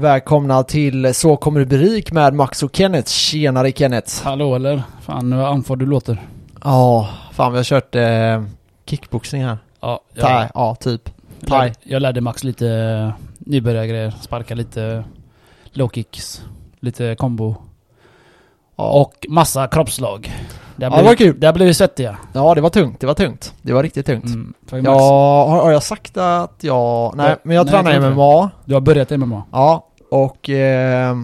Välkomna 0.00 0.62
till 0.62 1.14
Så 1.14 1.36
kommer 1.36 1.60
du 1.60 1.66
bli 1.66 1.78
rik 1.78 2.12
med 2.12 2.34
Max 2.34 2.62
och 2.62 2.76
Kenneth. 2.76 3.08
Tjenare 3.10 3.72
Kenneth! 3.72 4.24
Hallå 4.24 4.54
eller? 4.54 4.82
Fan 5.00 5.36
vad 5.38 5.46
andfådd 5.46 5.78
du 5.78 5.86
låter. 5.86 6.26
Ja, 6.64 7.08
fan 7.32 7.52
vi 7.52 7.58
har 7.58 7.64
kört 7.64 7.94
eh, 7.94 8.42
kickboxning 8.86 9.44
här. 9.44 9.58
Ja, 9.80 10.00
Thai, 10.20 10.48
ja 10.54 10.74
typ. 10.74 11.10
jag, 11.40 11.48
Thai. 11.48 11.72
jag 11.82 12.02
lärde 12.02 12.20
Max 12.20 12.44
lite 12.44 12.68
eh, 12.68 13.10
nybörjargrejer. 13.38 14.14
Sparka 14.20 14.54
lite 14.54 15.04
low 15.72 15.88
kicks, 15.88 16.42
lite 16.80 17.14
combo. 17.14 17.54
Ja. 18.76 18.90
Och 18.90 19.26
massa 19.28 19.68
kroppslag. 19.68 20.32
Det 20.76 20.86
har 20.86 20.92
Ja, 20.96 21.02
det 21.02 21.08
var 21.08 21.14
kul. 21.14 21.40
Det 21.40 21.46
har 21.46 21.54
blivit 21.54 21.76
svettiga. 21.76 22.16
ja, 22.32 22.54
det 22.54 22.60
var 22.60 22.70
tungt, 22.70 23.00
det 23.00 23.06
var 23.06 23.14
tungt. 23.14 23.54
Det 23.62 23.72
var 23.72 23.82
riktigt 23.82 24.06
tungt. 24.06 24.24
Mm. 24.24 24.54
För 24.66 24.76
Max, 24.76 24.86
Ja, 24.86 25.46
har, 25.48 25.62
har 25.62 25.70
jag 25.72 25.82
sagt 25.82 26.16
att 26.16 26.56
jag... 26.60 27.16
Nej, 27.16 27.30
Ja, 27.30 27.36
men 27.42 27.56
jag 27.56 27.66
nej, 27.66 27.74
jag 27.74 27.84
tränar 27.84 27.96
inte 27.96 28.10
MMA. 28.10 28.50
Du 28.64 28.74
har 28.74 28.80
börjat 28.80 29.10
MMA. 29.10 29.42
Ja, 29.52 29.86
och 30.10 30.50
eh, 30.50 31.16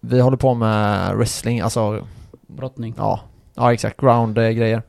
vi 0.00 0.20
håller 0.20 0.36
på 0.36 0.54
med 0.54 1.16
wrestling, 1.16 1.60
alltså 1.60 2.06
Brottning. 2.46 2.94
Ja, 2.96 3.20
ja 3.54 3.72
exakt. 3.72 4.00
Ground-grejer. 4.00 4.82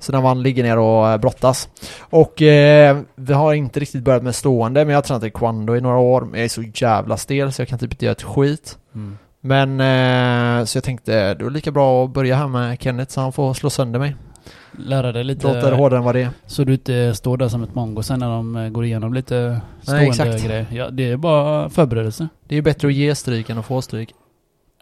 Så 0.00 0.12
när 0.12 0.22
man 0.22 0.42
ligger 0.42 0.62
ner 0.62 0.78
och 0.78 1.08
eh, 1.08 1.18
brottas. 1.18 1.68
Och 2.00 2.42
eh, 2.42 2.98
vi 3.14 3.32
har 3.32 3.54
inte 3.54 3.80
riktigt 3.80 4.02
börjat 4.02 4.22
med 4.22 4.34
stående, 4.34 4.84
men 4.84 4.92
jag 4.92 4.96
har 4.96 5.02
tränat 5.02 5.22
taekwondo 5.22 5.76
i 5.76 5.80
några 5.80 5.98
år. 5.98 6.20
Men 6.20 6.40
jag 6.40 6.44
är 6.44 6.48
så 6.48 6.62
jävla 6.62 7.16
stel 7.16 7.52
så 7.52 7.62
jag 7.62 7.68
kan 7.68 7.78
typ 7.78 7.92
inte 7.92 8.04
göra 8.04 8.12
ett 8.12 8.22
skit. 8.22 8.78
Mm. 8.94 9.18
Men, 9.40 9.80
eh, 9.80 10.64
så 10.64 10.76
jag 10.76 10.84
tänkte 10.84 11.34
det 11.34 11.44
var 11.44 11.50
lika 11.50 11.70
bra 11.70 12.04
att 12.04 12.10
börja 12.10 12.36
här 12.36 12.48
med 12.48 12.82
Kenneth 12.82 13.12
så 13.12 13.20
han 13.20 13.32
får 13.32 13.54
slå 13.54 13.70
sönder 13.70 13.98
mig. 13.98 14.16
Lära 14.78 15.12
dig 15.12 15.24
Det 15.24 15.34
låter 15.34 15.54
lite 15.54 15.70
hårdare 15.76 15.98
än 15.98 16.04
vad 16.04 16.14
det 16.14 16.22
är. 16.22 16.30
så 16.46 16.64
du 16.64 16.72
inte 16.72 17.14
står 17.14 17.36
där 17.36 17.48
som 17.48 17.62
ett 17.62 17.74
mongo 17.74 18.02
sen 18.02 18.18
när 18.20 18.26
de 18.28 18.56
eh, 18.56 18.68
går 18.68 18.84
igenom 18.84 19.14
lite 19.14 19.34
Nej, 19.40 19.60
stående 19.82 20.06
exakt. 20.08 20.44
grejer. 20.46 20.66
Ja, 20.72 20.90
det 20.90 21.10
är 21.10 21.16
bara 21.16 21.70
förberedelse. 21.70 22.28
Det 22.48 22.54
är 22.54 22.56
ju 22.56 22.62
bättre 22.62 22.88
att 22.88 22.94
ge 22.94 23.14
stryk 23.14 23.50
än 23.50 23.58
att 23.58 23.66
få 23.66 23.82
stryk. 23.82 24.14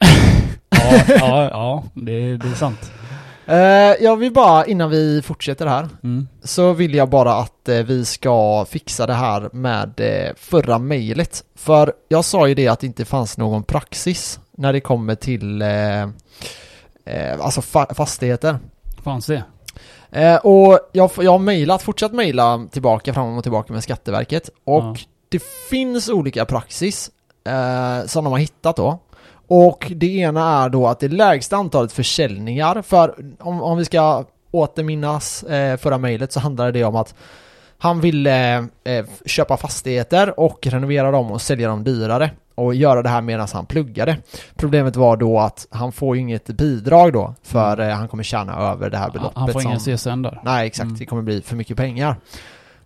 Ja, 0.71 1.03
ja, 1.19 1.49
ja 1.51 1.85
det, 1.95 2.37
det 2.37 2.49
är 2.49 2.55
sant. 2.55 2.93
Eh, 3.47 3.57
jag 4.05 4.17
vill 4.17 4.33
bara, 4.33 4.67
innan 4.67 4.91
vi 4.91 5.23
fortsätter 5.23 5.67
här, 5.67 5.89
Mm. 6.03 6.29
så 6.43 6.73
vill 6.73 6.95
jag 6.95 7.09
bara 7.09 7.35
att 7.35 7.69
eh, 7.69 7.77
vi 7.77 8.05
ska 8.05 8.65
fixa 8.69 9.07
det 9.07 9.15
här 9.15 9.49
med 9.53 10.01
eh, 10.01 10.33
förra 10.37 10.79
mejlet. 10.79 11.45
För 11.55 11.93
jag 12.09 12.25
sa 12.25 12.49
ju 12.49 12.55
det 12.55 12.69
att 12.69 12.81
det 12.81 12.87
inte 12.87 13.05
fanns 13.05 13.39
någon 13.39 13.63
praxis 13.63 14.41
när 14.57 14.73
det 14.73 14.81
kommer 14.81 15.15
till 15.15 15.63
alltså 17.41 17.61
fa- 17.61 17.95
fastigheter. 17.95 18.59
Fanns 19.03 19.27
det? 19.27 19.43
Eh, 20.15 20.37
och 20.37 20.79
jag, 20.93 21.11
jag 21.17 21.31
har 21.31 21.39
mejlat, 21.39 21.83
fortsatt 21.83 22.13
mejla 22.13 22.67
tillbaka 22.71 23.15
fram 23.15 23.37
och 23.37 23.43
tillbaka 23.43 23.73
med 23.73 23.83
Skatteverket 23.83 24.51
och 24.65 24.83
Ja. 24.85 24.97
det 25.29 25.43
finns 25.71 26.09
olika 26.09 26.45
praxis 26.45 27.11
eh, 27.49 28.07
som 28.07 28.25
de 28.25 28.33
har 28.33 28.39
hittat 28.39 28.77
då. 28.77 28.99
Och 29.49 29.93
det 29.97 30.17
ena 30.17 30.65
är 30.65 30.69
då 30.69 30.87
att 30.87 31.01
det 31.01 31.09
lägsta 31.09 31.57
antalet 31.57 31.93
försäljningar, 31.93 32.83
för 32.83 33.15
om, 33.41 33.63
om 33.63 33.79
vi 33.79 33.85
ska 33.85 34.25
återminnas 34.51 35.43
eh, 35.43 35.77
förra 35.77 35.99
mejlet 35.99 36.33
så 36.33 36.41
handlade 36.41 36.73
det 36.73 36.85
om 36.85 36.97
att 36.97 37.15
han 37.79 38.01
ville 38.01 38.57
eh, 38.85 39.07
köpa 39.27 39.57
fastigheter 39.57 40.41
och 40.41 40.67
renovera 40.67 41.11
dem 41.11 41.33
och 41.33 41.43
sälja 41.43 41.69
dem 41.69 41.85
dyrare 41.85 42.31
och 42.55 42.75
göra 42.75 43.03
det 43.03 43.09
här 43.09 43.21
medan 43.21 43.49
han 43.53 43.67
pluggade. 43.67 44.17
Problemet 44.57 44.97
var 44.97 45.17
då 45.17 45.39
att 45.39 45.67
han 45.71 45.93
får 45.93 46.17
ju 46.17 46.23
inget 46.23 46.47
bidrag 46.47 47.13
då 47.13 47.35
för 47.43 47.81
eh, 47.81 47.89
han 47.89 48.09
kommer 48.09 48.23
tjäna 48.23 48.57
över 48.57 48.91
det 48.91 48.97
här 48.99 49.11
beloppet. 49.11 49.39
Han 49.39 49.53
får 49.53 49.63
ingen 49.63 49.79
CSN 49.79 50.23
där. 50.23 50.41
Nej, 50.45 50.67
exakt. 50.67 50.85
Mm. 50.85 50.99
Det 50.99 51.07
kommer 51.07 51.23
bli 51.23 51.43
för 51.43 51.57
mycket 51.57 51.77
pengar. 51.77 52.17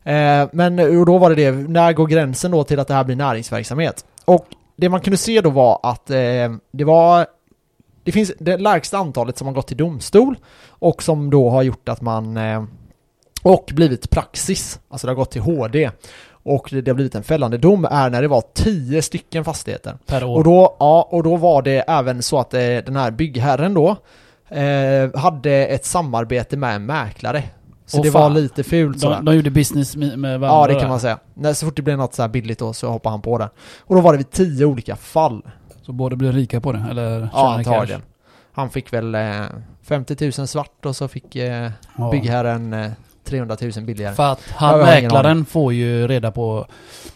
Eh, 0.05 0.49
men 0.53 0.99
och 0.99 1.07
då 1.07 1.19
var 1.19 1.31
det 1.31 1.51
det, 1.51 1.53
när 1.53 1.93
går 1.93 2.07
gränsen 2.07 2.51
då 2.51 2.65
till 2.65 2.81
att 2.81 2.89
det 2.89 2.95
här 2.95 3.05
blir 3.05 3.17
näringsverksamhet? 3.17 4.05
Och 4.25 4.47
det 4.77 4.89
man 4.89 5.01
kunde 5.01 5.17
se 5.17 5.41
då 5.41 5.51
var 5.51 5.81
att 5.83 6.11
eh, 6.11 6.17
det 6.73 6.85
var 6.85 7.27
det 8.05 8.13
finns 8.13 8.33
det 8.39 8.57
lägsta 8.57 8.99
antalet 8.99 9.39
som 9.39 9.47
har 9.47 9.55
gått 9.55 9.67
till 9.67 9.77
domstol 9.77 10.37
och 10.69 11.03
som 11.03 11.31
då 11.31 11.51
har 11.51 11.63
gjort 11.63 11.89
att 11.89 12.01
man 12.01 12.37
eh, 12.37 12.65
och 13.43 13.71
blivit 13.75 14.11
praxis, 14.11 14.81
alltså 14.89 15.07
det 15.07 15.11
har 15.11 15.17
gått 15.17 15.31
till 15.31 15.41
HD 15.41 15.91
och 16.49 16.69
det, 16.73 16.91
har 16.91 16.95
blivit 16.95 17.15
en 17.15 17.23
fällande 17.23 17.59
dom 17.59 17.85
är 17.91 18.11
när 18.11 18.23
det 18.23 18.29
var 18.29 18.43
10 18.55 19.03
stycken 19.03 19.45
fastigheter. 19.45 19.99
Per 20.07 20.25
år. 20.25 20.37
Och 20.37 20.45
då, 20.45 20.77
ja, 20.81 21.09
och 21.11 21.23
då 21.23 21.37
var 21.37 21.63
det 21.63 21.79
även 21.89 22.23
så 22.23 22.39
att 22.39 22.55
eh, 22.55 22.61
den 22.61 22.97
här 22.97 23.11
byggherren 23.11 23.75
då 23.75 23.97
eh, 24.49 25.19
hade 25.21 25.53
ett 25.67 25.85
samarbete 25.85 26.57
med 26.57 26.75
en 26.75 26.87
mäklare. 26.87 27.43
Så 27.87 27.97
Åh, 27.99 28.03
det 28.03 28.11
var 28.11 28.21
fan. 28.21 28.35
lite 28.35 28.63
fult 28.65 29.01
sådär. 29.01 29.17
de, 29.17 29.25
de 29.25 29.37
gjorde 29.37 29.51
business 29.51 29.97
med, 29.97 30.19
varandra. 30.19 30.47
Ja, 30.47 30.67
det 30.67 30.73
kan 30.73 30.83
där. 30.83 30.89
man 30.89 31.01
säga. 31.01 31.19
När, 31.35 31.53
så 31.53 31.67
fort 31.67 31.77
det 31.77 31.83
blev 31.83 31.99
något 31.99 32.15
så 32.15 32.23
här 32.23 32.29
billigt 32.29 32.59
då 32.59 32.73
så 32.73 32.89
hoppade 32.89 33.13
han 33.13 33.23
på 33.23 33.39
det. 33.39 33.51
Och 33.81 33.95
då 33.95 34.01
var 34.01 34.13
det 34.13 34.19
vid 34.19 34.31
tio 34.31 34.65
olika 34.67 34.97
fall. 34.97 35.43
Så 35.87 35.93
båda 35.93 36.17
blev 36.17 36.33
rika 36.33 36.61
på 36.61 36.73
det? 36.73 36.85
Eller 36.91 37.29
Ja, 37.33 37.55
antagligen. 37.55 38.01
cash? 38.01 38.07
Han 38.53 38.71
fick 38.71 38.93
väl 38.93 39.15
eh, 39.15 39.43
50 39.83 40.33
000 40.39 40.47
svart 40.49 40.87
och 40.87 40.97
så 40.97 41.09
fick 41.09 41.37
eh, 41.37 41.71
Ja. 41.99 42.11
byggherren 42.11 42.73
eh, 42.73 42.91
300 43.29 43.57
000 43.61 43.73
billigare. 43.85 44.15
För 44.15 44.33
att 44.33 44.41
han, 44.57 44.79
mäklaren 44.81 45.45
får 45.45 45.73
ju 45.73 46.09
reda 46.09 46.31
på 46.31 46.67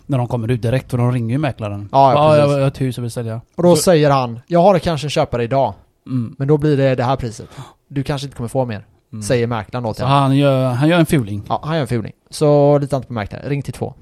när 0.07 0.19
de 0.19 0.29
kommer 0.29 0.51
ut 0.51 0.63
direkt, 0.63 0.91
för 0.91 0.99
de 0.99 1.13
ringer 1.13 1.33
ju 1.35 1.39
mäklaren. 1.39 1.89
Ja, 1.93 2.13
ja, 2.13 2.37
ja 2.37 2.43
jag, 2.53 2.61
har 2.61 2.69
ett 2.69 2.81
hus 2.81 2.97
jag 2.97 3.03
vill 3.03 3.11
sälja. 3.11 3.41
Och 3.57 3.63
då 3.63 3.77
Så- 3.77 3.83
säger 3.83 4.11
han, 4.11 4.41
jag 4.47 4.63
har 4.63 4.79
kanske 4.79 5.07
en 5.07 5.11
köpare 5.11 5.45
idag, 5.45 5.75
Mm, 6.07 6.35
men 6.39 6.49
då 6.49 6.57
blir 6.59 6.77
det 6.77 6.95
det 6.95 7.05
här 7.05 7.17
priset. 7.17 7.49
Du 7.89 8.03
kanske 8.03 8.27
inte 8.27 8.37
kommer 8.37 8.49
få 8.49 8.65
mer, 8.65 8.85
mm. 9.13 9.23
säger 9.23 9.47
mäklaren 9.47 9.95
Så 9.95 10.03
honom. 10.05 10.19
han 10.19 10.37
gör, 10.37 10.67
han 10.73 10.89
gör 10.89 10.99
en 10.99 11.07
fuling. 11.07 11.43
Ja, 11.49 11.61
han 11.65 11.75
gör 11.75 11.81
en 11.83 11.89
fuling. 11.89 12.13
Så 12.31 12.79
lita 12.79 12.97
inte 12.97 13.09
på 13.09 13.15
mäklaren, 13.15 13.49
ring 13.49 13.63
till 13.63 13.73
två. 13.73 13.95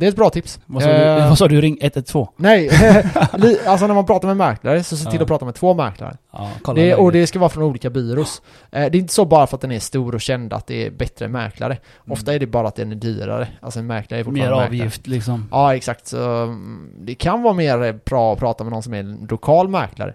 Mm. 0.00 0.06
Det 0.06 0.06
är 0.06 0.08
ett 0.08 0.16
bra 0.16 0.30
tips. 0.30 0.60
Vad 0.66 0.82
sa, 0.82 0.88
Eh, 0.88 1.22
du, 1.22 1.28
vad 1.28 1.38
sa 1.38 1.48
du? 1.48 1.60
Ring 1.60 1.78
112? 1.80 2.26
Nej, 2.36 2.70
alltså 3.66 3.86
när 3.86 3.94
man 3.94 4.06
pratar 4.06 4.28
med 4.28 4.36
mäklare 4.36 4.82
så 4.82 4.96
se 4.96 5.04
till 5.10 5.14
Ja. 5.14 5.22
att 5.22 5.28
prata 5.28 5.44
med 5.44 5.54
två 5.54 5.74
mäklare. 5.74 6.16
Ja, 6.32 6.50
Det, 6.74 6.94
och 6.94 7.12
det 7.12 7.26
ska 7.26 7.38
vara 7.38 7.48
från 7.50 7.62
olika 7.64 7.90
byrås. 7.90 8.42
Eh, 8.70 8.90
det 8.90 8.98
är 8.98 9.00
inte 9.00 9.14
så 9.14 9.24
bara 9.24 9.46
för 9.46 9.56
att 9.56 9.60
den 9.60 9.72
är 9.72 9.78
stor 9.78 10.14
och 10.14 10.20
känd 10.20 10.52
att 10.52 10.66
det 10.66 10.86
är 10.86 10.90
bättre 10.90 11.28
mäklare. 11.28 11.78
Ofta 12.08 12.34
är 12.34 12.38
det 12.38 12.46
bara 12.46 12.68
att 12.68 12.76
den 12.76 12.92
är 12.92 12.96
dyrare. 12.96 13.48
Alltså 13.60 13.78
en 13.78 13.86
mäklare 13.86 14.20
är 14.20 14.24
Mm. 14.24 14.34
Mer 14.34 14.40
fortfarande 14.42 14.70
mäklare. 14.70 14.82
avgift 14.86 15.06
liksom. 15.06 15.48
Ja, 15.50 15.74
exakt. 15.76 16.06
Så, 16.06 16.42
mm, 16.42 16.90
det 17.00 17.14
kan 17.14 17.42
vara 17.42 17.54
mer 17.54 17.98
bra 18.04 18.32
att 18.32 18.38
prata 18.38 18.64
med 18.64 18.72
någon 18.72 18.82
som 18.82 18.94
är 18.94 18.98
en 19.00 19.26
lokal 19.30 19.68
mäklare. 19.68 20.14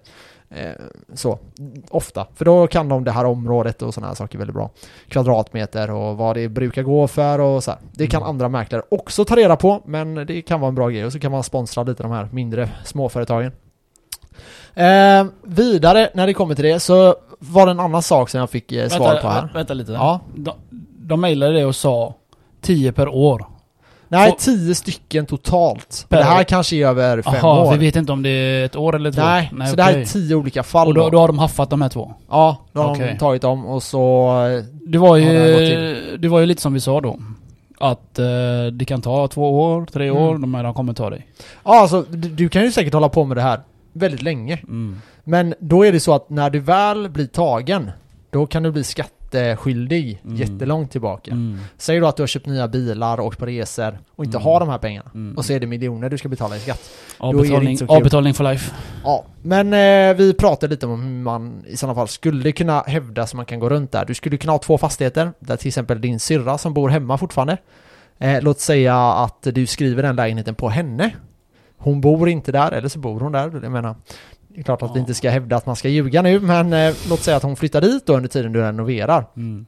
Eh, 0.50 0.72
så, 1.14 1.40
ofta. 1.90 2.28
För 2.36 2.46
då 2.46 2.68
kan 2.68 2.90
de 2.90 3.04
det 3.04 3.12
här 3.12 3.26
området 3.26 3.82
och 3.82 3.94
sådana 3.94 4.08
här 4.08 4.16
saker 4.16 4.38
väldigt 4.38 4.54
bra. 4.56 4.70
Kvadratmeter 5.10 5.92
och 5.92 6.18
vad 6.18 6.36
det 6.36 6.50
brukar 6.50 6.84
gå 6.84 7.08
för 7.08 7.40
och 7.40 7.64
så 7.64 7.72
här. 7.72 7.80
Det 7.92 8.08
kan 8.08 8.22
Mm. 8.22 8.30
andra 8.30 8.50
mäklare 8.50 8.82
också 8.92 9.26
ta 9.26 9.36
reda 9.36 9.56
på, 9.56 9.82
men 9.86 10.16
det 10.16 10.42
kan 10.42 10.60
vara 10.60 10.70
en 10.70 10.76
bra 10.76 10.90
grej. 10.90 11.06
Och 11.06 11.12
så 11.12 11.20
kan 11.20 11.32
man 11.32 11.44
sponsra 11.44 11.84
lite 11.84 12.04
de 12.04 12.12
här 12.12 12.30
mindre 12.32 12.70
småföretagen. 12.86 13.52
Eh, 14.74 15.26
vidare, 15.44 16.10
när 16.14 16.28
det 16.28 16.34
kommer 16.34 16.56
till 16.56 16.66
det, 16.66 16.80
så 16.80 17.16
var 17.40 17.66
det 17.66 17.72
en 17.72 17.80
annan 17.80 18.02
sak 18.02 18.30
som 18.30 18.40
jag 18.40 18.50
fick 18.50 18.72
eh, 18.72 18.88
svar 18.90 19.08
vänta, 19.08 19.22
på 19.22 19.28
här. 19.28 19.42
vä- 19.42 19.54
Vänta 19.54 19.74
lite. 19.74 19.92
Ja. 19.92 20.20
De, 20.36 20.52
de 21.00 21.22
mejlade 21.22 21.54
det 21.54 21.66
och 21.66 21.76
sa 21.76 22.14
10 22.62 22.92
per 22.92 23.08
år. 23.08 23.46
Nej, 24.20 24.36
tio 24.40 24.76
stycken 24.76 25.26
totalt. 25.26 26.06
Per 26.10 26.18
det 26.18 26.24
här 26.24 26.44
kanske 26.44 26.76
är 26.76 26.86
över 26.88 27.22
fem 27.22 27.34
Jaha, 27.42 27.62
år. 27.68 27.72
vi 27.72 27.78
vet 27.86 27.96
inte 27.96 28.12
om 28.12 28.24
det 28.24 28.30
är 28.30 28.66
ett 28.66 28.76
år 28.76 28.96
eller 28.96 29.12
två? 29.12 29.22
Nej, 29.22 29.52
så 29.70 29.76
det 29.76 29.84
här 29.84 29.92
är 29.92 29.96
okej. 29.96 30.06
tio 30.06 30.36
olika 30.36 30.64
fall 30.64 30.88
Och 30.88 30.94
då, 30.94 31.10
då. 31.10 31.20
har 31.20 31.28
de 31.28 31.40
haffat 31.40 31.70
de 31.70 31.82
här 31.82 31.90
två? 31.90 32.14
Ja, 32.30 32.58
då 32.74 32.82
har 32.82 32.92
Okej. 32.96 33.08
de 33.08 33.18
tagit 33.18 33.42
dem 33.42 33.66
och 33.66 33.84
så... 33.84 34.30
eh, 34.48 34.64
Det 34.88 34.98
var 34.98 35.18
det 35.18 35.24
ju, 35.24 36.18
det 36.18 36.28
var 36.28 36.40
ju 36.40 36.46
lite 36.46 36.62
som 36.62 36.74
vi 36.74 36.80
sa 36.80 37.02
då. 37.02 37.20
Att 37.80 38.20
eh, 38.20 38.26
det 38.74 38.86
kan 38.86 39.02
ta 39.02 39.28
två 39.28 39.62
år, 39.62 39.86
tre 39.86 40.08
Mm. 40.08 40.22
år, 40.24 40.38
de 40.38 40.54
här 40.54 40.64
de 40.64 40.74
kommer 40.74 40.94
ta 40.94 41.10
dig. 41.10 41.28
Ja, 41.66 41.82
alltså 41.82 42.02
du, 42.10 42.30
du 42.30 42.50
kan 42.50 42.62
ju 42.64 42.72
säkert 42.72 42.94
hålla 42.94 43.10
på 43.10 43.24
med 43.26 43.38
det 43.38 43.42
här 43.42 43.60
väldigt 43.94 44.22
länge. 44.22 44.54
Mm. 44.64 45.02
Men 45.24 45.54
då 45.60 45.86
är 45.86 45.92
det 45.92 46.00
så 46.00 46.14
att 46.14 46.30
när 46.30 46.50
du 46.50 46.60
väl 46.60 47.10
blir 47.10 47.28
tagen, 47.28 47.92
då 48.30 48.46
kan 48.46 48.64
du 48.64 48.72
bli 48.72 48.84
skatteskyldig 49.36 50.22
Mm. 50.26 50.36
jättelångt 50.38 50.92
tillbaka. 50.92 51.32
Mm. 51.32 51.60
Säg 51.78 52.00
då 52.00 52.08
att 52.08 52.16
du 52.18 52.24
har 52.24 52.28
köpt 52.28 52.46
nya 52.46 52.68
bilar 52.68 53.20
och 53.20 53.26
åkt 53.26 53.40
på 53.40 53.46
resor 53.46 54.00
och 54.16 54.26
inte 54.26 54.38
Mm. 54.38 54.46
har 54.46 54.60
de 54.60 54.70
här 54.70 54.78
pengarna. 54.78 55.12
Mm. 55.14 55.38
Och 55.38 55.46
så 55.46 55.54
är 55.54 55.60
det 55.60 55.68
miljoner 55.68 56.10
du 56.10 56.18
ska 56.18 56.30
betala 56.30 56.56
i 56.58 56.60
skatt. 56.60 56.90
Avbetalning, 57.18 57.78
avbetalning 57.88 58.34
for 58.34 58.44
life. 58.44 58.74
Ja, 59.04 59.26
men 59.42 59.74
eh, 59.74 60.16
vi 60.18 60.34
pratade 60.34 60.72
lite 60.74 60.86
om 60.86 61.02
hur 61.04 61.10
man 61.24 61.64
i 61.68 61.78
sådana 61.78 61.96
fall 61.96 62.08
skulle 62.08 62.52
kunna 62.52 62.82
hävda 62.82 63.28
så 63.28 63.38
man 63.38 63.46
kan 63.46 63.60
gå 63.60 63.70
runt 63.70 63.92
där. 63.92 64.06
Du 64.06 64.14
skulle 64.14 64.38
kunna 64.38 64.54
ha 64.54 64.60
två 64.60 64.78
fastigheter, 64.78 65.32
där 65.40 65.56
till 65.58 65.68
exempel 65.68 66.02
din 66.02 66.20
syrra 66.20 66.58
som 66.58 66.74
bor 66.74 66.90
hemma 66.90 67.18
fortfarande. 67.18 67.58
Eh, 68.20 68.42
låt 68.42 68.60
säga 68.60 68.98
att 68.98 69.42
du 69.54 69.66
skriver 69.66 70.04
den 70.04 70.16
lägenheten 70.16 70.56
på 70.56 70.70
henne. 70.70 71.16
Hon 71.78 72.02
bor 72.02 72.30
inte 72.30 72.52
där, 72.52 72.72
eller 72.72 72.90
så 72.90 73.00
bor 73.00 73.20
hon 73.20 73.32
där. 73.32 73.60
Jag 73.64 73.72
menar, 73.72 73.96
det 74.56 74.62
är 74.62 74.64
klart 74.64 74.82
att 74.82 74.90
vi 74.92 74.94
Ja. 74.96 75.00
inte 75.00 75.14
ska 75.14 75.30
hävda 75.30 75.56
att 75.56 75.66
man 75.66 75.76
ska 75.76 75.90
ljuga 75.90 76.22
nu, 76.22 76.40
men 76.40 76.74
eh, 76.74 76.94
låt 77.10 77.20
säga 77.20 77.38
att 77.38 77.44
hon 77.44 77.56
flyttar 77.56 77.82
dit 77.82 78.06
då 78.06 78.16
under 78.16 78.30
tiden 78.30 78.52
du 78.52 78.62
renoverar. 78.62 79.26
Mm. 79.38 79.66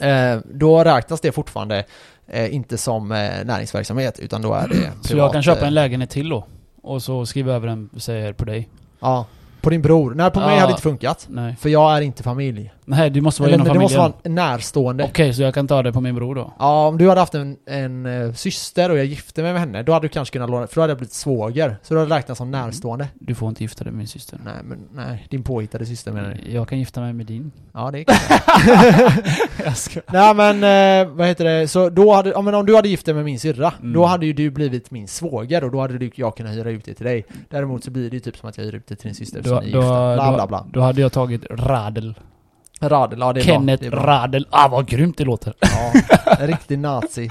Eh, 0.00 0.40
då 0.54 0.84
räknas 0.84 1.20
det 1.20 1.32
fortfarande 1.32 1.84
eh, 2.26 2.54
inte 2.54 2.78
som 2.78 3.12
eh, 3.12 3.30
näringsverksamhet, 3.44 4.18
utan 4.18 4.42
då 4.42 4.54
är 4.54 4.68
det 4.68 4.74
privat. 4.74 4.94
Så 5.06 5.16
jag 5.16 5.32
kan 5.32 5.42
köpa 5.42 5.60
eh, 5.60 5.66
en 5.66 5.74
lägenhet 5.74 6.10
till 6.10 6.28
då? 6.28 6.46
Och 6.82 7.02
så 7.02 7.26
skriva 7.26 7.52
över 7.52 7.66
den, 7.68 7.90
säger 7.96 8.32
på 8.32 8.44
dig? 8.44 8.68
Ja, 9.00 9.26
på 9.60 9.70
din 9.70 9.82
bror. 9.82 10.14
Nej, 10.14 10.30
på 10.30 10.40
mig 10.40 10.48
Ja. 10.48 10.54
hade 10.54 10.66
det 10.66 10.70
inte 10.70 10.82
funkat. 10.82 11.26
Nej. 11.30 11.56
För 11.60 11.68
jag 11.68 11.96
är 11.96 12.00
inte 12.00 12.22
familj. 12.22 12.72
Nej, 12.84 13.10
du 13.10 13.20
måste 13.20 13.42
vara 13.42 13.48
Eller, 13.52 13.64
inom 13.64 13.74
det 13.74 13.80
måste 13.80 13.96
familjen. 13.96 14.12
vara 14.12 14.20
en 14.22 14.34
närstående. 14.34 15.04
Okej, 15.04 15.34
så 15.34 15.42
jag 15.42 15.54
kan 15.54 15.66
ta 15.68 15.82
det 15.82 15.92
på 15.92 16.00
min 16.00 16.14
bror 16.14 16.34
då? 16.34 16.52
Ja, 16.58 16.86
om 16.86 16.98
du 16.98 17.08
hade 17.08 17.20
haft 17.20 17.34
en, 17.34 17.56
en 17.66 18.06
eh, 18.06 18.32
syster 18.32 18.90
och 18.90 18.98
jag 18.98 19.04
gifte 19.06 19.42
mig 19.42 19.52
med 19.52 19.60
henne, 19.60 19.82
då 19.82 19.92
hade 19.92 20.04
du 20.04 20.08
kanske 20.08 20.32
kunnat 20.32 20.50
låna, 20.50 20.66
för 20.66 20.74
då 20.74 20.80
hade 20.80 20.90
jag 20.90 20.98
blivit 20.98 21.12
svåger. 21.12 21.76
Så 21.82 21.94
då 21.94 22.00
hade 22.00 22.10
det 22.10 22.16
räknats 22.16 22.38
som 22.38 22.50
närstående. 22.50 23.08
Du 23.14 23.34
får 23.34 23.48
inte 23.48 23.64
gifta 23.64 23.84
dig 23.84 23.92
med 23.92 23.98
min 23.98 24.08
syster. 24.08 24.38
Nej, 24.44 24.54
men 24.64 24.78
nej, 24.92 25.26
din 25.30 25.42
påhittade 25.42 25.86
syster 25.86 26.12
menar 26.12 26.38
du? 26.44 26.52
Jag 26.52 26.68
kan 26.68 26.78
gifta 26.78 27.00
mig 27.00 27.12
med 27.12 27.26
din. 27.26 27.52
Ja, 27.72 27.90
det 27.90 28.04
kan 28.04 28.14
jag 29.64 29.76
ska. 29.76 30.00
Nej 30.12 30.34
men, 30.34 30.56
eh, 31.08 31.12
vad 31.16 31.26
heter 31.26 31.44
det, 31.44 31.68
så 31.68 31.88
då 31.90 32.12
hade, 32.14 32.30
ja, 32.30 32.42
men 32.42 32.54
om 32.54 32.66
du 32.66 32.76
hade 32.76 32.88
gift 32.88 33.06
dig 33.06 33.14
med 33.14 33.24
min 33.24 33.40
syrra, 33.40 33.72
Mm. 33.80 33.92
då 33.92 34.04
hade 34.04 34.26
ju 34.26 34.32
du 34.32 34.50
blivit 34.50 34.90
min 34.90 35.08
svåger 35.08 35.64
och 35.64 35.70
då 35.70 35.80
hade 35.80 35.98
du, 35.98 36.10
jag 36.14 36.36
kunnat 36.36 36.52
hyra 36.52 36.70
ut 36.70 36.84
det 36.84 36.94
till 36.94 37.06
dig. 37.06 37.24
Däremot 37.48 37.84
så 37.84 37.90
blir 37.90 38.10
det 38.10 38.16
ju 38.16 38.20
typ 38.20 38.36
som 38.36 38.48
att 38.48 38.58
jag 38.58 38.64
hyr 38.64 38.74
ut 38.74 38.86
det 38.86 38.96
till 38.96 39.06
din 39.08 39.14
syster 39.14 39.38
Då, 39.42 39.48
som 39.48 39.54
då, 39.56 39.60
ni 39.60 39.66
är 39.70 39.76
gifta. 39.76 40.14
Bla 40.14 40.30
då, 40.30 40.34
bla 40.36 40.46
bla. 40.46 40.66
då 40.72 40.80
hade 40.80 41.00
jag 41.00 41.12
tagit 41.12 41.44
Radel. 41.50 42.14
Radel, 42.88 43.18
ja 43.20 43.32
det 43.32 43.40
är 43.40 43.44
Kenneth 43.44 43.82
bra. 43.82 43.90
Det 43.90 43.96
är 43.96 44.00
bra. 44.02 44.06
Radel. 44.12 44.46
Ah, 44.50 44.68
vad 44.68 44.86
grymt 44.86 45.18
det 45.18 45.24
låter. 45.24 45.54
Ja, 45.60 45.92
en 46.40 46.46
riktig 46.46 46.78
nazi. 46.78 47.30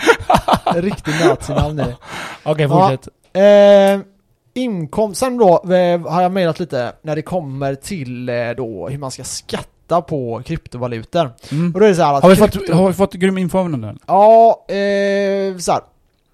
En 0.66 0.82
riktig 0.82 1.14
nazi-namn 1.26 1.80
är 1.80 1.86
det. 1.86 1.96
Okej, 2.44 2.68
Ja. 2.70 2.90
fortsätt. 2.90 3.08
Eh, 3.34 4.06
inkomsten 4.54 5.38
då 5.38 5.74
eh, 5.74 6.02
har 6.12 6.22
jag 6.22 6.32
mejlat 6.32 6.60
lite 6.60 6.92
när 7.02 7.16
det 7.16 7.22
kommer 7.22 7.76
till 7.76 8.30
eh, 8.30 8.36
då 8.58 8.88
hur 8.90 8.98
man 8.98 9.12
ska 9.12 9.24
skatta 9.24 10.02
på 10.02 10.42
kryptovalutor. 10.46 11.32
Mm. 11.52 11.74
Och 11.74 11.80
då 11.80 11.86
är 11.86 11.90
det 11.90 11.96
så 11.96 12.04
att 12.04 12.24
Har 12.24 12.30
vi, 12.30 12.36
krypto- 12.36 12.60
fått, 12.68 12.70
har 12.76 12.88
vi 12.88 12.94
fått 12.94 13.14
grym 13.14 13.38
info 13.38 13.60
om 13.60 13.82
den? 13.82 14.00
Ja, 14.08 14.66
eh, 14.68 15.58
så 15.58 15.72
här. 15.72 15.82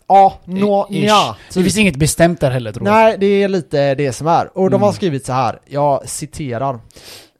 Ja, 0.09 0.33
Ish. 0.45 0.89
nja. 0.89 1.35
Det 1.53 1.63
finns 1.63 1.77
inget 1.77 1.95
bestämt 1.95 2.39
där 2.41 2.51
heller 2.51 2.71
tror 2.71 2.87
jag. 2.87 2.93
Nej, 2.93 3.17
det 3.19 3.25
är 3.43 3.47
lite 3.47 3.95
det 3.95 4.13
som 4.13 4.27
är. 4.27 4.57
Och 4.57 4.69
de 4.69 4.81
har 4.81 4.87
Mm. 4.89 4.95
skrivit 4.95 5.25
så 5.25 5.33
här, 5.33 5.59
jag 5.65 6.09
citerar. 6.09 6.79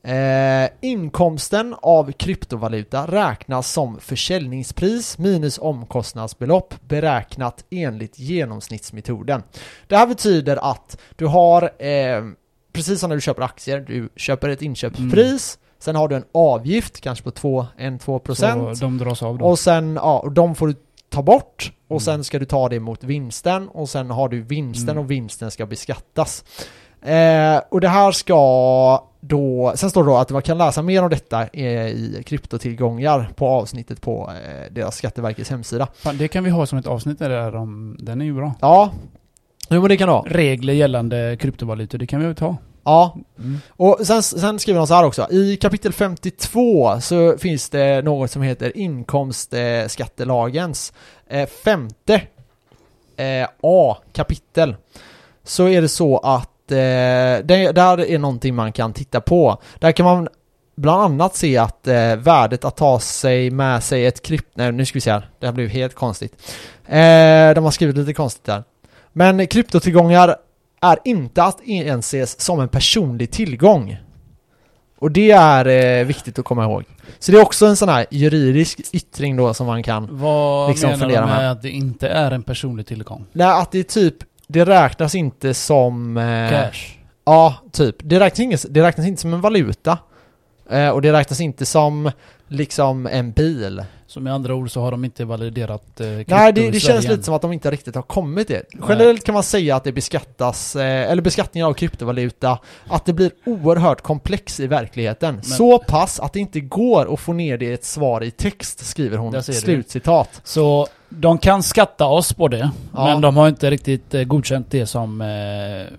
Eh, 0.07 0.69
inkomsten 0.81 1.75
av 1.81 2.11
kryptovaluta 2.11 3.05
räknas 3.07 3.71
som 3.71 3.99
försäljningspris 3.99 5.17
minus 5.17 5.57
omkostnadsbelopp 5.59 6.73
beräknat 6.81 7.63
enligt 7.69 8.19
genomsnittsmetoden. 8.19 9.43
Det 9.87 9.97
här 9.97 10.07
betyder 10.07 10.71
att 10.71 10.97
du 11.15 11.25
har, 11.25 11.63
eh, 11.63 12.23
precis 12.73 12.99
som 12.99 13.09
när 13.09 13.15
du 13.15 13.21
köper 13.21 13.41
aktier, 13.41 13.79
du 13.79 14.09
köper 14.15 14.49
ett 14.49 14.61
inköpspris, 14.61 15.59
sen 15.79 15.95
har 15.95 16.07
du 16.07 16.15
en 16.15 16.25
avgift, 16.33 17.01
kanske 17.01 17.23
på 17.23 17.31
2-1-2 17.31 18.19
procent. 18.19 18.77
Så 18.77 18.85
de 18.85 18.97
dras 18.97 19.23
av 19.23 19.37
då. 19.37 19.45
Och 19.45 19.59
sen, 19.59 19.95
ja, 19.95 20.19
och 20.19 20.31
de 20.31 20.55
får 20.55 20.67
du 20.67 20.75
ta 21.09 21.21
bort 21.23 21.71
och 21.87 21.91
Mm. 21.91 21.99
sen 21.99 22.23
ska 22.23 22.39
du 22.39 22.45
ta 22.45 22.69
det 22.69 22.79
mot 22.79 23.03
vinsten 23.03 23.67
och 23.69 23.89
sen 23.89 24.09
har 24.11 24.29
du 24.29 24.41
vinsten 24.41 24.89
Mm. 24.89 25.03
och 25.03 25.11
vinsten 25.11 25.51
ska 25.51 25.65
beskattas. 25.65 26.43
Eh, 27.01 27.61
och 27.69 27.81
det 27.81 27.89
här 27.89 28.11
ska 28.11 29.03
då, 29.27 29.73
sen 29.75 29.89
står 29.89 30.03
det 30.03 30.09
då 30.09 30.17
att 30.17 30.29
man 30.29 30.41
kan 30.41 30.57
läsa 30.57 30.81
mer 30.81 31.03
om 31.03 31.09
detta 31.09 31.47
eh, 31.47 31.87
i 31.87 32.23
kryptotillgångar 32.25 33.29
på 33.35 33.47
avsnittet 33.47 34.01
på 34.01 34.31
eh, 34.45 34.73
deras 34.73 34.95
Skatteverkets 34.97 35.49
hemsida. 35.49 35.87
Fan, 35.95 36.17
det 36.17 36.27
kan 36.27 36.43
vi 36.43 36.49
ha 36.49 36.65
som 36.65 36.77
ett 36.79 36.87
avsnitt 36.87 37.19
där 37.19 37.55
om... 37.55 37.97
Den 37.99 38.21
är 38.21 38.25
ju 38.25 38.33
bra. 38.33 38.53
Ja, 38.61 38.91
jo 39.69 39.81
men 39.81 39.89
det 39.89 39.97
kan 39.97 40.09
ha. 40.09 40.25
Regler 40.27 40.73
gällande 40.73 41.37
kryptovalutor, 41.39 41.97
det 41.97 42.07
kan 42.07 42.19
vi 42.19 42.25
väl 42.25 42.35
ta? 42.35 42.57
Ja, 42.83 43.17
Mm. 43.39 43.57
och 43.69 43.97
sen, 44.03 44.23
sen 44.23 44.59
skriver 44.59 44.77
de 44.79 44.87
så 44.87 44.93
här 44.93 45.03
också. 45.05 45.27
I 45.31 45.57
kapitel 45.57 45.93
52 45.93 46.99
så 47.01 47.37
finns 47.37 47.69
det 47.69 48.01
något 48.01 48.31
som 48.31 48.41
heter 48.41 48.77
inkomstskattelagens 48.77 50.93
eh, 51.27 51.47
femte 51.47 52.21
eh, 53.17 53.47
A 53.61 53.97
kapitel. 54.13 54.75
Så 55.43 55.67
är 55.67 55.81
det 55.81 55.89
så 55.89 56.17
att 56.17 56.49
eh, 56.71 56.77
det, 57.45 57.71
där 57.75 57.99
är 58.09 58.19
någonting 58.19 58.55
man 58.55 58.71
kan 58.71 58.93
titta 58.93 59.21
på. 59.21 59.61
Där 59.79 59.91
kan 59.91 60.05
man 60.05 60.27
bland 60.75 61.01
annat 61.01 61.35
se 61.35 61.57
att 61.57 61.87
eh, 61.87 62.15
värdet 62.15 62.65
att 62.65 62.77
ta 62.77 62.99
sig 62.99 63.51
med 63.51 63.83
sig 63.83 64.05
ett 64.05 64.21
krypt... 64.21 64.47
Nej, 64.53 64.71
nu 64.71 64.85
ska 64.85 64.93
vi 64.93 65.01
se 65.01 65.11
här. 65.11 65.29
Det 65.39 65.45
här 65.45 65.53
blev 65.53 65.69
helt 65.69 65.95
konstigt. 65.95 66.33
Eh, 66.85 67.53
de 67.55 67.63
har 67.63 67.71
skrivit 67.71 67.97
lite 67.97 68.13
konstigt 68.13 68.43
där. 68.43 68.63
Men 69.13 69.47
kryptotillgångar 69.47 70.35
är 70.81 70.99
inte 71.03 71.43
att 71.43 71.59
anses 71.91 72.41
som 72.41 72.59
en 72.59 72.69
personlig 72.69 73.31
tillgång. 73.31 73.97
Och 74.99 75.11
det 75.11 75.31
är 75.31 75.65
eh, 75.67 76.05
viktigt 76.05 76.39
att 76.39 76.45
komma 76.45 76.63
ihåg. 76.63 76.83
Så 77.19 77.31
det 77.31 77.37
är 77.37 77.41
också 77.41 77.65
en 77.65 77.75
sån 77.75 77.89
här 77.89 78.05
juridisk 78.11 78.79
yttring 78.91 79.35
då 79.35 79.53
som 79.53 79.67
man 79.67 79.83
kan... 79.83 80.07
Vad 80.11 80.69
Liksom 80.69 80.89
menar 80.89 80.99
fundera 80.99 81.21
du 81.21 81.27
med 81.27 81.37
med. 81.37 81.51
att 81.51 81.61
det 81.61 81.69
inte 81.69 82.07
är 82.09 82.31
en 82.31 82.43
personlig 82.43 82.87
tillgång? 82.87 83.25
Nej, 83.31 83.47
att 83.47 83.71
det 83.71 83.79
är 83.79 83.83
typ... 83.83 84.15
Det 84.47 84.65
räknas 84.65 85.15
inte 85.15 85.53
som... 85.53 86.17
Eh, 86.17 86.49
Cash? 86.49 86.97
Ja, 87.25 87.55
typ. 87.71 87.95
Det 87.99 88.19
räknas, 88.19 88.39
inte, 88.39 88.67
det 88.69 88.81
räknas 88.83 89.07
inte 89.07 89.21
som 89.21 89.33
en 89.33 89.41
valuta. 89.41 89.97
Eh, 90.69 90.89
och 90.89 91.01
det 91.01 91.13
räknas 91.13 91.41
inte 91.41 91.65
som 91.65 92.11
liksom 92.47 93.07
en 93.07 93.31
bil. 93.31 93.83
Så 94.07 94.19
med 94.19 94.33
andra 94.33 94.55
ord 94.55 94.71
så 94.71 94.81
har 94.81 94.91
de 94.91 95.05
inte 95.05 95.25
validerat 95.25 95.99
eh, 95.99 96.07
Nej, 96.27 96.53
det, 96.53 96.71
det 96.71 96.79
känns 96.79 97.05
än. 97.05 97.11
lite 97.11 97.23
som 97.23 97.33
att 97.33 97.41
de 97.41 97.53
inte 97.53 97.71
riktigt 97.71 97.95
har 97.95 98.01
kommit 98.01 98.47
dit. 98.47 98.63
Generellt 98.89 99.23
kan 99.23 99.33
man 99.33 99.43
säga 99.43 99.75
att 99.75 99.83
det 99.83 99.91
beskattas, 99.91 100.75
eh, 100.75 101.11
eller 101.11 101.21
beskattningen 101.21 101.67
av 101.67 101.73
kryptovaluta, 101.73 102.59
att 102.89 103.05
det 103.05 103.13
blir 103.13 103.31
oerhört 103.45 104.01
komplex 104.01 104.59
i 104.59 104.67
verkligheten. 104.67 105.43
Så 105.43 105.79
pass 105.79 106.19
att 106.19 106.33
det 106.33 106.39
inte 106.39 106.59
går 106.59 107.13
att 107.13 107.19
få 107.19 107.33
ner 107.33 107.57
det 107.57 107.65
i 107.65 107.73
ett 107.73 107.85
svar 107.85 108.23
i 108.23 108.31
text, 108.31 108.85
skriver 108.85 109.17
hon. 109.17 109.43
Slutcitat. 109.43 110.41
Så 110.43 110.87
de 111.09 111.37
kan 111.37 111.63
skatta 111.63 112.05
oss 112.05 112.33
på 112.33 112.47
det, 112.47 112.71
Ja. 112.93 113.05
men 113.05 113.21
de 113.21 113.37
har 113.37 113.47
inte 113.47 113.69
riktigt 113.69 114.13
eh, 114.13 114.23
godkänt 114.23 114.67
det 114.71 114.85
som 114.85 115.21
eh, 115.21 115.93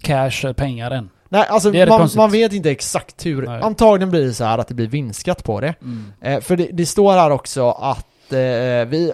cash, 0.00 0.52
pengar 0.56 0.90
än. 0.90 1.10
Nej, 1.28 1.46
alltså 1.48 1.72
man, 1.72 2.08
man 2.16 2.30
vet 2.30 2.52
inte 2.52 2.70
exakt 2.70 3.26
hur. 3.26 3.46
Nej. 3.46 3.62
Antagligen 3.62 4.10
blir 4.10 4.24
det 4.26 4.34
så 4.34 4.44
här 4.44 4.58
att 4.58 4.68
det 4.68 4.74
blir 4.74 4.86
vinstskatt 4.86 5.44
på 5.44 5.60
det. 5.60 5.74
Mm. 5.82 6.12
Eh, 6.20 6.40
för 6.40 6.56
det, 6.56 6.68
det 6.72 6.86
står 6.86 7.12
här 7.12 7.30
också 7.30 7.70
att 7.70 8.32
eh, 8.32 8.88
vid 8.88 9.12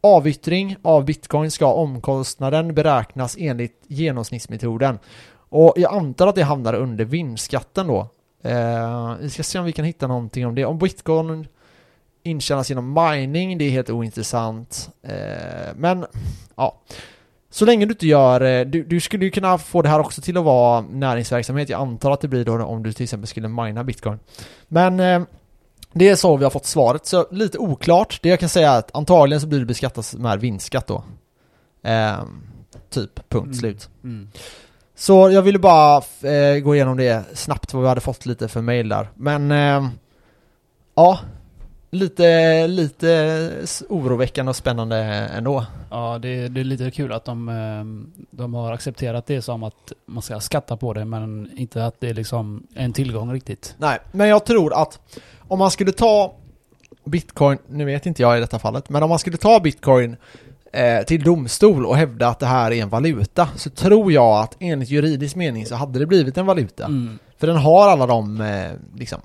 avyttring 0.00 0.76
av 0.82 1.04
bitcoin 1.04 1.50
ska 1.50 1.72
omkostnaden 1.72 2.74
beräknas 2.74 3.36
enligt 3.38 3.84
genomsnittsmetoden. 3.86 4.98
Och 5.48 5.74
jag 5.76 5.94
antar 5.94 6.26
att 6.26 6.34
det 6.34 6.42
hamnar 6.42 6.74
under 6.74 7.04
vinstskatten 7.04 7.86
då. 7.86 8.08
Eh, 8.44 9.14
vi 9.20 9.30
ska 9.30 9.42
se 9.42 9.58
om 9.58 9.64
vi 9.64 9.72
kan 9.72 9.84
hitta 9.84 10.06
någonting 10.06 10.46
om 10.46 10.54
det. 10.54 10.64
Om 10.64 10.78
bitcoin 10.78 11.46
intjänas 12.22 12.68
genom 12.68 12.92
mining, 13.10 13.58
det 13.58 13.64
är 13.64 13.70
helt 13.70 13.90
ointressant. 13.90 14.90
Eh, 15.02 15.74
men, 15.76 16.06
ja. 16.56 16.80
Så 17.50 17.64
länge 17.64 17.86
du 17.86 17.92
inte 17.92 18.06
gör, 18.06 18.40
eh, 18.40 18.66
du, 18.66 18.84
du 18.84 19.00
skulle 19.00 19.24
ju 19.24 19.30
kunna 19.30 19.58
få 19.58 19.82
det 19.82 19.88
här 19.88 19.98
också 19.98 20.22
till 20.22 20.36
att 20.36 20.44
vara 20.44 20.80
näringsverksamhet. 20.80 21.68
Jag 21.68 21.80
antar 21.80 22.10
att 22.10 22.20
det 22.20 22.28
blir 22.28 22.44
då 22.44 22.62
om 22.64 22.82
du 22.82 22.92
till 22.92 23.04
exempel 23.04 23.26
skulle 23.28 23.48
mina 23.48 23.84
bitcoin. 23.84 24.18
Men 24.68 25.00
eh, 25.00 25.22
det 25.92 26.08
är 26.08 26.16
så 26.16 26.36
vi 26.36 26.44
har 26.44 26.50
fått 26.50 26.66
svaret, 26.66 27.06
så 27.06 27.26
lite 27.30 27.58
oklart. 27.58 28.18
Det 28.22 28.28
jag 28.28 28.40
kan 28.40 28.48
säga 28.48 28.72
är 28.72 28.78
att 28.78 28.96
antagligen 28.96 29.40
så 29.40 29.46
blir 29.46 29.58
det 29.58 29.66
beskattas 29.66 30.14
med 30.14 30.40
vinstskatt 30.40 30.86
då. 30.86 31.04
Ehm, 31.82 32.42
typ, 32.90 33.28
punkt 33.28 33.44
Mm. 33.46 33.54
slut. 33.54 33.88
Mm. 34.04 34.30
Så 34.94 35.30
jag 35.30 35.42
ville 35.42 35.58
bara 35.58 35.96
eh, 36.22 36.58
gå 36.60 36.74
igenom 36.74 36.96
det 36.96 37.24
snabbt, 37.34 37.74
vad 37.74 37.82
vi 37.82 37.88
hade 37.88 38.00
fått 38.00 38.26
lite 38.26 38.48
för 38.48 38.60
mail 38.60 38.88
där. 38.88 39.08
Men, 39.14 39.50
ehm, 39.50 39.88
ja. 40.94 41.18
Lite, 41.92 42.66
lite 42.66 43.50
oroväckande 43.88 44.50
och 44.50 44.56
spännande 44.56 44.96
ändå. 45.36 45.66
Ja, 45.90 46.18
det, 46.22 46.48
det 46.48 46.60
är 46.60 46.64
lite 46.64 46.90
kul 46.90 47.12
att 47.12 47.24
de, 47.24 47.48
eh, 47.48 48.14
de 48.30 48.54
har 48.54 48.72
accepterat 48.72 49.26
det 49.26 49.42
som 49.42 49.62
att 49.62 49.92
man 50.06 50.22
ska 50.22 50.40
skatta 50.40 50.76
på 50.76 50.92
det, 50.92 51.04
men 51.04 51.50
inte 51.56 51.84
att 51.84 52.00
det 52.00 52.08
är 52.08 52.14
liksom 52.14 52.66
en 52.74 52.92
tillgång 52.92 53.32
riktigt. 53.32 53.74
Nej, 53.78 53.98
men 54.12 54.28
jag 54.28 54.44
tror 54.44 54.82
att 54.82 55.00
om 55.48 55.58
man 55.58 55.70
skulle 55.70 55.92
ta 55.92 56.34
bitcoin, 57.04 57.58
nu 57.68 57.84
vet 57.84 58.06
inte 58.06 58.22
jag 58.22 58.38
i 58.38 58.40
detta 58.40 58.58
fallet, 58.58 58.88
men 58.88 59.02
om 59.02 59.08
man 59.08 59.18
skulle 59.18 59.36
ta 59.36 59.60
bitcoin 59.60 60.16
eh, 60.72 61.02
till 61.02 61.22
domstol 61.22 61.86
och 61.86 61.96
hävda 61.96 62.28
att 62.28 62.38
det 62.38 62.46
här 62.46 62.72
är 62.72 62.82
en 62.82 62.88
valuta 62.88 63.48
så 63.56 63.70
tror 63.70 64.12
jag 64.12 64.40
att 64.40 64.56
enligt 64.60 64.90
juridisk 64.90 65.36
mening 65.36 65.66
så 65.66 65.74
hade 65.74 65.98
det 65.98 66.06
blivit 66.06 66.36
en 66.36 66.46
valuta. 66.46 66.84
Mm. 66.84 67.18
För 67.38 67.46
den 67.46 67.56
har 67.56 67.88
alla 67.88 68.06
de 68.06 68.40
eh, 68.40 68.70
liksom 68.98 69.20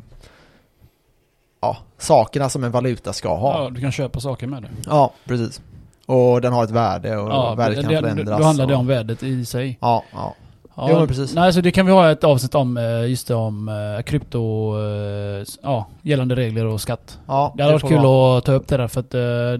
sakerna 1.98 2.50
som 2.50 2.64
en 2.64 2.72
valuta 2.72 3.14
ska 3.14 3.36
ha. 3.36 3.64
Ja, 3.64 3.70
du 3.70 3.82
kan 3.82 3.92
köpa 3.92 4.20
saker 4.20 4.48
med 4.48 4.62
det. 4.62 4.70
Ja, 4.86 5.14
precis. 5.25 5.62
Och 6.06 6.42
den 6.42 6.54
har 6.54 6.64
ett 6.64 6.72
värde 6.72 7.18
och 7.18 7.30
Ja, 7.30 7.56
värdet 7.56 7.82
kan 7.82 7.92
det, 7.94 8.00
förändras. 8.00 8.40
då 8.40 8.46
handlar 8.46 8.68
det 8.68 8.74
och, 8.74 8.80
om 8.80 8.88
värdet 8.88 9.24
i 9.24 9.46
sig. 9.46 9.78
Ja, 9.82 10.04
ja. 10.14 10.36
Ja, 10.78 10.88
Jo, 10.90 10.98
men 11.00 11.08
precis. 11.08 11.34
Nej, 11.36 11.54
så 11.54 11.62
det 11.62 11.72
kan 11.72 11.86
vi 11.86 11.92
ha 11.92 12.12
ett 12.12 12.24
avsnitt 12.24 12.56
om, 12.56 12.78
eh, 12.78 13.10
just 13.10 13.28
det 13.28 13.36
om 13.36 13.70
eh, 13.70 14.04
krypto, 14.04 14.40
eh, 14.80 15.46
ja, 15.64 15.88
gällande 16.02 16.36
regler 16.36 16.66
och 16.66 16.82
skatt. 16.82 17.20
ja 17.28 17.54
Det 17.58 17.64
hade 17.64 17.74
varit 17.74 17.88
kul 17.88 18.02
vara. 18.02 18.38
att 18.38 18.46
ta 18.46 18.52
upp 18.52 18.68
det 18.68 18.78
där 18.78 18.88
för 18.88 19.00
att 19.00 19.10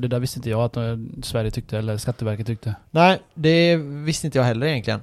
det 0.02 0.08
där 0.08 0.20
visste 0.20 0.40
inte 0.40 0.50
jag 0.50 0.62
att 0.62 0.78
Sverige 1.26 1.52
tyckte, 1.52 1.78
eller 1.78 1.98
Skatteverket 1.98 2.48
tyckte. 2.48 2.76
Nej, 2.92 3.20
det 3.34 3.76
visste 3.78 4.28
inte 4.28 4.38
jag 4.38 4.46
heller 4.46 4.68
egentligen. 4.68 5.02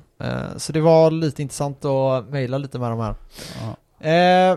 Så 0.57 0.73
det 0.73 0.81
var 0.81 1.11
lite 1.11 1.43
intressant 1.43 1.85
att 1.85 2.29
mejla 2.29 2.59
lite 2.59 2.79
med 2.79 2.91
de 2.91 3.01
här. 3.01 3.15
Ja. 4.01 4.09
Eh, 4.09 4.57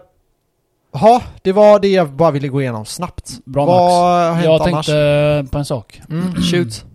Ja, 1.02 1.22
det 1.42 1.52
var 1.52 1.80
det 1.80 1.88
jag 1.88 2.12
bara 2.12 2.32
ville 2.32 2.48
gå 2.48 2.62
igenom 2.62 2.86
snabbt. 2.86 3.32
Bra, 3.46 3.66
Vad 3.66 3.84
Max. 3.84 3.94
har 4.38 4.44
Jag 4.52 4.62
annars? 4.68 4.86
tänkte 4.86 5.48
på 5.52 5.58
en 5.58 5.66
sak. 5.66 6.02
Mm, 6.10 6.36
shoot. 6.52 6.86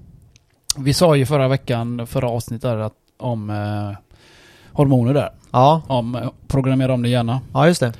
Vi 0.78 0.92
sa 0.94 1.16
ju 1.16 1.26
förra 1.26 1.48
veckan, 1.48 2.06
förra 2.06 2.28
avsnittet 2.28 2.64
att, 2.70 2.92
om 3.18 3.50
eh, 3.50 3.98
hormoner 4.72 5.14
där. 5.14 5.30
Ja, 5.50 5.82
Om 5.86 6.14
eh, 6.14 6.28
programmera 6.48 6.94
om 6.94 7.02
din 7.02 7.12
hjärna. 7.12 7.40
ja 7.54 7.66
just 7.66 7.80
det. 7.80 7.92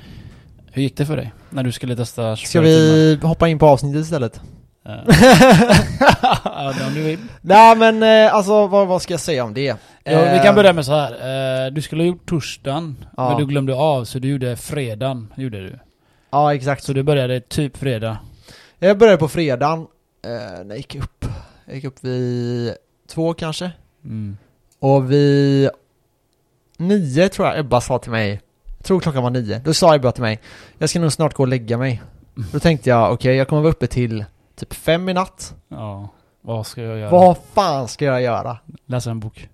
Hur 0.71 0.81
gick 0.81 0.97
det 0.97 1.05
för 1.05 1.17
dig? 1.17 1.31
När 1.49 1.63
du 1.63 1.71
skulle 1.71 1.95
testa 1.95 2.35
Ska 2.35 2.45
24 2.47 2.63
vi 2.63 3.19
hoppa 3.23 3.47
in 3.47 3.59
på 3.59 3.67
avsnittet 3.67 4.01
istället? 4.01 4.33
timmar? 4.33 5.05
ja, 6.43 6.73
om 6.87 6.93
du 6.93 7.01
vill. 7.03 7.19
Nej 7.41 7.75
men 7.75 8.03
eh, 8.03 8.33
alltså 8.35 8.67
vad, 8.67 8.87
vad 8.87 9.01
ska 9.01 9.13
jag 9.13 9.21
säga 9.21 9.43
om 9.43 9.53
det? 9.53 9.61
Ja, 9.63 9.77
vi 10.03 10.13
Eh, 10.37 10.43
kan 10.43 10.55
börja 10.55 10.73
med 10.73 10.85
så 10.85 10.91
här. 10.91 11.11
Eh, 11.65 11.71
Du 11.71 11.81
skulle 11.81 12.03
ha 12.03 12.07
gjort 12.07 12.25
torsdagen, 12.29 13.05
Ja. 13.17 13.29
men 13.29 13.37
du 13.37 13.45
glömde 13.45 13.75
av 13.75 14.05
så 14.05 14.19
du 14.19 14.29
gjorde 14.29 14.55
fredagen. 14.55 15.33
Gjorde 15.35 15.57
du. 15.57 15.79
Ja 16.31 16.55
exakt. 16.55 16.83
Så 16.83 16.93
du 16.93 17.03
började 17.03 17.39
typ 17.39 17.77
fredag. 17.77 18.17
Jag 18.79 18.97
började 18.97 19.17
på 19.17 19.27
fredagen, 19.27 19.87
eh, 20.25 20.67
jag 20.67 20.77
gick 20.77 20.95
upp. 20.95 21.25
Jag 21.65 21.75
gick 21.75 21.83
upp 21.83 22.03
vid 22.03 22.75
två 23.07 23.33
kanske. 23.33 23.71
Mm. 24.03 24.37
Och 24.79 25.11
vid 25.11 25.69
nio 26.77 27.29
tror 27.29 27.47
jag 27.47 27.59
Ebba 27.59 27.81
sa 27.81 27.99
till 27.99 28.11
mig, 28.11 28.41
jag 28.77 28.85
tror 28.85 28.99
klockan 28.99 29.23
var 29.23 29.29
nio, 29.29 29.61
då 29.65 29.73
sa 29.73 29.95
Ebba 29.95 30.11
till 30.11 30.23
mig, 30.23 30.39
jag 30.77 30.89
ska 30.89 30.99
nog 30.99 31.13
snart 31.13 31.33
gå 31.33 31.43
och 31.43 31.47
lägga 31.47 31.77
mig. 31.77 32.01
Då 32.51 32.59
tänkte 32.59 32.89
jag, 32.89 33.13
okej 33.13 33.35
jag 33.35 33.47
kommer 33.47 33.61
vara 33.61 33.71
uppe 33.71 33.87
till 33.87 34.25
typ 34.55 34.73
fem 34.73 35.09
i 35.09 35.13
natt. 35.13 35.55
Ja. 35.67 36.09
Vad 36.41 36.67
ska 36.67 36.81
jag 36.81 36.99
göra? 36.99 37.11
Vad 37.11 37.37
fan 37.53 37.87
ska 37.87 38.05
jag 38.05 38.21
göra? 38.21 38.57
Läsa 38.85 39.11
en 39.11 39.19
bok. 39.19 39.49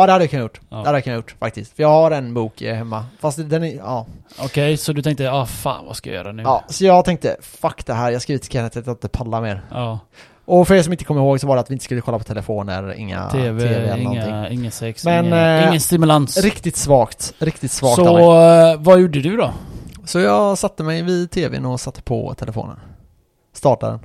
Ja 0.00 0.06
det 0.06 0.12
hade 0.12 0.24
jag 0.24 0.30
kunnat 0.30 0.42
gjort. 0.44 0.60
Ja. 0.68 0.76
Det 0.76 0.84
hade 0.84 0.96
jag 0.96 1.04
kunnat 1.04 1.16
gjort 1.16 1.34
faktiskt. 1.40 1.76
För 1.76 1.82
jag 1.82 1.88
har 1.88 2.10
en 2.10 2.34
bok 2.34 2.62
eh, 2.62 2.74
hemma. 2.74 3.04
Fast 3.20 3.50
den 3.50 3.64
är, 3.64 3.76
ja. 3.76 4.06
Okej, 4.38 4.76
så 4.76 4.92
du 4.92 5.02
tänkte, 5.02 5.32
ah 5.32 5.46
fan 5.46 5.86
vad 5.86 5.96
ska 5.96 6.10
jag 6.10 6.16
göra 6.16 6.32
nu? 6.32 6.42
ja. 6.42 6.64
Så 6.68 6.84
jag 6.84 7.04
tänkte, 7.04 7.36
fuck 7.40 7.86
det 7.86 7.94
här, 7.94 8.10
jag 8.10 8.22
skriver 8.22 8.38
till 8.38 8.50
Kenneth 8.50 8.78
att 8.78 8.86
jag 8.86 8.94
inte 8.94 9.08
pallar 9.08 9.40
mer. 9.40 9.62
Ja. 9.70 9.98
Och 10.44 10.68
för 10.68 10.74
er 10.74 10.82
som 10.82 10.92
inte 10.92 11.04
kommer 11.04 11.20
ihåg 11.20 11.40
så 11.40 11.46
var 11.46 11.54
det 11.56 11.60
att 11.60 11.70
vi 11.70 11.74
inte 11.74 11.84
skulle 11.84 12.00
kolla 12.00 12.18
på 12.18 12.24
telefoner, 12.24 12.92
inga 12.92 13.30
TV, 13.30 13.68
eller 13.68 14.04
någonting. 14.04 14.58
inga, 14.58 14.70
sex, 14.70 15.04
Men, 15.04 15.24
ingen, 15.26 15.38
eh, 15.38 15.68
ingen 15.68 15.80
stimulans. 15.80 16.44
Riktigt 16.44 16.76
svagt, 16.76 17.34
riktigt 17.38 17.72
svagt 17.72 17.98
av 17.98 18.04
så 18.04 18.14
mig. 18.14 18.70
eh, 18.72 18.80
vad 18.80 19.00
gjorde 19.00 19.20
du 19.20 19.36
då? 19.36 19.52
Så 20.04 20.20
jag 20.20 20.58
satte 20.58 20.82
mig 20.82 21.02
vid 21.02 21.30
tvn 21.30 21.66
och 21.66 21.80
satte 21.80 22.02
på 22.02 22.34
telefonen. 22.34 22.76
Startade 23.52 23.92
den. 23.92 24.00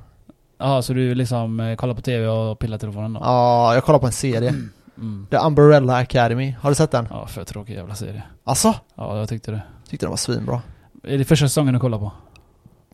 Ja, 0.58 0.82
så 0.82 0.92
du 0.92 1.14
liksom 1.14 1.60
eh, 1.60 1.76
kollar 1.76 1.94
på 1.94 2.00
TV 2.00 2.26
och 2.26 2.58
pillar 2.58 2.78
telefonen 2.78 3.12
då? 3.12 3.20
Ja, 3.24 3.74
jag 3.74 3.84
kollar 3.84 3.98
på 3.98 4.06
en 4.06 4.12
serie. 4.12 4.48
Mm. 4.48 4.70
The 5.30 5.36
Umbrella 5.36 5.96
Academy. 5.96 6.54
Har 6.60 6.70
du 6.70 6.74
sett 6.74 6.90
den? 6.90 7.06
Ja, 7.10 7.26
för 7.26 7.44
tråkig 7.44 7.74
jävla 7.74 7.94
serie. 7.94 8.22
Alltså? 8.44 8.74
Ja, 8.94 9.18
jag 9.18 9.28
tyckte 9.28 9.50
det. 9.50 9.62
Tyckte 9.88 10.06
den 10.06 10.10
var 10.10 10.16
svinbra. 10.16 10.62
Är 11.02 11.18
det 11.18 11.24
första 11.24 11.48
säsongen 11.48 11.74
du 11.74 11.80
kollar 11.80 11.98
på? 11.98 12.12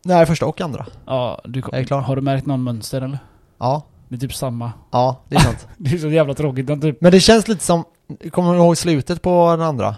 Nej, 0.03 0.25
första 0.25 0.45
och 0.45 0.61
andra. 0.61 0.85
Ja, 1.05 1.41
du, 1.45 1.63
är 1.71 1.83
klar. 1.83 2.01
har 2.01 2.15
du 2.15 2.21
märkt 2.21 2.45
någon 2.45 2.63
mönster 2.63 3.01
eller? 3.01 3.19
Ja. 3.57 3.83
Det 4.07 4.15
är 4.15 4.19
typ 4.19 4.33
samma. 4.33 4.71
Ja, 4.91 5.21
det 5.27 5.35
är 5.35 5.39
sant. 5.39 5.67
Det 5.77 5.93
är 5.93 5.97
så 5.97 6.09
jävla 6.09 6.33
tråkigt. 6.33 6.67
Den 6.67 6.81
typ 6.81 7.01
Men 7.01 7.11
det 7.11 7.19
känns 7.19 7.47
lite 7.47 7.63
som, 7.63 7.83
kommer 8.31 8.51
du 8.53 8.57
ihåg 8.57 8.77
slutet 8.77 9.21
på 9.21 9.51
den 9.51 9.61
andra? 9.61 9.95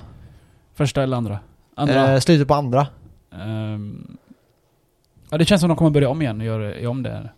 första 0.74 1.04
eller 1.04 1.18
andra? 1.18 1.40
Andra? 1.76 2.14
Eh, 2.14 2.20
slutet 2.20 2.48
på 2.48 2.54
andra. 2.54 2.88
ehm, 3.32 4.18
ja, 5.30 5.38
det 5.38 5.46
känns 5.46 5.62
som 5.62 5.68
de 5.70 5.78
kommer 5.78 5.92
börja 5.92 6.10
om 6.10 6.22
igen 6.22 6.40
och 6.40 6.46
göra 6.46 6.90
om 6.90 7.04
det. 7.04 7.30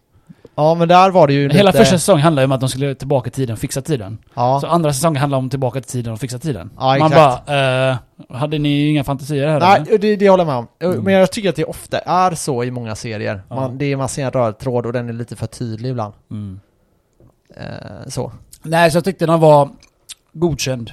Ja, 0.56 0.76
men 0.76 0.88
där 0.88 1.10
var 1.12 1.28
det 1.28 1.34
ju 1.34 1.50
Hela 1.50 1.70
lite... 1.72 1.78
första 1.78 1.98
säsongen 1.98 2.24
handlar 2.24 2.42
ju 2.44 2.46
om 2.46 2.52
att 2.52 2.60
de 2.60 2.70
skulle 2.70 2.96
tillbaka 2.96 3.28
i 3.28 3.32
tiden 3.32 3.54
och 3.54 3.60
fixa 3.60 3.82
tiden. 3.82 4.18
Ja. 4.34 4.60
Så 4.62 4.68
andra 4.68 4.94
säsongen 4.94 5.20
handlar 5.22 5.38
om 5.38 5.50
tillbaka 5.50 5.82
till 5.82 5.90
tiden 5.92 6.14
och 6.14 6.20
fixa 6.20 6.40
tiden. 6.40 6.70
Ja, 6.78 6.98
Man 7.00 7.12
exakt. 7.12 7.46
bara, 7.46 7.90
eh, 7.90 7.98
hade 8.30 8.60
ni 8.60 8.88
inga 8.88 9.04
fantasier 9.04 9.48
här 9.48 9.60
Nej, 9.60 9.98
det, 10.00 10.16
det 10.16 10.30
håller 10.30 10.44
jag 10.44 10.48
med 10.48 10.56
om. 10.56 10.68
Mm. 10.92 11.04
Men 11.04 11.14
jag 11.14 11.32
tycker 11.32 11.50
att 11.50 11.56
det 11.56 11.66
ofta 11.66 12.00
är 12.00 12.36
så 12.36 12.64
i 12.64 12.72
många 12.72 12.96
serier. 12.96 13.42
Ja. 13.50 13.56
Man, 13.56 13.78
det 13.78 13.86
är, 13.86 13.96
man 13.96 14.10
ser 14.10 14.26
en 14.26 14.32
röd 14.32 14.58
tråd 14.60 14.86
och 14.86 14.94
den 14.94 15.10
är 15.10 15.14
lite 15.14 15.36
för 15.36 15.48
tydlig 15.48 15.90
ibland. 15.90 16.14
Mm. 16.32 16.60
Eh, 17.58 18.08
så. 18.08 18.32
Nej, 18.64 18.92
så 18.92 18.98
jag 18.98 19.04
tyckte 19.04 19.26
den 19.26 19.40
var 19.40 19.70
godkänd. 20.34 20.92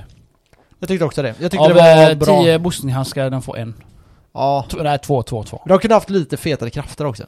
Jag 0.78 0.88
tyckte 0.88 1.04
också 1.04 1.22
det. 1.22 1.34
Jag 1.38 1.50
tyckte 1.50 1.64
Av 1.64 1.68
det 1.68 1.74
var 1.74 2.10
eh, 2.10 2.16
bra. 2.16 2.42
tio 2.42 2.58
boxningshandskar, 2.58 3.30
den 3.30 3.42
får 3.42 3.58
en. 3.58 3.74
Ja. 4.34 4.64
T- 4.70 4.76
nej, 4.82 4.98
två, 4.98 5.22
två, 5.22 5.42
två. 5.44 5.60
De 5.66 5.78
kunde 5.78 5.94
haft 5.94 6.10
lite 6.10 6.36
fetare 6.36 6.70
krafter 6.70 7.06
också. 7.06 7.24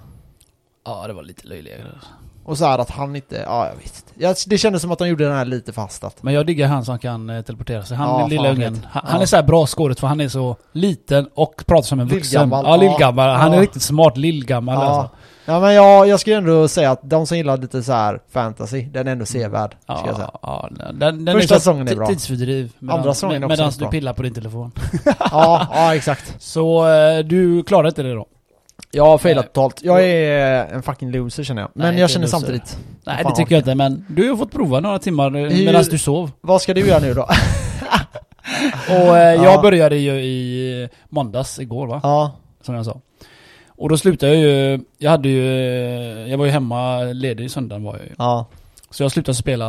Ja, 0.85 1.05
det 1.07 1.13
var 1.13 1.23
lite 1.23 1.49
löjliga 1.49 1.75
grejer. 1.75 1.99
Och 2.45 2.59
så 2.59 2.65
här 2.67 2.79
att 2.79 2.91
han 2.91 3.17
inte, 3.17 3.37
ja 3.47 3.67
jag 3.67 3.75
vet. 3.77 4.05
Jag, 4.15 4.37
Det 4.47 4.59
kändes 4.59 4.83
som 4.83 4.91
att 4.93 4.99
de 4.99 5.09
gjorde 5.09 5.25
den 5.25 5.37
här 5.37 5.45
lite 5.45 5.73
fastat. 5.73 6.23
Men 6.23 6.35
jag 6.35 6.47
diggar 6.47 6.69
han 6.69 6.85
som 6.85 6.99
kan 6.99 7.31
eh, 7.31 7.43
teleportera 7.43 7.83
sig. 7.85 7.97
Han 7.97 8.09
Ja, 8.09 8.19
den 8.19 8.29
lilla 8.29 8.43
fan, 8.43 8.55
ungen. 8.57 8.75
vet. 8.75 8.85
Han, 8.85 9.03
Ja. 9.07 9.11
han 9.13 9.23
är 9.23 9.27
så 9.27 9.37
här 9.37 9.43
bra 9.43 9.67
skådet 9.67 10.01
för 10.01 10.07
han 10.07 10.21
är 10.21 10.29
så 10.29 10.57
liten 10.73 11.29
och 11.35 11.65
pratar 11.67 11.83
som 11.83 12.01
en 12.01 12.09
vuxen. 12.09 12.41
Lillgammal. 12.41 12.65
Ja, 12.67 12.77
lillgammal. 12.77 13.31
Han 13.37 13.53
är 13.53 13.57
Ja. 13.57 13.63
riktigt 13.63 13.83
smart 13.83 14.17
lillgammal 14.17 14.75
Ja. 14.75 14.81
alltså. 14.83 15.17
ja 15.45 15.61
men 15.61 15.75
jag, 15.75 16.09
jag 16.09 16.21
skulle 16.21 16.37
ändå 16.37 16.69
säga 16.69 16.91
att 16.91 17.01
de 17.03 17.27
som 17.27 17.37
gillar 17.37 17.57
lite 17.57 17.83
så 17.83 17.93
här 17.93 18.21
fantasy, 18.33 18.83
den 18.83 19.09
är 19.09 19.13
ändå 19.13 19.25
sevärd. 19.27 19.77
Ska 19.85 20.07
jag 20.07 20.17
säga. 20.17 20.31
Ja, 20.43 20.69
ja, 20.79 20.93
den, 20.93 21.25
den 21.25 21.35
Första 21.35 21.55
är 21.55 21.59
så 21.59 21.61
säsongen 21.61 21.89
är 21.89 21.93
ti- 21.93 21.97
bra. 21.97 22.07
Tidsfördriv. 22.07 22.73
Andra 22.91 23.15
säsongen 23.15 23.37
är 23.43 23.49
med, 23.49 23.53
också 23.55 23.63
Medan 23.63 23.79
bra. 23.79 23.87
du 23.89 23.91
pillar 23.91 24.13
på 24.13 24.23
din 24.23 24.35
telefon. 24.35 24.73
Ja, 25.31 25.67
ja 25.75 25.95
exakt. 25.95 26.35
Så 26.43 26.89
eh, 26.89 27.19
du 27.19 27.63
klarade 27.63 27.89
inte 27.89 28.03
det 28.03 28.15
då? 28.15 28.27
Jag 28.95 29.05
har 29.05 29.19
failat 29.19 29.45
Nej. 29.45 29.53
totalt. 29.53 29.81
Jag 29.83 30.05
är 30.05 30.67
en 30.75 30.83
fucking 30.83 31.11
loser 31.11 31.45
känner 31.45 31.63
jag. 31.63 31.71
Men 31.75 31.91
Nej, 31.95 32.01
jag 32.01 32.11
känner 32.11 32.27
loser. 32.27 32.39
samtidigt, 32.39 32.79
Nej 33.07 33.23
Fan, 33.23 33.33
det 33.33 33.37
tycker 33.37 33.55
jag 33.55 33.61
inte 33.61 33.75
men 33.75 34.07
du 34.09 34.31
har 34.31 34.37
fått 34.37 34.53
prova 34.53 34.81
några 34.81 34.99
timmar 34.99 35.27
eh, 35.37 35.51
medan 35.65 35.85
du 35.91 35.99
sov. 35.99 36.31
vad 36.41 36.63
ska 36.63 36.75
du 36.75 36.87
göra 36.87 36.99
nu 37.01 37.15
då? 37.15 37.23
Och 38.89 38.95
eh, 39.19 39.35
Ja. 39.35 39.45
jag 39.45 39.63
började 39.63 39.97
ju 39.97 40.13
i 40.13 40.89
måndags 41.09 41.59
igår 41.59 41.87
va? 41.87 42.01
ja, 42.03 42.33
Som 42.63 42.75
jag 42.75 42.85
sa. 42.85 43.01
Och 43.69 43.89
då 43.89 43.97
slutade 43.97 44.35
jag 44.35 44.43
ju, 44.43 44.81
jag 44.99 45.11
hade 45.11 45.29
ju, 45.29 45.47
eh, 45.47 46.31
jag 46.31 46.39
var 46.39 46.45
ju 46.45 46.51
hemma 46.51 46.99
ledig 47.03 47.51
söndagen 47.51 47.85
var 47.85 47.93
jag 47.97 48.03
ju. 48.07 48.13
ja, 48.19 48.47
Så 48.91 49.03
jag 49.03 49.13
slutade 49.13 49.35
spela, 49.35 49.67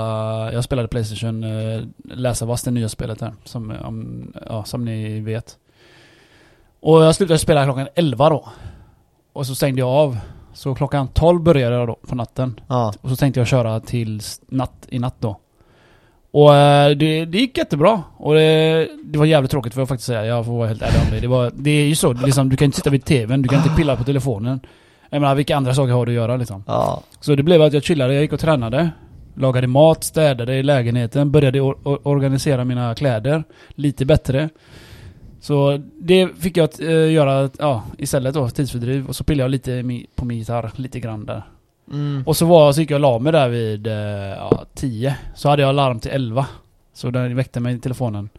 jag 0.53 0.63
spelade 0.63 0.87
Playstation, 0.87 1.43
eh, 1.43 1.81
Läsa 2.03 2.45
vass, 2.45 2.63
det 2.63 2.71
nya 2.71 2.89
spelet 2.89 3.21
här. 3.21 3.33
Som, 3.43 3.71
eh, 3.71 3.85
om, 3.87 4.27
ja, 4.49 4.63
som 4.63 4.85
ni 4.85 5.19
vet. 5.19 5.57
Och 6.81 7.03
jag 7.03 7.15
slutade 7.15 7.39
spela 7.39 7.63
klockan 7.63 7.87
11 7.95 8.29
då. 8.29 8.49
Och 9.33 9.45
så 9.47 9.55
stängde 9.55 9.79
jag 9.79 9.89
av. 9.89 10.17
Så 10.53 10.75
klockan 10.75 11.07
12 11.07 11.41
började 11.41 11.75
jag 11.75 11.87
då 11.87 11.95
på 12.07 12.15
natten. 12.15 12.59
ja. 12.67 12.93
Och 13.01 13.09
så 13.09 13.15
tänkte 13.15 13.39
jag 13.39 13.47
köra 13.47 13.79
till 13.79 14.21
natt, 14.49 14.87
i 14.89 14.99
natt 14.99 15.15
då. 15.19 15.39
Och 16.31 16.55
eh, 16.55 16.89
det, 16.89 17.25
det 17.25 17.37
gick 17.37 17.57
jättebra. 17.57 18.03
Och 18.17 18.33
det, 18.33 18.87
det 19.03 19.19
var 19.19 19.25
jävligt 19.25 19.51
tråkigt 19.51 19.73
får 19.73 19.81
jag 19.81 19.87
faktiskt 19.87 20.07
säga. 20.07 20.25
Jag 20.25 20.45
får 20.45 20.57
vara 20.57 20.67
helt 20.67 20.81
ärlig 20.81 21.01
om 21.01 21.11
det. 21.11 21.19
Det, 21.19 21.27
var, 21.27 21.51
det 21.55 21.69
är 21.69 21.85
ju 21.85 21.95
så, 21.95 22.13
liksom, 22.13 22.49
du 22.49 22.57
kan 22.57 22.65
inte 22.65 22.77
sitta 22.77 22.89
vid 22.89 23.05
TVn, 23.05 23.41
du 23.41 23.49
kan 23.49 23.57
inte 23.57 23.75
pilla 23.75 23.95
på 23.95 24.03
telefonen. 24.03 24.59
Jag 25.09 25.21
menar, 25.21 25.35
vilka 25.35 25.57
andra 25.57 25.73
saker 25.73 25.93
har 25.93 26.05
du 26.05 26.11
att 26.11 26.15
göra 26.15 26.37
liksom? 26.37 26.63
ja. 26.67 27.01
Så 27.19 27.35
det 27.35 27.43
blev 27.43 27.61
att 27.61 27.73
jag 27.73 27.83
chillade, 27.83 28.13
jag 28.13 28.21
gick 28.21 28.33
och 28.33 28.39
tränade. 28.39 28.89
Lagade 29.35 29.67
mat, 29.67 30.03
städade 30.03 30.55
i 30.55 30.63
lägenheten, 30.63 31.31
började 31.31 31.61
or 31.61 32.07
organisera 32.07 32.65
mina 32.65 32.95
kläder 32.95 33.43
lite 33.69 34.05
bättre. 34.05 34.49
Så 35.43 35.79
det 35.99 36.29
fick 36.39 36.57
jag 36.57 36.63
att 36.63 36.79
eh, 36.79 37.11
göra 37.11 37.49
ja, 37.59 37.83
istället 37.97 38.33
då, 38.33 38.49
tidsfördriv. 38.49 39.07
Och 39.07 39.15
så 39.15 39.23
pillade 39.23 39.43
jag 39.43 39.51
lite 39.51 40.05
på 40.15 40.25
min 40.25 40.37
gitarr, 40.37 40.71
lite 40.75 40.99
grann 40.99 41.25
där. 41.25 41.43
Mm. 41.91 42.23
Och 42.25 42.37
så, 42.37 42.45
var, 42.45 42.73
så 42.73 42.81
gick 42.81 42.91
jag 42.91 42.95
och 42.95 43.01
la 43.01 43.19
mig 43.19 43.31
där 43.31 43.49
vid 43.49 43.87
eh, 43.87 43.93
ja, 43.93 44.65
10. 44.73 45.15
Så 45.35 45.49
hade 45.49 45.61
jag 45.61 45.75
larm 45.75 45.99
till 45.99 46.11
11. 46.11 46.45
Så 46.93 47.09
den 47.09 47.35
väckte 47.35 47.59
mig 47.59 47.75
i 47.75 47.79
telefonen. 47.79 48.29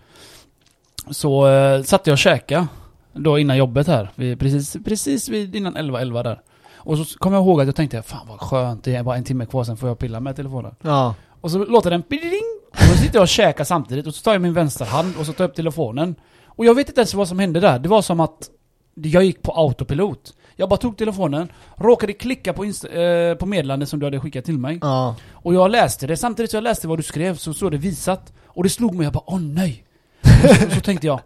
Så 1.10 1.48
eh, 1.48 1.82
satte 1.82 2.10
jag 2.10 2.14
och 2.14 2.18
käka 2.18 2.68
då 3.12 3.38
innan 3.38 3.56
jobbet 3.56 3.86
här. 3.86 4.10
Vid, 4.14 4.40
precis, 4.40 4.76
precis 4.84 5.28
vid 5.28 5.56
innan 5.56 5.76
11, 5.76 6.00
11 6.00 6.22
där. 6.22 6.40
Och 6.76 6.98
så 6.98 7.18
kom 7.18 7.32
jag 7.32 7.42
ihåg 7.42 7.60
att 7.60 7.66
jag 7.66 7.76
tänkte, 7.76 8.02
fan 8.02 8.26
vad 8.28 8.40
skönt, 8.40 8.84
det 8.84 8.94
är 8.94 9.02
bara 9.02 9.16
en 9.16 9.24
timme 9.24 9.46
kvar 9.46 9.64
sen 9.64 9.76
får 9.76 9.88
jag 9.88 9.98
pilla 9.98 10.20
med 10.20 10.36
telefonen. 10.36 10.74
Ja. 10.82 11.14
Och 11.40 11.50
så 11.50 11.64
låter 11.64 11.90
den 11.90 12.02
piding 12.02 12.60
Och 12.70 12.78
så 12.78 12.96
sitter 12.96 13.16
jag 13.16 13.22
och 13.22 13.28
käkar 13.28 13.64
samtidigt 13.64 14.06
och 14.06 14.14
så 14.14 14.22
tar 14.22 14.32
jag 14.32 14.42
min 14.42 14.54
vänsterhand 14.54 15.14
och 15.18 15.26
så 15.26 15.32
tar 15.32 15.44
jag 15.44 15.48
upp 15.48 15.56
telefonen. 15.56 16.14
Och 16.56 16.64
jag 16.64 16.74
vet 16.74 16.88
inte 16.88 17.00
ens 17.00 17.14
vad 17.14 17.28
som 17.28 17.38
hände 17.38 17.60
där. 17.60 17.78
Det 17.78 17.88
var 17.88 18.02
som 18.02 18.20
att 18.20 18.50
jag 18.94 19.24
gick 19.24 19.42
på 19.42 19.52
autopilot. 19.52 20.34
Jag 20.56 20.68
bara 20.68 20.76
tog 20.76 20.96
telefonen, 20.96 21.48
råkade 21.76 22.12
klicka 22.12 22.52
på, 22.52 22.64
inst- 22.64 23.30
eh, 23.30 23.34
på 23.36 23.46
meddelandet 23.46 23.88
som 23.88 24.00
du 24.00 24.06
hade 24.06 24.20
skickat 24.20 24.44
till 24.44 24.58
mig. 24.58 24.78
Ja. 24.82 25.16
Och 25.32 25.54
jag 25.54 25.70
läste 25.70 26.06
det, 26.06 26.16
samtidigt 26.16 26.50
som 26.50 26.56
jag 26.58 26.64
läste 26.64 26.88
vad 26.88 26.98
du 26.98 27.02
skrev 27.02 27.36
så 27.36 27.54
såg 27.54 27.70
det 27.70 27.76
visat. 27.76 28.32
Och 28.46 28.62
det 28.62 28.68
slog 28.70 28.94
mig, 28.94 29.04
jag 29.04 29.12
bara 29.12 29.24
åh 29.26 29.40
nej! 29.40 29.84
Så, 30.22 30.70
så 30.74 30.80
tänkte 30.80 31.06
jag, 31.06 31.20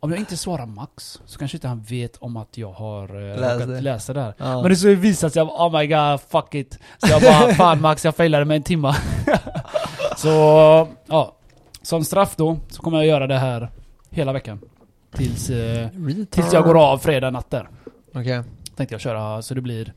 om 0.00 0.10
jag 0.10 0.18
inte 0.20 0.36
svarar 0.36 0.66
Max 0.66 1.20
så 1.26 1.38
kanske 1.38 1.56
inte 1.56 1.68
han 1.68 1.82
vet 1.82 2.16
om 2.16 2.36
att 2.36 2.58
jag 2.58 2.72
har 2.72 3.30
eh, 3.30 3.40
Läst 3.40 3.54
råkat 3.54 3.68
det. 3.68 3.80
läsa 3.80 4.12
det 4.12 4.20
här. 4.20 4.34
Ja. 4.38 4.60
Men 4.62 4.70
det 4.70 4.76
så 4.76 4.88
visat 4.94 5.32
sig, 5.32 5.40
jag 5.40 5.46
bara, 5.46 5.66
oh 5.68 5.78
my 5.80 5.86
god, 5.86 6.20
fuck 6.30 6.54
it. 6.54 6.78
Så 6.98 7.08
jag 7.10 7.22
bara, 7.22 7.54
fan 7.54 7.80
Max, 7.80 8.04
jag 8.04 8.16
failade 8.16 8.44
med 8.44 8.56
en 8.56 8.62
timma. 8.62 8.96
så, 10.16 10.28
ja. 11.06 11.36
Som 11.82 12.04
straff 12.04 12.36
då, 12.36 12.56
så 12.68 12.82
kommer 12.82 12.98
jag 12.98 13.06
göra 13.06 13.26
det 13.26 13.38
här 13.38 13.68
hela 14.14 14.32
veckan. 14.32 14.60
Tills, 15.16 15.50
eh, 15.50 15.88
tills 16.30 16.52
jag 16.52 16.64
går 16.64 16.92
av 16.92 16.98
fredag 16.98 17.30
natt 17.30 17.50
där. 17.50 17.68
Okej. 18.14 18.42
Tänkte 18.76 18.94
jag 18.94 19.00
köra, 19.00 19.42
så 19.42 19.54
det 19.54 19.60
blir 19.60 19.92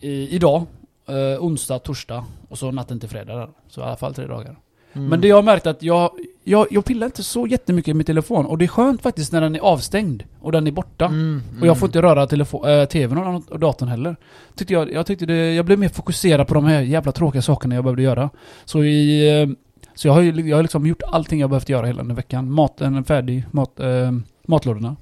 i, 0.00 0.28
idag, 0.36 0.66
eh, 1.08 1.44
onsdag, 1.44 1.78
torsdag 1.78 2.24
och 2.48 2.58
så 2.58 2.70
natten 2.70 3.00
till 3.00 3.08
fredag 3.08 3.36
där. 3.36 3.48
Så 3.68 3.80
i 3.80 3.84
alla 3.84 3.96
fall 3.96 4.14
tre 4.14 4.26
dagar. 4.26 4.58
Mm. 4.92 5.08
Men 5.08 5.20
det 5.20 5.28
jag 5.28 5.36
har 5.36 5.42
märkt 5.42 5.66
att 5.66 5.82
jag, 5.82 6.10
jag, 6.44 6.66
jag 6.70 6.84
pillar 6.84 7.06
inte 7.06 7.22
så 7.22 7.46
jättemycket 7.46 7.96
med 7.96 8.06
telefon. 8.06 8.46
Och 8.46 8.58
det 8.58 8.64
är 8.64 8.68
skönt 8.68 9.02
faktiskt 9.02 9.32
när 9.32 9.40
den 9.40 9.54
är 9.54 9.60
avstängd 9.60 10.24
och 10.40 10.52
den 10.52 10.66
är 10.66 10.70
borta. 10.72 11.04
Mm. 11.04 11.42
Och 11.60 11.66
jag 11.66 11.78
får 11.78 11.88
inte 11.88 12.02
röra 12.02 12.26
telefon, 12.26 12.68
äh, 12.68 12.84
tvn 12.84 13.18
och, 13.18 13.52
och 13.52 13.58
datorn 13.58 13.88
heller. 13.88 14.16
Tyckte 14.54 14.74
jag, 14.74 14.92
jag 14.92 15.06
tyckte 15.06 15.26
det, 15.26 15.54
jag 15.54 15.64
blev 15.64 15.78
mer 15.78 15.88
fokuserad 15.88 16.48
på 16.48 16.54
de 16.54 16.64
här 16.64 16.80
jävla 16.80 17.12
tråkiga 17.12 17.42
sakerna 17.42 17.74
jag 17.74 17.84
behövde 17.84 18.02
göra. 18.02 18.30
Så 18.64 18.84
i, 18.84 19.40
eh, 19.40 19.48
så 19.98 20.08
jag 20.08 20.12
har 20.12 20.20
ju 20.20 20.48
jag 20.48 20.56
har 20.56 20.62
liksom 20.62 20.86
gjort 20.86 21.02
allting 21.02 21.40
jag 21.40 21.50
behövt 21.50 21.68
göra 21.68 21.86
hela 21.86 22.02
den 22.02 22.14
veckan. 22.14 22.52
Maten 22.52 22.94
är 22.94 23.02
färdig, 23.02 23.46
mat, 23.50 23.80
eh, 23.80 24.12
matlådorna. 24.46 24.96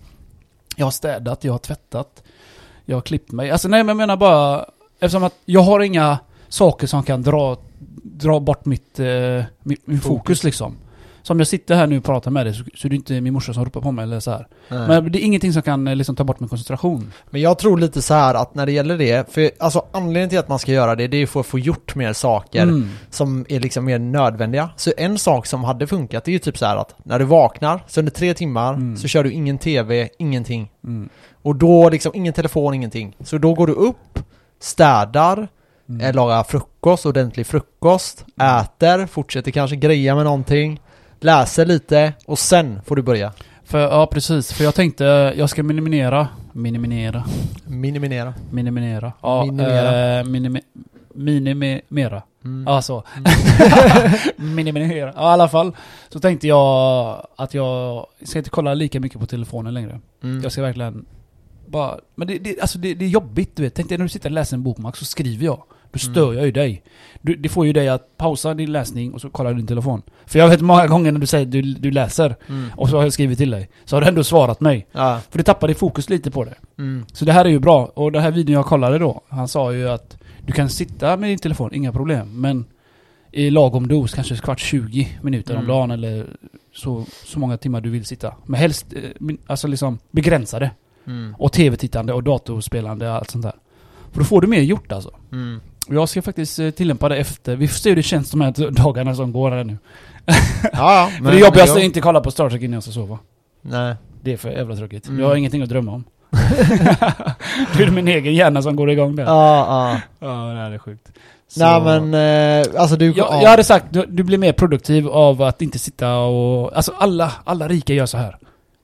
Jag 0.77 0.87
har 0.87 0.91
städat, 0.91 1.45
jag 1.45 1.53
har 1.53 1.59
tvättat, 1.59 2.23
jag 2.85 2.97
har 2.97 3.01
klippt 3.01 3.33
mig. 3.33 3.51
Alltså 3.51 3.69
nej 3.69 3.83
men 3.83 3.89
jag 3.89 3.97
menar 3.97 4.17
bara, 4.17 4.67
eftersom 5.01 5.25
att 5.25 5.35
jag 5.45 5.61
har 5.61 5.81
inga 5.81 6.19
saker 6.49 6.87
som 6.87 7.03
kan 7.03 7.23
dra, 7.23 7.57
dra 8.03 8.41
bort 8.41 8.65
mitt, 8.65 9.01
eh, 9.01 9.45
min, 9.63 9.77
min 9.85 10.01
fokus 10.01 10.45
liksom. 10.45 10.77
Som 11.27 11.39
jag 11.39 11.49
sitter 11.49 11.75
här 11.75 11.87
nu 11.87 11.99
och 11.99 12.05
pratar 12.05 12.31
med 12.31 12.47
dig 12.47 12.55
så, 12.55 12.65
så 12.75 12.87
är 12.87 12.91
det 12.91 12.97
inte 12.97 13.21
min 13.21 13.33
morsa 13.35 13.53
som 13.55 13.65
ropar 13.65 13.81
på 13.81 13.93
mig 13.93 14.03
eller 14.03 14.21
så 14.21 14.31
här. 14.31 14.47
Nej. 14.69 14.89
Men 14.89 15.13
det 15.13 15.23
är 15.23 15.25
ingenting 15.25 15.53
som 15.53 15.63
kan 15.63 15.89
eh, 15.89 15.97
liksom 15.97 16.17
ta 16.17 16.25
bort 16.25 16.41
min 16.41 16.49
koncentration. 16.49 17.13
Men 17.31 17.41
jag 17.41 17.59
tror 17.59 17.79
lite 17.79 18.03
så 18.03 18.15
här 18.15 18.35
att 18.35 18.55
när 18.55 18.67
det 18.67 18.73
gäller 18.73 18.99
det, 18.99 19.33
för 19.33 19.51
alltså 19.59 19.85
anledningen 19.93 20.29
till 20.29 20.39
att 20.39 20.49
man 20.49 20.59
ska 20.59 20.73
göra 20.73 20.95
det, 20.95 21.07
det 21.09 21.17
är 21.17 21.27
för 21.27 21.41
att 21.41 21.47
få 21.47 21.59
gjort 21.59 21.95
mer 21.95 22.13
saker 22.13 22.63
Mm. 22.63 22.89
som 23.11 23.47
är 23.49 23.61
liksom 23.61 23.85
mer 23.85 23.99
nödvändiga. 23.99 24.71
Så 24.77 24.93
en 24.97 25.19
sak 25.19 25.47
som 25.47 25.65
hade 25.65 25.87
funkat, 25.87 26.25
det 26.25 26.31
är 26.31 26.33
ju 26.33 26.39
typ 26.39 26.59
så 26.59 26.67
här 26.67 26.77
att 26.77 26.95
när 27.05 27.19
du 27.19 27.25
vaknar, 27.25 27.85
så 27.89 28.01
under 28.01 28.13
tre 28.13 28.35
timmar, 28.35 28.75
Mm. 28.75 28.97
så 28.97 29.09
kör 29.09 29.25
du 29.25 29.33
ingen 29.33 29.59
TV, 29.59 30.09
ingenting. 30.19 30.71
Mm. 30.85 31.09
Och 31.43 31.57
då 31.57 31.89
liksom, 31.91 32.13
ingen 32.15 32.33
telefon, 32.33 32.75
ingenting. 32.75 33.17
Så 33.21 33.39
då 33.39 33.55
går 33.55 33.67
du 33.67 33.73
upp, 33.73 34.19
städar, 34.61 35.49
Mm. 35.89 36.01
eh, 36.07 36.15
lagar 36.15 36.43
frukost, 36.43 37.07
ordentlig 37.07 37.47
frukost, 37.47 38.25
äter, 38.41 39.07
fortsätter 39.07 39.51
kanske 39.51 39.77
greja 39.77 40.15
med 40.15 40.25
någonting, 40.25 40.81
läser 41.21 41.67
lite 41.67 42.13
och 42.27 42.39
sen 42.39 42.81
får 42.85 42.97
du 42.97 43.03
börja 43.03 43.33
För, 43.65 43.79
ja 43.81 44.07
precis, 44.07 44.53
för 44.53 44.65
jag 44.65 44.75
tänkte 44.75 45.05
jag 45.37 45.51
ska 45.51 45.63
minimera, 45.63 46.29
minimera, 46.53 47.25
minimera. 47.67 48.35
minimera. 48.51 49.13
Ja, 49.23 49.45
Minimera. 49.45 50.19
Eh, 50.19 50.25
minimi, 50.25 50.61
minimera. 51.15 52.23
Mm. 52.45 52.65
Ja, 52.67 52.83
så. 52.83 53.05
minimera. 54.37 55.13
Ja, 55.17 55.23
i 55.31 55.33
alla 55.33 55.49
fall. 55.49 55.77
Så 56.09 56.21
tänkte 56.21 56.47
jag 56.47 57.27
att 57.37 57.55
jag 57.55 58.07
ska 58.25 58.39
inte 58.39 58.51
kolla 58.51 58.75
lika 58.75 59.01
mycket 59.01 59.21
på 59.21 59.27
telefonen 59.27 59.75
längre. 59.75 60.01
Mm. 60.23 60.43
Jag 60.43 60.53
ska 60.53 60.63
verkligen 60.63 61.07
bara... 61.67 61.99
Men 62.15 62.29
det, 62.29 62.39
det, 62.39 62.61
alltså 62.61 62.79
det, 62.79 62.95
det 62.95 63.05
är 63.05 63.09
jobbigt 63.09 63.57
du 63.57 63.63
vet. 63.63 63.75
Tänk 63.75 63.89
dig 63.89 63.99
när 63.99 64.05
du 64.05 64.09
sitter 64.09 64.29
och 64.29 64.35
läser 64.35 64.57
en 64.57 64.63
bokmark 64.63 64.97
så 64.97 65.05
skriver 65.05 65.45
jag. 65.45 65.63
Då 65.97 66.03
Mm. 66.07 66.15
stör 66.15 66.35
jag 66.35 66.45
ju 66.45 66.53
dig. 66.53 66.83
Du, 67.23 67.35
det 67.37 67.49
får 67.49 67.67
ju 67.67 67.73
dig 67.73 67.89
att 67.89 68.17
pausa 68.17 68.55
din 68.55 68.73
läsning 68.73 69.13
och 69.15 69.21
så 69.21 69.31
kollar 69.31 69.51
du 69.51 69.57
din 69.57 69.67
telefon. 69.67 70.03
För 70.27 70.39
jag 70.39 70.49
vet 70.49 70.61
många 70.61 70.87
gånger 70.87 71.13
när 71.13 71.21
du 71.21 71.27
säger 71.27 71.47
du, 71.47 71.63
du 71.63 71.91
läser 71.91 72.37
Mm. 72.49 72.71
och 72.77 72.89
så 72.89 72.97
har 72.97 73.03
jag 73.03 73.13
skrivit 73.13 73.39
till 73.39 73.51
dig. 73.51 73.69
Så 73.85 73.97
har 73.97 74.01
du 74.01 74.07
ändå 74.09 74.25
svarat 74.25 74.61
mig. 74.61 74.87
Ja. 74.93 75.21
För 75.31 75.39
du 75.39 75.45
tappar 75.45 75.69
ditt 75.69 75.79
fokus 75.79 76.11
lite 76.11 76.31
på 76.31 76.45
det. 76.45 76.55
Mm. 76.79 77.05
Så 77.13 77.25
det 77.25 77.33
här 77.33 77.45
är 77.45 77.49
ju 77.49 77.59
bra. 77.59 77.85
Och 77.95 78.13
den 78.13 78.23
här 78.23 78.31
videon 78.31 78.53
jag 78.55 78.67
kollade 78.67 78.99
då, 78.99 79.21
han 79.29 79.49
sa 79.49 79.73
ju 79.73 79.89
att 79.89 80.17
du 80.47 80.53
kan 80.53 80.69
sitta 80.69 81.17
med 81.17 81.31
din 81.31 81.39
telefon, 81.39 81.75
inga 81.75 81.93
problem. 81.93 82.41
Men 82.41 82.65
i 83.33 83.51
lagom 83.51 83.89
dos, 83.89 84.15
kanske 84.15 84.37
kvart 84.37 84.61
20 84.61 85.09
minuter 85.23 85.55
om 85.55 85.59
Mm. 85.65 85.69
dagen 85.69 85.91
eller 85.91 86.27
så, 86.75 87.05
så 87.25 87.39
många 87.39 87.57
timmar 87.57 87.81
du 87.81 87.91
vill 87.91 88.05
sitta. 88.05 88.35
Men 88.45 88.61
helst, 88.61 88.87
eh, 88.93 89.35
alltså 89.47 89.69
liksom 89.69 89.99
begränsa 90.11 90.59
det. 90.59 90.71
Mm. 91.07 91.35
Och 91.39 91.53
tv-tittande 91.53 92.13
och 92.13 92.23
datorspelande 92.23 93.09
och 93.09 93.15
allt 93.15 93.31
sånt 93.31 93.43
där. 93.45 93.55
För 94.13 94.19
då 94.19 94.25
får 94.25 94.41
du 94.41 94.47
mer 94.47 94.61
gjort 94.61 94.93
alltså. 94.93 95.11
Mm. 95.33 95.61
Jag 95.89 96.09
ska 96.09 96.23
faktiskt 96.23 96.59
eh, 96.59 96.71
tillämpa 96.71 97.09
det 97.09 97.17
efter, 97.17 97.57
vi 97.57 97.69
får 97.69 97.75
se 97.79 97.89
hur 97.89 97.97
det 97.97 98.03
känns 98.03 98.31
de 98.31 98.41
här 98.41 98.71
dagarna 98.71 99.15
som 99.15 99.33
går 99.33 99.51
här 99.51 99.65
nu. 99.65 99.79
Ja, 100.63 100.71
ja. 100.73 101.11
För 101.25 101.33
det 101.33 101.39
jobbigaste 101.39 101.81
är 101.81 101.85
inte 101.85 102.01
kolla 102.01 102.21
på 102.21 102.31
Star 102.31 102.51
Trek 102.51 102.63
innan 102.63 102.75
jag 102.75 102.83
ska 102.83 102.93
sova. 102.93 103.19
Nej. 103.63 103.95
Det 104.23 104.33
är 104.33 104.37
för 104.37 104.51
jävla 104.51 104.77
tråkigt. 104.77 105.09
Mm. 105.09 105.21
Jag 105.21 105.29
har 105.29 105.37
ingenting 105.37 105.63
att 105.63 105.69
drömma 105.69 105.93
om. 105.93 106.05
det 107.77 107.83
är 107.83 107.91
min 107.91 108.09
egen 108.09 108.35
hjärna 108.35 108.63
som 108.63 108.77
går 108.77 108.91
igång 108.91 109.17
där. 109.17 109.25
Ja, 109.25 109.67
ja. 109.69 110.01
Ja, 110.29 110.53
det 110.53 110.59
här 110.61 110.71
är 110.71 110.79
sjukt. 110.79 111.13
Så- 111.49 111.61
Nej 111.61 112.01
men, 112.01 112.15
eh, 112.65 112.81
alltså 112.81 112.97
du... 112.97 113.07
jag, 113.07 113.17
ja. 113.17 113.43
jag 113.43 113.51
hade 113.51 113.65
sagt, 113.65 113.87
du, 113.91 114.07
du 114.09 114.23
blir 114.23 114.39
mer 114.39 114.53
produktiv 114.53 115.09
av 115.09 115.43
att 115.43 115.63
inte 115.63 115.79
sitta 115.79 116.17
och... 116.19 116.77
Alltså 116.77 116.93
alla, 116.99 117.33
alla 117.45 117.69
rika 117.69 117.95
gör 117.95 118.07
så 118.07 118.19
här. 118.19 118.37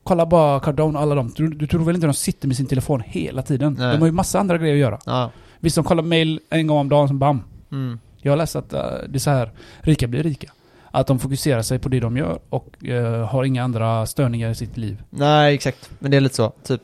Kolla 0.04 0.26
bara 0.26 0.60
Cardone 0.60 0.98
och 0.98 1.02
alla 1.02 1.14
dem. 1.14 1.32
Du, 1.36 1.48
du 1.48 1.66
tror 1.66 1.84
väl 1.84 1.94
inte 1.94 2.06
de 2.06 2.14
sitter 2.14 2.48
med 2.48 2.56
sin 2.56 2.66
telefon 2.66 3.02
hela 3.06 3.42
tiden? 3.42 3.76
Nej. 3.78 3.92
De 3.92 3.98
har 4.00 4.06
ju 4.06 4.12
massa 4.12 4.40
andra 4.40 4.58
grejer 4.58 4.74
att 4.74 4.80
göra. 4.80 4.98
Ja. 5.06 5.30
Visst, 5.62 5.76
de 5.76 5.84
kollar 5.84 6.02
mail 6.02 6.40
en 6.50 6.66
gång 6.66 6.78
om 6.78 6.88
dagen, 6.88 7.08
som 7.08 7.18
bam. 7.18 7.42
Mm. 7.72 7.98
Jag 8.20 8.32
har 8.32 8.36
läst 8.36 8.56
att 8.56 8.72
eh, 8.72 8.80
det 9.08 9.16
är 9.16 9.18
så 9.18 9.30
här, 9.30 9.50
rika 9.80 10.06
blir 10.08 10.22
rika. 10.22 10.50
Att 10.90 11.06
de 11.06 11.18
fokuserar 11.18 11.62
sig 11.62 11.78
på 11.78 11.88
det 11.88 12.00
de 12.00 12.16
gör 12.16 12.38
och 12.48 12.84
eh, 12.86 13.26
har 13.28 13.44
inga 13.44 13.64
andra 13.64 14.06
störningar 14.06 14.50
i 14.50 14.54
sitt 14.54 14.76
liv. 14.76 15.02
Nej, 15.10 15.54
exakt. 15.54 15.90
Men 15.98 16.10
det 16.10 16.16
är 16.16 16.20
lite 16.20 16.34
så, 16.34 16.52
typ. 16.64 16.80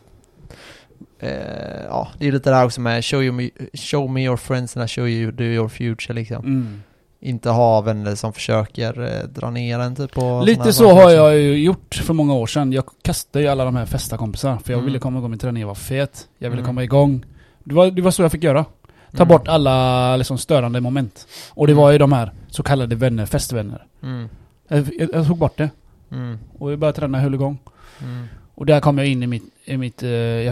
Eh, 1.20 1.83
ja, 1.88 2.09
det 2.18 2.29
är 2.29 2.33
lite 2.33 2.50
det 2.50 2.57
här 2.57 2.64
också 2.64 2.81
med 2.81 3.05
show, 3.05 3.22
you 3.22 3.33
me, 3.33 3.50
show 3.74 4.11
me 4.11 4.24
your 4.24 4.37
friends 4.37 4.76
and 4.76 4.85
I 4.85 4.88
show 4.88 5.09
you 5.09 5.33
do 5.33 5.44
your 5.44 5.68
future 5.68 6.14
liksom. 6.14 6.44
Mm. 6.44 6.83
Inte 7.20 7.50
ha 7.50 7.81
vänner 7.81 8.14
som 8.14 8.33
försöker 8.33 9.26
dra 9.26 9.50
ner 9.50 9.79
en 9.79 9.96
typ 9.96 10.12
på 10.12 10.42
Lite 10.46 10.72
så 10.72 10.92
har 10.92 11.11
jag 11.11 11.37
ju 11.38 11.57
gjort 11.64 11.94
för 11.94 12.14
många 12.14 12.35
år 12.35 12.46
sedan. 12.46 12.72
Jag 12.72 12.85
kastade 13.03 13.42
ju 13.44 13.50
alla 13.50 13.64
de 13.64 13.76
här 13.76 13.87
festa 13.87 14.16
kompisar 14.16 14.57
för 14.64 14.72
jag 14.72 14.79
Mm. 14.79 14.85
ville 14.87 14.98
komma 14.98 15.18
igång 15.18 15.31
med 15.31 15.40
träning, 15.40 15.61
jag 15.61 15.68
var 15.68 15.74
fet. 15.74 16.29
Jag 16.38 16.50
ville 16.50 16.61
Mm. 16.61 16.66
komma 16.66 16.85
igång. 16.85 17.24
Det 17.68 17.74
var, 17.74 17.90
det 17.90 18.02
var 18.02 18.11
så 18.11 18.22
jag 18.22 18.33
fick 18.33 18.44
göra. 18.44 18.64
Ta 19.11 19.16
Mm. 19.22 19.28
bort 19.28 19.48
alla 19.48 20.16
liksom, 20.16 20.38
störande 20.38 20.81
moment. 20.81 21.26
Och 21.54 21.66
det 21.66 21.72
Mm. 21.72 21.83
var 21.83 21.90
ju 21.92 21.98
de 21.98 22.12
här 22.12 22.33
så 22.48 22.62
kallade 22.62 22.96
vänner, 22.96 23.26
festvänner. 23.26 23.87
Mm. 24.02 24.28
Jag, 24.68 24.90
jag, 24.98 25.09
jag 25.12 25.26
tog 25.26 25.38
bort 25.38 25.57
det. 25.57 25.70
Mm. 26.12 26.38
Och 26.59 26.72
jag 26.72 26.78
började 26.78 26.96
träna, 26.98 27.20
höll 27.20 27.35
igång. 27.35 27.59
Mm. 28.02 28.26
Och 28.59 28.66
där 28.66 28.81
kom 28.81 28.99
jag 28.99 29.07
in 29.07 29.23
i 29.23 29.27
mitt, 29.27 29.42
i 29.64 29.77
mitt 29.77 30.03
eh, 30.03 30.09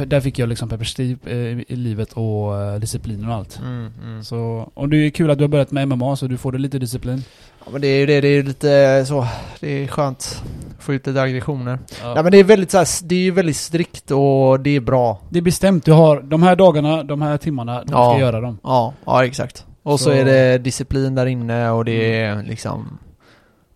där 0.07 0.21
fick 0.21 0.39
jag 0.39 0.49
liksom 0.49 0.69
perspektiv 0.69 1.19
eh, 1.27 1.35
i, 1.37 1.65
i 1.69 1.77
livet 1.77 2.13
och 2.13 2.63
eh, 2.63 2.75
disciplin 2.81 3.29
och 3.29 3.35
allt. 3.35 3.59
Mm. 3.59 3.93
Mm. 4.03 4.25
Så, 4.25 4.71
och 4.75 4.89
det 4.89 4.97
är 4.97 5.11
kul 5.11 5.31
att 5.31 5.39
du 5.39 5.45
har 5.45 5.49
börjat 5.49 5.71
med 5.71 5.89
MMA 5.89 6.17
så 6.17 6.27
du 6.27 6.37
får 6.37 6.53
det 6.53 6.59
lite 6.59 6.79
disciplin. 6.79 7.23
Ja, 7.65 7.67
men 7.73 7.81
det 7.81 7.87
är 7.89 7.99
ju 7.99 8.07
det, 8.07 8.21
det 8.21 8.29
är 8.29 8.43
lite 8.43 9.05
så, 9.07 9.27
det 9.61 9.85
är 9.85 9.87
skönt 9.89 10.19
att 10.19 10.83
få 10.83 10.95
ut 10.95 11.07
lite 11.07 11.23
aggressioner. 11.23 11.79
Ja. 12.03 12.15
Nej 12.15 12.23
men 12.23 12.33
det 12.33 12.39
är 12.39 12.45
väldigt 12.45 12.71
så 12.71 12.79
här, 12.79 12.89
det 13.05 13.15
är 13.15 13.21
ju 13.23 13.31
väldigt 13.31 13.57
strikt 13.57 14.11
och 14.11 14.61
det 14.61 14.77
är 14.77 14.81
bra. 14.81 15.21
Det 15.31 15.39
är 15.39 15.43
bestämt, 15.43 15.85
du 15.85 15.93
har 15.93 16.21
de 16.21 16.43
här 16.43 16.57
dagarna, 16.57 17.03
de 17.03 17.23
här 17.23 17.37
timmarna, 17.37 17.85
du 17.85 17.93
Ja. 17.93 18.13
ska 18.13 18.21
göra 18.21 18.41
dem. 18.41 18.59
Ja, 18.63 18.95
ja 19.05 19.25
exakt. 19.25 19.65
Och 19.83 20.01
så, 20.01 20.05
Så- 20.05 20.11
är 20.11 20.25
det 20.25 20.59
disciplin 20.59 21.15
där 21.15 21.27
inne 21.27 21.71
och 21.71 21.85
det 21.85 22.21
är 22.23 22.43
liksom 22.43 22.99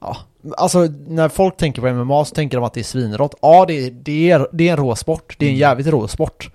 Ja, 0.01 0.17
alltså 0.57 0.79
när 1.07 1.29
folk 1.29 1.57
tänker 1.57 1.83
på 1.83 1.89
MMA 2.05 2.25
så 2.25 2.35
tänker 2.35 2.57
de 2.57 2.65
att 2.65 2.75
det 2.75 2.81
är 2.81 2.85
svinrått. 2.85 3.35
Ja, 3.43 3.65
det 3.69 3.87
är, 3.87 3.91
det 3.91 4.31
är, 4.31 4.47
det 4.53 4.69
är 4.69 4.73
en 4.73 4.77
rå 4.79 4.97
sport. 4.97 5.37
Det 5.39 5.45
är 5.45 5.49
en 5.49 5.55
Mm. 5.55 5.61
jävligt 5.61 5.87
rå 5.87 6.09
sport. 6.09 6.51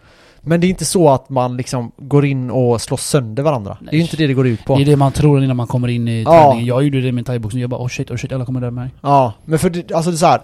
Men 0.48 0.62
det 0.62 0.68
är 0.68 0.70
inte 0.70 0.86
så 0.86 1.10
att 1.10 1.30
man 1.30 1.58
liksom 1.58 1.92
går 1.98 2.26
in 2.26 2.52
och 2.52 2.82
slår 2.82 2.98
sönder 2.98 3.44
varandra. 3.44 3.78
Det 3.82 3.88
är 3.88 3.92
ju 3.94 3.98
Nej. 3.98 4.02
inte 4.02 4.18
det 4.18 4.28
det 4.28 4.34
går 4.34 4.48
ut 4.48 4.66
på. 4.66 4.76
Det 4.76 4.82
är 4.82 4.86
det 4.86 4.96
man 4.96 5.12
tror 5.12 5.44
innan 5.44 5.58
man 5.58 5.68
kommer 5.68 5.88
in 5.88 6.08
i 6.08 6.24
Ja. 6.24 6.32
träningen. 6.44 6.66
Jag 6.66 6.84
gjorde 6.84 7.02
det 7.02 7.12
med 7.12 7.26
thaiboxning, 7.26 7.62
jag 7.62 7.70
bara 7.70 7.82
oh 7.84 7.88
shit, 7.88 8.12
oh 8.12 8.18
shit, 8.18 8.32
alla 8.32 8.46
kommer 8.46 8.60
döda 8.62 8.72
mig. 8.72 8.90
Ja, 9.02 9.34
men 9.46 9.60
för 9.60 9.70
det, 9.70 9.92
alltså 9.92 10.12
det 10.12 10.16
är 10.16 10.18
så 10.18 10.26
här. 10.26 10.42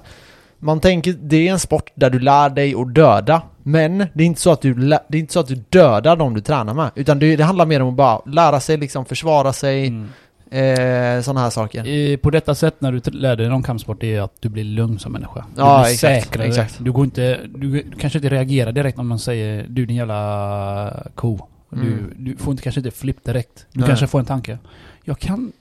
Man 0.59 0.79
tänker, 0.79 1.13
det 1.21 1.47
är 1.47 1.51
en 1.51 1.59
sport 1.59 1.91
där 1.95 2.09
du 2.09 2.19
lär 2.19 2.49
dig 2.49 2.75
att 2.75 2.95
döda. 2.95 3.41
Men 3.63 3.97
det 3.97 4.23
är 4.23 4.27
inte 4.27 4.41
så 4.41 4.51
att 4.51 4.61
du, 4.61 4.73
det 4.73 4.95
är 5.09 5.15
inte 5.19 5.33
så 5.33 5.39
att 5.39 5.47
du 5.47 5.55
dödar 5.69 6.15
de 6.15 6.33
du 6.33 6.41
tränar 6.41 6.73
med. 6.73 6.89
Utan 6.95 7.19
det, 7.19 7.35
det 7.35 7.43
handlar 7.43 7.65
mer 7.65 7.81
om 7.81 7.89
att 7.89 7.95
bara 7.95 8.21
lära 8.25 8.59
sig 8.59 8.77
liksom 8.77 9.05
försvara 9.05 9.53
sig, 9.53 9.87
Mm. 9.87 10.09
Eh, 10.51 11.21
sådana 11.21 11.39
här 11.41 11.49
saker. 11.49 11.87
I, 11.87 12.17
på 12.17 12.29
detta 12.29 12.55
sätt 12.55 12.75
när 12.81 12.91
du 12.91 13.01
lär 13.11 13.35
dig 13.35 13.49
någon 13.49 13.63
kampsport, 13.63 14.01
det 14.01 14.15
är 14.15 14.21
att 14.21 14.33
du 14.39 14.49
blir 14.49 14.63
lugn 14.63 14.99
som 14.99 15.11
människa. 15.11 15.45
Du 15.55 15.61
Ja, 15.61 15.81
blir 15.83 15.91
exakt, 15.93 16.23
säkrare. 16.23 16.47
exakt. 16.47 16.75
Du 16.79 16.91
går 16.91 17.05
inte, 17.05 17.39
du, 17.55 17.69
du 17.69 17.91
kanske 17.99 18.19
inte 18.19 18.29
reagerar 18.29 18.71
direkt 18.71 18.99
om 18.99 19.07
man 19.07 19.19
säger 19.19 19.65
du 19.69 19.85
din 19.85 19.95
jävla 19.97 21.03
ko. 21.15 21.47
Du, 21.69 21.77
Mm. 21.87 22.13
du 22.17 22.37
får 22.37 22.51
inte, 22.51 22.63
kanske 22.63 22.79
inte 22.79 22.91
flipp 22.91 23.23
direkt. 23.23 23.65
Du 23.71 23.79
Nej. 23.79 23.87
kanske 23.87 24.07
får 24.07 24.19
en 24.19 24.25
tanke. 24.25 24.57
Jag 25.03 25.19
kan, 25.19 25.51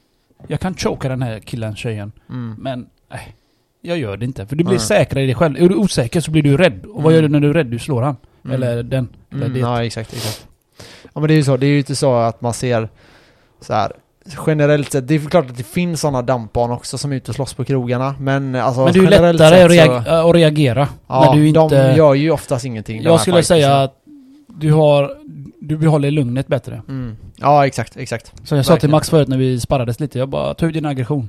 jag 0.47 0.61
kan 0.61 0.75
choka 0.75 1.09
den 1.09 1.23
här 1.23 1.39
killen, 1.39 1.77
tjejen. 1.77 2.13
Mm. 2.29 2.55
Men, 2.59 2.87
nej. 3.11 3.35
Jag 3.83 3.99
gör 3.99 4.17
det 4.17 4.25
inte. 4.25 4.47
För 4.47 4.57
du 4.57 4.65
blir 4.65 4.77
Nej. 4.77 4.87
säkrare 4.87 5.23
i 5.25 5.27
dig 5.27 5.35
själv. 5.35 5.57
Är 5.57 5.69
du 5.69 5.75
osäker 5.75 6.21
så 6.21 6.31
blir 6.31 6.43
du 6.43 6.57
rädd. 6.57 6.85
Och 6.87 7.03
vad 7.03 7.13
Mm. 7.13 7.15
gör 7.15 7.23
du 7.23 7.29
när 7.29 7.41
du 7.41 7.49
är 7.51 7.55
rädd? 7.55 7.67
Du 7.67 7.79
slår 7.79 8.03
han. 8.03 8.17
Mm. 8.45 8.55
Eller 8.55 8.83
den. 8.83 9.09
Eller 9.31 9.43
Mm, 9.47 9.53
det. 9.55 9.59
ja, 9.61 9.85
exakt, 9.85 10.13
exakt. 10.13 10.47
Ja 11.03 11.21
men 11.21 11.29
det 11.29 11.35
är 11.35 11.37
ju 11.37 11.45
så, 11.45 11.57
det 11.57 11.67
är 11.67 11.71
ju 11.71 11.79
inte 11.79 11.97
så 11.97 12.15
att 12.17 12.41
man 12.41 12.55
ser 12.55 12.89
så 13.61 13.73
här 13.75 13.93
generellt 14.47 14.93
sett, 14.93 15.09
det 15.09 15.15
är 15.15 15.19
klart 15.19 15.51
att 15.51 15.57
det 15.57 15.63
finns 15.63 16.01
sådana 16.01 16.23
dampbarn 16.23 16.71
också 16.71 16.99
som 16.99 17.13
är 17.13 17.17
ute 17.17 17.31
och 17.31 17.35
slåss 17.35 17.55
på 17.55 17.65
krogarna, 17.65 18.15
men 18.21 18.55
alltså 18.55 18.85
Men 18.85 18.93
det 18.93 18.99
är 18.99 19.03
ju 19.03 19.09
lättare 19.09 19.63
att, 19.63 19.71
reag- 19.71 20.29
att 20.29 20.35
reagera. 20.35 20.89
Ja, 21.07 21.25
när 21.25 21.41
du 21.41 21.49
inte... 21.49 21.91
de 21.91 21.97
gör 21.97 22.15
ju 22.15 22.31
oftast 22.31 22.65
ingenting. 22.65 23.03
jag 23.03 23.21
skulle 23.21 23.43
säga 23.43 23.83
att 23.83 23.95
du 24.47 24.73
har... 24.73 25.17
Du 25.61 25.77
behåller 25.77 26.11
lugnet 26.11 26.47
bättre. 26.47 26.83
Mm. 26.89 27.17
Ja, 27.37 27.67
exakt, 27.67 27.97
exakt. 27.97 28.33
Så 28.45 28.57
jag 28.57 28.65
sa 28.65 28.69
till 28.69 28.75
Verkligen. 28.75 28.91
Max 28.91 29.11
förut 29.11 29.29
när 29.29 29.39
vi 29.39 29.61
sparrades 29.61 30.01
lite, 30.01 30.19
jag 30.19 30.29
bara 30.29 30.55
ta 30.55 30.67
ut 30.67 30.73
din 30.75 30.87
aggression. 30.87 31.29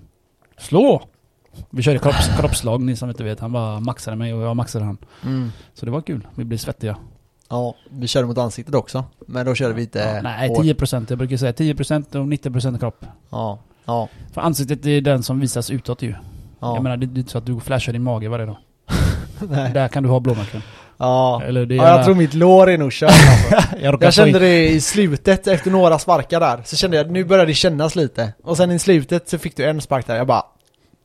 Slå! 0.57 1.01
Vi 1.69 1.83
körde 1.83 1.99
kropps, 1.99 2.29
kroppsslag, 2.39 2.81
ni 2.81 2.95
som 2.95 3.09
inte 3.09 3.23
vet. 3.23 3.39
Han 3.39 3.51
bara 3.51 3.79
maxade 3.79 4.17
mig 4.17 4.33
och 4.33 4.41
jag 4.41 4.55
maxade 4.55 4.85
han. 4.85 4.97
Mm. 5.25 5.51
Så 5.73 5.85
det 5.85 5.91
var 5.91 6.01
kul. 6.01 6.27
Vi 6.35 6.43
blev 6.43 6.57
svettiga. 6.57 6.97
Ja, 7.51 7.75
vi 7.89 8.07
körde 8.07 8.27
mot 8.27 8.37
ansiktet 8.37 8.75
också, 8.75 9.03
men 9.27 9.45
då 9.45 9.55
körde 9.55 9.73
vi 9.73 9.81
inte 9.81 9.99
Ja, 9.99 10.21
nej, 10.21 10.49
hårt. 10.49 10.65
10%. 10.65 11.05
Jag 11.09 11.17
brukar 11.17 11.37
säga 11.37 11.51
10% 11.51 12.15
och 12.15 12.25
90% 12.27 12.79
kropp. 12.79 13.05
Ja, 13.29 13.59
ja, 13.85 14.09
För 14.33 14.41
ansiktet 14.41 14.85
är 14.85 15.01
den 15.01 15.23
som 15.23 15.39
visas 15.39 15.69
utåt 15.69 16.01
ju. 16.01 16.15
ja. 16.59 16.75
Jag 16.75 16.83
menar, 16.83 16.97
det 16.97 17.05
är 17.05 17.17
inte 17.19 17.31
så 17.31 17.37
att 17.37 17.45
du 17.45 17.59
flashar 17.59 17.93
din 17.93 18.03
mage 18.03 18.29
varje 18.29 18.45
dag. 18.45 18.57
Nej. 19.49 19.71
Där 19.73 19.87
kan 19.87 20.03
du 20.03 20.09
ha 20.09 20.19
blåmärken. 20.19 20.61
Ja. 20.97 21.41
Eller 21.45 21.65
det 21.65 21.75
ja, 21.75 21.87
jag 21.87 22.05
tror 22.05 22.15
mitt 22.15 22.33
lår 22.33 22.69
är 22.69 22.77
nog 22.77 22.91
kört 22.91 23.11
alltså. 23.11 23.77
jag, 23.81 24.03
Jag 24.03 24.13
kände 24.13 24.39
det 24.39 24.69
i 24.69 24.81
slutet, 24.81 25.47
efter 25.47 25.71
några 25.71 25.99
sparkar 25.99 26.39
där, 26.39 26.61
så 26.65 26.75
kände 26.75 26.97
jag 26.97 27.11
nu 27.11 27.23
börjar 27.23 27.45
det 27.45 27.53
kännas 27.53 27.95
lite. 27.95 28.33
Och 28.43 28.57
sen 28.57 28.71
i 28.71 28.79
slutet 28.79 29.29
så 29.29 29.37
fick 29.37 29.57
du 29.57 29.65
en 29.65 29.81
spark 29.81 30.07
där, 30.07 30.15
jag 30.15 30.27
bara. 30.27 30.43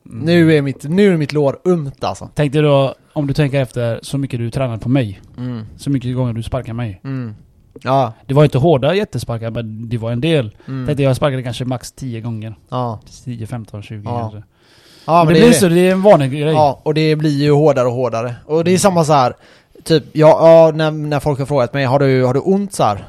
Nu 0.09 0.55
är 0.55 0.61
mitt, 0.61 0.83
nu 0.83 1.13
är 1.13 1.17
mitt 1.17 1.33
lår 1.33 1.59
ömt 1.65 2.03
alltså. 2.03 2.29
Tänk 2.33 2.53
dig 2.53 2.61
då, 2.61 2.95
om 3.13 3.27
du 3.27 3.33
tänker 3.33 3.61
efter, 3.61 3.99
så 4.01 4.17
mycket 4.17 4.39
du 4.39 4.51
tränar 4.51 4.77
på 4.77 4.89
mig. 4.89 5.21
Mm. 5.37 5.65
Så 5.77 5.89
mycket 5.89 6.15
gånger 6.15 6.33
du 6.33 6.43
sparkar 6.43 6.73
mig. 6.73 7.01
Mm. 7.03 7.35
Ja. 7.83 8.13
Det 8.25 8.33
var 8.33 8.43
inte 8.43 8.57
hårda 8.57 8.95
jättesparkar, 8.95 9.51
men 9.51 9.89
det 9.89 9.97
var 9.97 10.11
en 10.11 10.21
del. 10.21 10.55
Mm. 10.67 10.85
Tänkte 10.85 11.03
jag 11.03 11.15
sparkade 11.15 11.43
kanske 11.43 11.65
max 11.65 11.91
10 11.91 12.21
gånger. 12.21 12.55
Ja. 12.69 12.99
10, 13.23 13.47
15, 13.47 13.81
20 13.81 14.01
Ja. 14.05 14.19
kanske. 14.19 14.43
Ja, 15.05 15.23
men 15.23 15.33
det, 15.33 15.39
blir 15.39 15.51
så, 15.51 15.67
det 15.67 15.79
är 15.79 15.91
en 15.91 16.01
vanlig 16.01 16.31
grej. 16.31 16.41
Ja, 16.41 16.81
och 16.83 16.93
det 16.93 17.15
blir 17.15 17.43
ju 17.43 17.51
hårdare 17.51 17.87
och 17.87 17.93
hårdare. 17.93 18.35
Och 18.45 18.63
det 18.63 18.71
är 18.71 18.77
samma 18.77 19.03
så 19.03 19.13
här. 19.13 19.33
Typ, 19.83 20.03
ja, 20.11 20.27
ja 20.41 20.71
när, 20.75 20.91
när 20.91 21.19
folk 21.19 21.39
har 21.39 21.45
frågat 21.45 21.73
mig, 21.73 21.85
har 21.85 21.99
du, 21.99 22.23
har 22.23 22.33
du 22.33 22.39
ont 22.39 22.73
så 22.73 22.83
här? 22.83 23.07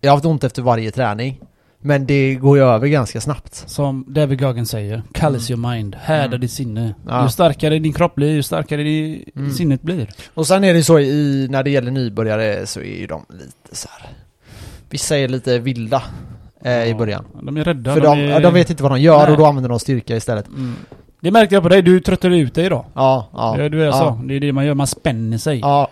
Jag 0.00 0.10
har 0.10 0.16
haft 0.16 0.26
ont 0.26 0.44
efter 0.44 0.62
varje 0.62 0.90
träning. 0.90 1.40
Men 1.82 2.06
det 2.06 2.34
går 2.34 2.58
ju 2.58 2.64
över 2.64 2.86
ganska 2.88 3.20
snabbt. 3.20 3.54
Som 3.66 4.04
David 4.08 4.40
Goggins 4.40 4.70
säger, 4.70 5.02
Callis 5.12 5.50
your 5.50 5.70
mind, 5.70 5.96
härda 6.00 6.24
Mm. 6.26 6.40
ditt 6.40 6.50
sinne. 6.50 6.94
Ja. 7.08 7.22
Ju 7.24 7.28
starkare 7.30 7.78
din 7.78 7.92
kropp 7.92 8.14
blir, 8.14 8.30
ju 8.30 8.42
starkare 8.42 8.82
din 8.82 9.24
Mm. 9.36 9.52
sinnet 9.52 9.82
blir. 9.82 10.08
Och 10.34 10.46
sen 10.46 10.64
är 10.64 10.74
det 10.74 10.84
så 10.84 10.98
i, 10.98 11.46
när 11.50 11.62
det 11.62 11.70
gäller 11.70 11.90
nybörjare 11.90 12.66
så 12.66 12.80
är 12.80 12.98
ju 13.00 13.06
de 13.06 13.24
lite 13.28 13.76
så 13.76 13.88
här. 13.98 14.10
Vissa 14.90 15.18
är 15.18 15.28
lite 15.28 15.58
vilda 15.58 16.02
eh, 16.64 16.72
i 16.72 16.90
Ja. 16.90 16.96
början. 16.96 17.24
De 17.42 17.56
är 17.56 17.64
rädda. 17.64 17.94
För 17.94 18.00
de, 18.00 18.18
är... 18.18 18.24
ja, 18.24 18.40
de 18.40 18.54
vet 18.54 18.70
inte 18.70 18.82
vad 18.82 18.92
de 18.92 19.00
gör 19.00 19.22
Nej. 19.22 19.30
och 19.32 19.38
då 19.38 19.46
använder 19.46 19.68
de 19.68 19.80
styrka 19.80 20.16
istället. 20.16 20.48
Mm. 20.48 20.74
Det 21.20 21.30
märkte 21.30 21.54
jag 21.54 21.62
på 21.62 21.68
dig, 21.68 21.82
du 21.82 22.00
tröttade 22.00 22.36
ut 22.38 22.54
dig 22.54 22.66
idag. 22.66 22.84
Ja, 22.94 23.28
ja. 23.32 23.58
Ja, 23.58 23.68
du 23.68 23.76
vet 23.76 23.84
jag 23.86 23.94
ja. 23.94 23.98
sa. 23.98 24.20
Det 24.24 24.34
är 24.34 24.40
det 24.40 24.52
man 24.52 24.66
gör, 24.66 24.74
man 24.74 24.86
spänner 24.86 25.38
sig. 25.38 25.58
Ja. 25.58 25.90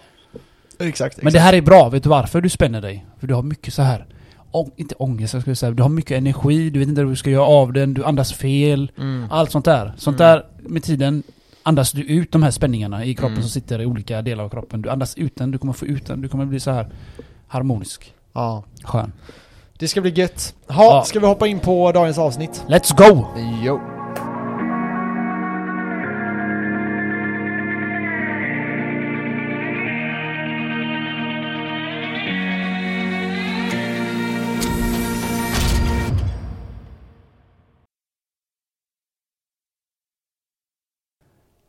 Exakt, 0.81 1.23
Men 1.23 1.33
det 1.33 1.41
här 1.41 1.53
är 1.53 1.61
bra, 1.61 1.89
vet 1.89 2.03
du 2.03 2.09
varför 2.09 2.41
du 2.41 2.49
spänner 2.49 2.81
dig? 2.81 3.07
För 3.21 3.27
du 3.27 3.35
har 3.35 3.43
mycket 3.43 3.75
så 3.75 3.83
här 3.83 4.07
Ång, 4.51 4.71
inte 4.77 4.95
ångest, 4.95 5.35
jag 5.35 5.43
skulle 5.43 5.57
säga. 5.57 5.73
Du 5.73 5.83
har 5.83 5.91
mycket 5.91 6.19
energi, 6.19 6.71
du 6.71 6.79
vet 6.79 6.89
inte 6.89 7.01
hur 7.01 7.09
du 7.09 7.17
ska 7.17 7.31
göra 7.31 7.47
av 7.47 7.73
den, 7.73 7.95
du 7.95 8.05
andas 8.05 8.33
fel. 8.33 8.91
Mm. 8.99 9.27
Allt 9.31 9.51
sånt 9.53 9.65
där. 9.65 9.93
Sånt 9.97 10.21
Mm. 10.21 10.33
där, 10.33 10.45
med 10.69 10.83
tiden 10.83 11.23
andas 11.63 11.93
du 11.93 12.03
ut 12.05 12.33
de 12.33 12.43
här 12.43 12.51
spänningarna 12.51 13.05
i 13.05 13.15
kroppen 13.15 13.33
Mm. 13.33 13.43
som 13.43 13.51
sitter 13.51 13.81
i 13.83 13.87
olika 13.87 14.23
delar 14.23 14.45
av 14.45 14.49
kroppen. 14.49 14.83
Du 14.83 14.91
andas 14.91 15.19
ut 15.19 15.37
den, 15.37 15.51
du 15.51 15.59
kommer 15.59 15.73
få 15.73 15.87
ut 15.87 16.07
den, 16.07 16.21
du 16.21 16.29
kommer 16.29 16.45
bli 16.45 16.61
så 16.61 16.71
här 16.71 16.89
harmonisk. 17.47 18.15
Ja. 18.33 18.65
Skön. 18.85 19.13
Det 19.79 19.89
ska 19.89 20.01
bli 20.01 20.11
gött. 20.11 20.55
Ha, 20.69 20.85
Ja. 20.85 21.05
ska 21.05 21.21
vi 21.21 21.27
hoppa 21.27 21.47
in 21.47 21.59
på 21.59 21.93
dagens 21.93 22.19
avsnitt? 22.19 22.65
Let's 22.69 22.97
go! 22.97 23.27
Jo. 23.65 23.81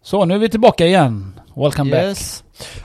Så, 0.09 0.25
nu 0.25 0.33
är 0.35 0.39
vi 0.39 0.49
tillbaka 0.49 0.85
igen. 0.87 1.39
Welcome 1.55 1.91
back. 1.91 2.03
Yes. 2.03 2.43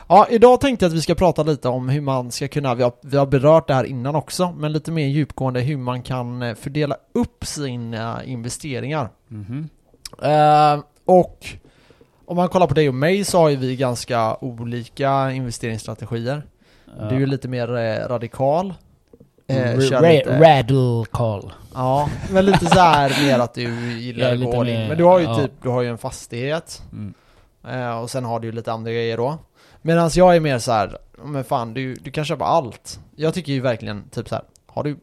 Ja, 0.09 0.27
idag 0.31 0.61
tänkte 0.61 0.85
jag 0.85 0.91
att 0.91 0.97
vi 0.97 1.01
ska 1.03 1.15
prata 1.15 1.43
lite 1.43 1.69
om 1.69 1.89
hur 1.89 2.01
man 2.01 2.31
ska 2.31 2.49
kunna, 2.49 2.75
vi 2.75 2.83
har, 2.83 2.93
vi 3.03 3.17
har 3.17 3.27
berört 3.27 3.69
det 3.69 3.75
här 3.75 3.85
innan 3.85 4.15
också, 4.15 4.53
men 4.57 4.73
lite 4.73 4.91
mer 4.93 5.07
djupgående 5.07 5.61
hur 5.61 5.77
man 5.77 6.03
kan 6.03 6.43
eh, 6.43 6.55
fördela 6.55 6.97
upp 7.15 7.45
sina 7.47 8.25
investeringar. 8.25 9.09
Mhm. 9.29 9.69
Eh, 10.23 10.85
och 11.05 11.47
om 12.27 12.37
man 12.37 12.49
kollar 12.49 12.67
på 12.67 12.75
dig 12.75 12.89
och 12.89 12.95
mig 12.95 13.25
så 13.25 13.39
har 13.39 13.49
ju 13.49 13.57
vi 13.57 13.77
ganska 13.77 14.37
olika 14.41 15.33
investeringsstrategier. 15.33 16.43
Du 17.11 17.23
är 17.23 17.27
lite 17.27 17.49
mer 17.49 17.77
eh, 17.77 18.09
radikal. 18.09 18.75
Eh, 19.47 19.55
ra- 19.57 20.13
lite, 20.13 20.41
Radical. 20.41 21.53
Ja, 21.75 22.09
men 22.31 22.45
lite 22.47 22.67
så 22.67 22.79
här 22.79 23.23
mer 23.27 23.39
att 23.39 23.55
du 23.55 23.93
gillar 24.01 24.33
att 24.33 24.41
gå 24.41 24.55
in. 24.55 24.61
mer- 24.65 24.89
Men 24.89 24.99
du 24.99 25.05
har 25.05 25.19
ju 25.19 25.25
ja. 25.25 25.37
typ, 25.39 25.53
du 25.63 25.69
har 25.69 25.83
ju 25.83 25.89
en 25.89 25.99
fastighet. 25.99 26.83
Mm. 26.93 27.15
Eh, 27.69 27.99
och 27.99 28.11
sen 28.11 28.25
har 28.25 28.41
du 28.41 28.47
ju 28.47 28.53
lite 28.53 28.73
andra 28.73 28.91
grejer 28.93 29.17
då. 29.17 29.39
Medan 29.83 30.11
jag 30.15 30.37
är 30.37 30.41
mer 30.41 30.59
så 30.59 30.73
här, 30.73 30.99
men 31.25 31.45
fan 31.45 31.75
du, 31.75 31.95
du 31.95 32.11
kan 32.11 32.25
köpa 32.25 32.45
allt. 32.45 33.01
Jag 33.17 33.35
tycker 33.35 33.53
ju 33.53 33.61
verkligen 33.61 34.09
typ 34.11 34.29
så 34.29 34.35
här, 34.35 34.45
har 34.67 34.83
du, 34.85 34.97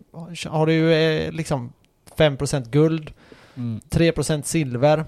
har 0.50 0.66
du 0.66 0.94
eh, 0.94 1.32
liksom 1.32 1.74
5% 2.18 2.70
guld, 2.70 3.12
Mm. 3.56 3.82
3% 3.90 4.42
silver, 4.44 5.06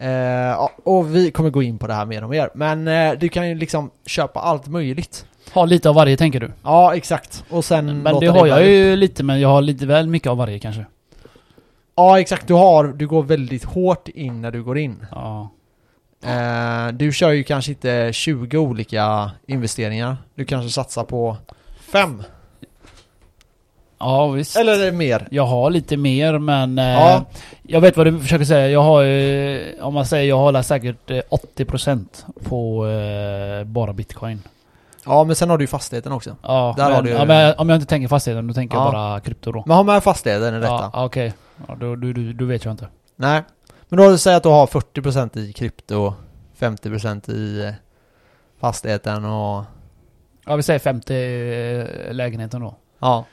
eh, 0.00 0.68
och 0.84 1.14
vi 1.16 1.30
kommer 1.30 1.50
gå 1.50 1.62
in 1.62 1.78
på 1.78 1.86
det 1.86 1.94
här 1.94 2.04
mer 2.06 2.24
och 2.24 2.30
mer. 2.30 2.50
Men 2.54 2.88
eh, 2.88 3.12
du 3.18 3.28
kan 3.28 3.48
ju 3.48 3.54
liksom 3.54 3.90
köpa 4.06 4.40
allt 4.40 4.66
möjligt. 4.66 5.26
Ha 5.54 5.64
lite 5.64 5.88
av 5.88 5.94
varje 5.94 6.16
tänker 6.16 6.40
du? 6.40 6.52
Ja, 6.62 6.94
exakt. 6.96 7.44
Och 7.50 7.64
sen 7.64 8.02
Men 8.02 8.20
det 8.20 8.26
har 8.26 8.46
jag 8.46 8.60
upp. 8.62 8.66
ju 8.68 8.96
lite, 8.96 9.22
men 9.24 9.40
jag 9.40 9.48
har 9.48 9.62
lite 9.62 9.86
väl 9.86 10.06
mycket 10.08 10.28
av 10.30 10.36
varje 10.36 10.58
kanske. 10.58 10.86
Ja, 11.96 12.20
exakt. 12.20 12.46
Du 12.48 12.54
har, 12.54 12.84
du 12.88 13.06
går 13.06 13.22
väldigt 13.22 13.64
hårt 13.64 14.08
in 14.08 14.42
när 14.42 14.50
du 14.50 14.62
går 14.62 14.78
in. 14.78 15.06
Ja. 15.10 15.48
Eh, 16.24 16.92
du 16.92 17.12
kör 17.12 17.30
ju 17.30 17.44
kanske 17.44 17.70
inte 17.72 18.10
20 18.12 18.58
olika 18.58 19.30
investeringar. 19.46 20.16
Du 20.34 20.44
kanske 20.44 20.70
satsar 20.70 21.04
på 21.04 21.36
fem 21.92 22.22
Ja 23.98 24.28
visst. 24.28 24.56
Eller 24.56 24.92
mer. 24.92 25.28
Jag 25.30 25.46
har 25.46 25.70
lite 25.70 25.96
mer 25.96 26.38
men... 26.38 26.78
Eh, 26.78 26.84
Ja. 26.84 27.24
Jag 27.62 27.80
vet 27.80 27.96
vad 27.96 28.06
du 28.06 28.18
försöker 28.20 28.44
säga. 28.44 28.68
Jag 28.68 28.82
har 28.82 29.02
ju... 29.02 29.74
Om 29.80 29.94
man 29.94 30.06
säger 30.06 30.28
jag 30.28 30.36
håller 30.38 30.62
säkert 30.62 31.10
eh, 31.10 31.20
80% 31.56 32.06
på 32.44 32.86
eh, 32.86 33.64
bara 33.64 33.92
bitcoin. 33.92 34.42
Ja, 35.06 35.24
men 35.24 35.36
sen 35.36 35.50
har 35.50 35.58
du 35.58 35.64
ju 35.64 35.68
fastigheten 35.68 36.12
också. 36.12 36.36
Ja, 36.42 36.74
Där 36.76 36.84
men, 36.84 36.94
har 36.94 37.02
du- 37.02 37.10
ja, 37.10 37.24
men 37.24 37.54
om 37.58 37.68
jag 37.68 37.76
inte 37.76 37.86
tänker 37.88 38.08
fastigheten 38.08 38.46
då 38.46 38.54
tänker 38.54 38.76
Ja. 38.76 38.84
jag 38.84 38.92
bara 38.92 39.20
krypto 39.20 39.52
då. 39.52 39.62
Men 39.66 39.76
ha 39.76 39.82
med 39.84 40.02
fastigheten 40.02 40.54
i 40.54 40.58
detta. 40.60 40.90
Ja, 40.92 41.04
okej. 41.04 41.32
Ja, 41.68 41.74
då, 41.74 41.96
då, 41.96 42.12
då, 42.12 42.32
då 42.34 42.44
vet 42.44 42.64
jag 42.64 42.72
inte. 42.72 42.88
Nej. 43.16 43.42
Men 43.88 43.96
då 43.98 44.18
säger 44.18 44.36
att 44.36 44.42
du 44.42 44.48
har 44.48 44.66
40% 44.66 45.38
i 45.38 45.52
krypto, 45.52 46.14
50% 46.58 47.30
i 47.30 47.64
eh, 47.66 47.72
fastigheten 48.60 49.24
och... 49.24 49.64
Ja, 50.46 50.56
vi 50.56 50.62
säger 50.62 50.78
50 50.78 51.14
eh, 51.14 52.14
lägenheten 52.14 52.60
då. 52.60 52.74
Ja. 52.98 53.24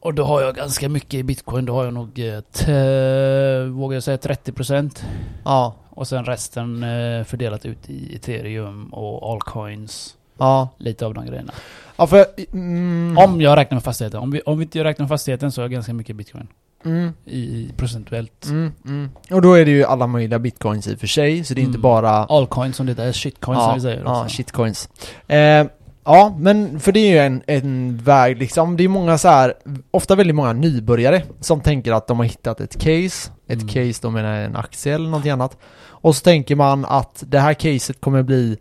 Och 0.00 0.14
då 0.14 0.24
har 0.24 0.42
jag 0.42 0.54
ganska 0.54 0.88
mycket 0.88 1.14
i 1.14 1.22
bitcoin. 1.22 1.64
Då 1.64 1.74
har 1.74 1.84
jag 1.84 1.94
nog, 1.94 2.18
eh, 2.18 3.64
vågar 3.66 3.96
jag 3.96 4.02
säga 4.02 4.16
30%. 4.16 5.04
Ja. 5.44 5.74
Och 5.90 6.08
sen 6.08 6.24
resten 6.24 6.80
fördelat 7.24 7.66
ut 7.66 7.90
i 7.90 8.16
ethereum 8.16 8.86
och 8.92 9.32
allcoins. 9.32 10.16
Ja. 10.38 10.68
Lite 10.78 11.06
av 11.06 11.14
de 11.14 11.26
grejerna. 11.26 11.52
Ja, 11.96 12.06
för... 12.06 12.26
Mm, 12.52 13.18
Om 13.18 13.40
jag 13.40 13.56
räknar 13.56 13.76
med 13.76 13.82
fastigheten. 13.84 14.20
Om 14.20 14.30
vi, 14.30 14.40
om 14.40 14.58
vi 14.58 14.64
inte 14.64 14.84
räknar 14.84 15.04
med 15.04 15.08
fastigheten 15.08 15.52
så 15.52 15.60
har 15.60 15.64
jag 15.64 15.72
ganska 15.72 15.92
mycket 15.92 16.16
bitcoin. 16.16 16.48
Mm, 16.84 17.12
I, 17.26 17.70
procentuellt. 17.76 18.44
mm, 18.46 18.72
mm. 18.86 19.10
Och 19.30 19.42
då 19.42 19.54
är 19.54 19.64
det 19.64 19.70
ju 19.70 19.84
alla 19.84 20.06
möjliga 20.06 20.38
bitcoins 20.38 20.86
i 20.86 20.94
och 20.94 20.98
för 21.00 21.06
sig, 21.06 21.44
så 21.44 21.54
det 21.54 21.60
är 21.60 21.62
inte 21.62 21.76
Mm. 21.76 21.82
bara... 21.82 22.10
Allcoins 22.10 22.76
som 22.76 22.86
det 22.86 22.98
är, 22.98 23.12
shitcoins 23.12 23.60
som 23.60 23.68
ja, 23.68 23.74
vi 23.74 23.80
säger 23.80 24.02
ja, 24.04 24.26
shitcoins. 24.28 24.88
Eh, 25.26 25.66
ja, 26.04 26.36
men 26.38 26.80
för 26.80 26.92
det 26.92 27.00
är 27.00 27.10
ju 27.12 27.18
en, 27.18 27.42
en 27.46 27.96
väg 27.96 28.38
liksom. 28.38 28.76
Det 28.76 28.84
är 28.84 28.88
många 28.88 29.18
så 29.18 29.28
här, 29.28 29.54
ofta 29.90 30.14
väldigt 30.14 30.36
många 30.36 30.52
nybörjare 30.52 31.22
som 31.40 31.60
tänker 31.60 31.92
att 31.92 32.06
de 32.06 32.18
har 32.18 32.24
hittat 32.24 32.60
ett 32.60 32.74
case. 32.74 33.30
Ett 33.48 33.62
Mm. 33.62 33.68
case, 33.68 33.98
då 34.02 34.10
menar 34.10 34.34
en 34.40 34.56
aktie 34.56 34.94
eller 34.94 35.04
någonting 35.06 35.30
annat. 35.32 35.56
Och 35.84 36.16
så 36.16 36.22
tänker 36.24 36.56
man 36.56 36.84
att 36.84 37.24
det 37.26 37.38
här 37.38 37.54
caset 37.54 38.00
kommer 38.00 38.22
bli 38.22 38.56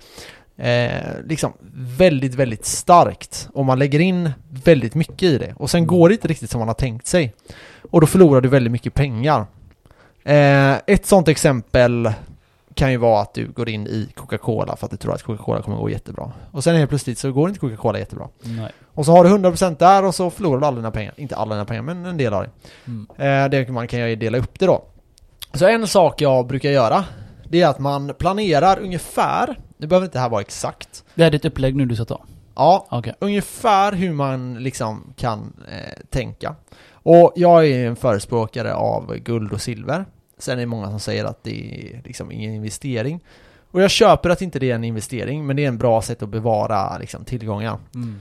eh, 0.58 1.22
liksom 1.26 1.54
väldigt, 1.98 2.36
väldigt 2.36 2.66
starkt. 2.66 3.50
Och 3.54 3.66
man 3.66 3.80
lägger 3.80 4.00
in 4.00 4.32
väldigt 4.50 4.96
mycket 4.96 5.24
i 5.24 5.38
det. 5.38 5.54
Och 5.58 5.70
sen 5.70 5.88
går 5.88 6.10
det 6.10 6.16
inte 6.16 6.28
riktigt 6.28 6.50
som 6.50 6.60
man 6.60 6.68
har 6.68 6.76
tänkt 6.76 7.08
sig. 7.08 7.34
Och 7.92 8.02
då 8.02 8.08
förlorar 8.08 8.42
du 8.42 8.50
väldigt 8.50 8.72
mycket 8.72 8.94
pengar. 8.94 9.46
Eh, 10.24 10.74
ett 10.88 11.06
sånt 11.06 11.28
exempel 11.28 12.14
kan 12.74 12.92
ju 12.92 12.98
vara 12.98 13.22
att 13.22 13.34
du 13.34 13.48
går 13.48 13.70
in 13.70 13.88
i 13.88 14.10
Coca-Cola 14.16 14.76
för 14.76 14.86
att 14.86 14.92
du 14.92 14.98
tror 14.98 15.14
att 15.14 15.24
Coca-Cola 15.24 15.62
kommer 15.62 15.78
gå 15.78 15.90
jättebra. 15.90 16.32
Och 16.52 16.64
sen 16.64 16.76
helt 16.76 16.90
plötsligt 16.90 17.18
så 17.18 17.32
går 17.32 17.50
inte 17.50 17.60
Coca-Cola 17.60 18.00
jättebra. 18.00 18.28
Nej. 18.42 18.72
Och 18.94 19.06
så 19.06 19.12
har 19.12 19.24
du 19.24 19.30
100% 19.30 19.78
där 19.80 20.06
och 20.06 20.16
så 20.16 20.30
förlorar 20.30 20.60
du 20.60 20.66
alla 20.66 20.76
dina 20.76 20.92
pengar. 20.92 21.14
Inte 21.18 21.36
alla 21.36 21.56
dina 21.56 21.66
pengar, 21.66 21.82
men 21.82 22.06
en 22.06 22.18
del 22.18 22.34
av 22.34 22.44
det. 22.44 22.50
Mm. 22.86 23.08
Eh, 23.18 23.50
det 23.50 23.70
man 23.70 23.88
kan 23.88 24.10
ju 24.10 24.16
dela 24.16 24.38
upp 24.38 24.60
det 24.60 24.66
då. 24.66 24.84
Så 25.54 25.68
en 25.68 25.88
sak 25.88 26.22
jag 26.22 26.48
brukar 26.48 26.70
göra, 26.70 27.06
det 27.52 27.62
är 27.62 27.68
att 27.68 27.80
man 27.80 28.14
planerar 28.20 28.80
ungefär, 28.80 29.60
nu 29.78 29.88
behöver 29.88 30.06
inte 30.06 30.18
det 30.18 30.22
här 30.22 30.30
vara 30.30 30.42
exakt, 30.42 31.04
Det 31.16 31.24
är 31.24 31.32
ditt 31.32 31.46
upplägg 31.46 31.76
nu 31.76 31.86
du 31.86 31.96
ska 31.96 32.06
ta? 32.06 32.22
ja, 32.56 32.88
Okej. 32.90 33.14
ungefär 33.20 33.92
hur 33.92 34.14
man 34.14 34.64
liksom 34.64 35.14
kan 35.18 35.54
eh, 35.72 36.04
tänka. 36.10 36.56
Och 36.94 37.34
jag 37.36 37.68
är 37.68 37.88
en 37.88 37.96
förespråkare 37.96 38.74
av 38.74 39.16
guld 39.16 39.54
och 39.54 39.62
silver. 39.62 40.06
Sen 40.38 40.58
är 40.58 40.62
det 40.62 40.66
många 40.66 40.90
som 40.90 41.00
säger 41.00 41.26
att 41.26 41.44
det 41.44 41.92
är 41.94 42.02
liksom 42.06 42.32
ingen 42.32 42.54
investering. 42.54 43.24
Och 43.72 43.82
jag 43.82 43.92
köper 43.92 44.30
att 44.30 44.42
inte 44.42 44.60
det 44.60 44.72
är 44.72 44.76
en 44.76 44.84
investering, 44.84 45.46
men 45.46 45.56
det 45.56 45.64
är 45.64 45.68
en 45.68 45.78
bra 45.78 46.02
sätt 46.02 46.24
att 46.24 46.30
bevara 46.30 46.98
liksom, 46.98 47.26
tillgångar. 47.26 47.78
Mm. 47.96 48.20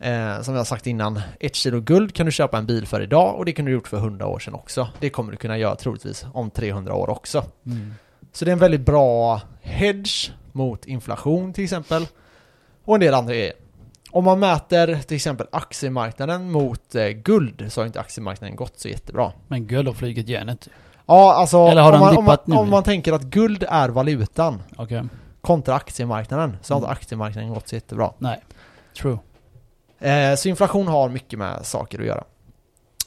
Eh, 0.00 0.42
som 0.42 0.54
jag 0.54 0.60
har 0.60 0.64
sagt 0.64 0.86
innan, 0.86 1.20
ett 1.40 1.54
kilo 1.54 1.80
guld 1.80 2.14
kan 2.14 2.26
du 2.26 2.32
köpa 2.32 2.58
en 2.58 2.66
bil 2.66 2.86
för 2.86 3.00
idag 3.00 3.34
och 3.34 3.44
det 3.44 3.52
kunde 3.52 3.70
du 3.70 3.74
gjort 3.74 3.88
för 3.88 3.96
100 3.96 4.26
år 4.26 4.38
sedan 4.38 4.54
också. 4.54 4.88
Det 5.00 5.10
kommer 5.10 5.30
du 5.32 5.36
kunna 5.36 5.58
göra 5.58 5.76
troligtvis 5.76 6.26
om 6.32 6.50
300 6.50 6.94
år 6.94 7.10
också. 7.10 7.44
Mm. 7.66 7.94
Så 8.38 8.44
det 8.44 8.50
är 8.50 8.52
en 8.52 8.58
väldigt 8.58 8.80
bra 8.86 9.40
hedge 9.60 10.30
mot 10.52 10.84
inflation 10.84 11.52
till 11.52 11.64
exempel. 11.64 12.06
Och 12.84 12.94
en 12.94 13.00
del 13.00 13.14
andra 13.14 13.34
grejer. 13.34 13.52
Om 14.10 14.24
man 14.24 14.38
mäter 14.40 14.98
till 15.06 15.16
exempel 15.16 15.46
aktiemarknaden 15.52 16.50
mot 16.50 16.94
eh, 16.94 17.08
guld 17.08 17.72
så 17.72 17.80
har 17.80 17.86
inte 17.86 18.00
aktiemarknaden 18.00 18.56
gått 18.56 18.80
så 18.80 18.88
jättebra. 18.88 19.32
Men 19.48 19.66
guld 19.66 19.86
har 19.88 19.94
flugit 19.94 20.28
järnet. 20.28 20.68
Ja, 21.06 21.34
alltså 21.34 21.58
Eller 21.58 21.82
har 21.82 21.92
om, 21.92 22.00
den 22.00 22.00
man, 22.00 22.16
om, 22.16 22.24
man, 22.24 22.36
nu? 22.44 22.56
om 22.56 22.70
man 22.70 22.82
tänker 22.82 23.12
att 23.12 23.22
guld 23.22 23.64
är 23.68 23.88
valutan 23.88 24.62
Okej. 24.76 25.02
kontra 25.40 25.74
aktiemarknaden 25.74 26.56
så 26.62 26.74
har 26.74 26.78
Mm. 26.78 26.90
inte 26.90 27.00
aktiemarknaden 27.00 27.54
gått 27.54 27.68
så 27.68 27.74
jättebra. 27.74 28.12
Nej. 28.18 28.40
True. 29.00 29.18
Eh, 29.98 30.34
så 30.36 30.48
inflation 30.48 30.88
har 30.88 31.08
mycket 31.08 31.38
med 31.38 31.66
saker 31.66 31.98
att 32.00 32.06
göra. 32.06 32.24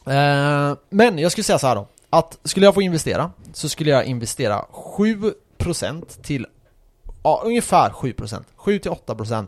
Eh, 0.06 0.78
men 0.90 1.18
jag 1.18 1.32
skulle 1.32 1.44
säga 1.44 1.60
så 1.60 1.68
här 1.68 1.76
då. 1.76 1.88
Att 2.14 2.40
skulle 2.44 2.66
jag 2.66 2.74
få 2.74 2.82
investera 2.82 3.32
så 3.54 3.70
skulle 3.70 3.90
jag 3.90 4.06
investera 4.06 4.66
7% 4.74 6.22
till 6.22 6.46
ja, 7.24 7.42
ungefär 7.46 7.90
7%. 7.90 8.44
7-8% 8.58 9.48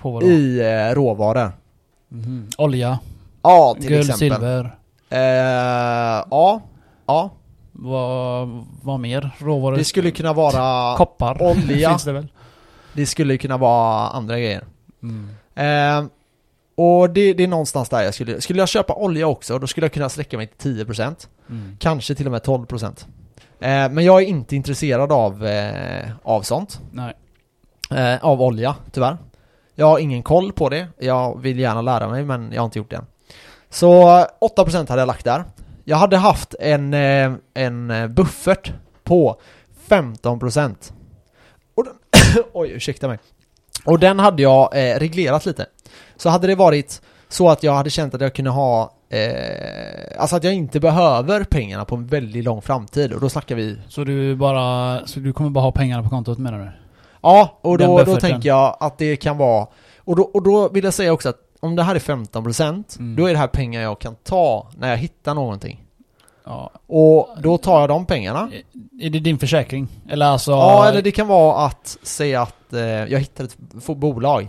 På 0.00 0.10
vadå? 0.10 0.26
i 0.26 0.60
eh, 0.60 0.94
råvaror. 0.94 1.52
Mhm. 2.08 2.48
Olja, 2.58 2.98
Ja, 3.42 3.74
till 3.80 3.88
guld, 3.88 4.00
exempel. 4.10 4.30
silver. 4.30 4.76
Eh, 5.08 5.18
ja, 6.30 6.60
ja. 7.06 7.30
Vad, 7.72 8.48
vad 8.82 9.00
mer? 9.00 9.30
Råvaror? 9.38 9.76
Det 9.76 9.84
skulle 9.84 10.10
kunna 10.10 10.32
vara 10.32 10.96
Koppar. 10.96 11.42
olja. 11.42 11.88
Finns 11.90 12.04
det 12.04 12.12
väl? 12.12 12.28
Det 12.92 13.06
skulle 13.06 13.38
kunna 13.38 13.56
vara 13.56 14.08
andra 14.08 14.38
grejer. 14.38 14.64
Mm. 15.02 15.28
Eh, 15.54 16.10
och 16.74 17.10
det, 17.10 17.32
det 17.32 17.42
är 17.42 17.48
någonstans 17.48 17.88
där 17.88 18.02
jag 18.02 18.14
skulle... 18.14 18.40
Skulle 18.40 18.58
jag 18.58 18.68
köpa 18.68 18.94
olja 18.94 19.26
också, 19.26 19.58
då 19.58 19.66
skulle 19.66 19.84
jag 19.84 19.92
kunna 19.92 20.08
sträcka 20.08 20.36
mig 20.36 20.46
till 20.46 20.86
10%. 20.86 21.28
Mm. 21.50 21.76
Kanske 21.78 22.14
till 22.14 22.26
och 22.26 22.32
med 22.32 22.42
12%. 22.42 23.06
Eh, 23.60 23.90
men 23.90 24.04
jag 24.04 24.22
är 24.22 24.26
inte 24.26 24.56
intresserad 24.56 25.12
av, 25.12 25.46
eh, 25.46 26.10
av 26.22 26.42
sånt. 26.42 26.80
Eh, 27.90 28.24
av 28.24 28.42
olja, 28.42 28.76
tyvärr. 28.92 29.16
Jag 29.74 29.86
har 29.86 29.98
ingen 29.98 30.22
koll 30.22 30.52
på 30.52 30.68
det. 30.68 30.88
Jag 30.98 31.40
vill 31.40 31.58
gärna 31.58 31.82
lära 31.82 32.08
mig, 32.08 32.24
men 32.24 32.52
jag 32.52 32.60
har 32.60 32.64
inte 32.64 32.78
gjort 32.78 32.90
det 32.90 32.96
än. 32.96 33.06
Så 33.70 34.18
eh, 34.18 34.26
8% 34.56 34.88
hade 34.88 35.00
jag 35.00 35.06
lagt 35.06 35.24
där. 35.24 35.44
Jag 35.84 35.96
hade 35.96 36.16
haft 36.16 36.54
en, 36.60 36.94
eh, 36.94 37.32
en 37.54 37.90
eh, 37.90 38.08
buffert 38.08 38.72
på 39.04 39.40
15%. 39.88 40.92
Och 41.74 41.84
den, 41.84 41.94
oj, 42.52 42.70
ursäkta 42.70 43.08
mig. 43.08 43.18
Och 43.84 43.98
den 43.98 44.18
hade 44.18 44.42
jag 44.42 44.70
eh, 44.72 44.98
reglerat 44.98 45.46
lite. 45.46 45.66
Så 46.22 46.28
hade 46.28 46.46
det 46.46 46.54
varit 46.54 47.02
så 47.28 47.48
att 47.48 47.62
jag 47.62 47.72
hade 47.72 47.90
känt 47.90 48.14
att 48.14 48.20
jag 48.20 48.34
kunde 48.34 48.50
ha 48.50 48.92
eh, 49.08 50.20
Alltså 50.20 50.36
att 50.36 50.44
jag 50.44 50.54
inte 50.54 50.80
behöver 50.80 51.44
pengarna 51.44 51.84
på 51.84 51.94
en 51.94 52.06
väldigt 52.06 52.44
lång 52.44 52.62
framtid 52.62 53.12
och 53.12 53.20
då 53.20 53.28
snackar 53.28 53.54
vi 53.54 53.78
Så 53.88 54.04
du 54.04 54.36
bara... 54.36 55.00
Så 55.06 55.20
du 55.20 55.32
kommer 55.32 55.50
bara 55.50 55.60
ha 55.64 55.72
pengarna 55.72 56.02
på 56.02 56.08
kontot 56.08 56.38
menar 56.38 56.58
du? 56.58 56.70
Ja, 57.22 57.58
och 57.60 57.78
då, 57.78 58.02
då 58.04 58.16
tänker 58.16 58.48
jag 58.48 58.76
att 58.80 58.98
det 58.98 59.16
kan 59.16 59.38
vara 59.38 59.66
och 59.98 60.16
då, 60.16 60.22
och 60.22 60.42
då 60.42 60.68
vill 60.68 60.84
jag 60.84 60.94
säga 60.94 61.12
också 61.12 61.28
att 61.28 61.38
om 61.60 61.76
det 61.76 61.82
här 61.82 61.94
är 61.94 61.98
15% 61.98 62.98
Mm. 62.98 63.16
då 63.16 63.26
är 63.26 63.32
det 63.32 63.38
här 63.38 63.46
pengar 63.46 63.82
jag 63.82 63.98
kan 63.98 64.14
ta 64.14 64.70
när 64.78 64.90
jag 64.90 64.96
hittar 64.96 65.34
någonting. 65.34 65.84
Ja. 66.44 66.70
Och 66.86 67.28
då 67.38 67.58
tar 67.58 67.80
jag 67.80 67.88
de 67.88 68.06
pengarna. 68.06 68.50
Är 69.00 69.10
det 69.10 69.18
din 69.20 69.38
försäkring? 69.38 69.88
Eller 70.08 70.26
alltså... 70.26 70.50
Ja, 70.50 70.88
eller 70.88 71.02
det 71.02 71.10
kan 71.10 71.26
vara 71.28 71.66
att 71.66 71.98
säga 72.02 72.42
att 72.42 72.72
eh, 72.72 72.80
jag 72.80 73.18
hittar 73.18 73.44
ett 73.44 73.56
bolag 73.86 74.48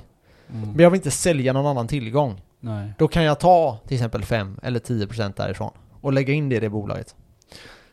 Mm. 0.53 0.69
men 0.69 0.79
jag 0.79 0.89
vill 0.89 0.97
inte 0.97 1.11
sälja 1.11 1.53
någon 1.53 1.65
annan 1.65 1.87
tillgång. 1.87 2.41
Nej. 2.59 2.93
Då 2.97 3.07
kan 3.07 3.23
jag 3.23 3.39
ta 3.39 3.77
till 3.87 3.95
exempel 3.95 4.23
5 4.25 4.59
eller 4.63 4.79
10% 4.79 5.33
därifrån 5.37 5.71
och 6.01 6.13
lägga 6.13 6.33
in 6.33 6.49
det 6.49 6.55
i 6.55 6.59
det 6.59 6.69
bolaget. 6.69 7.15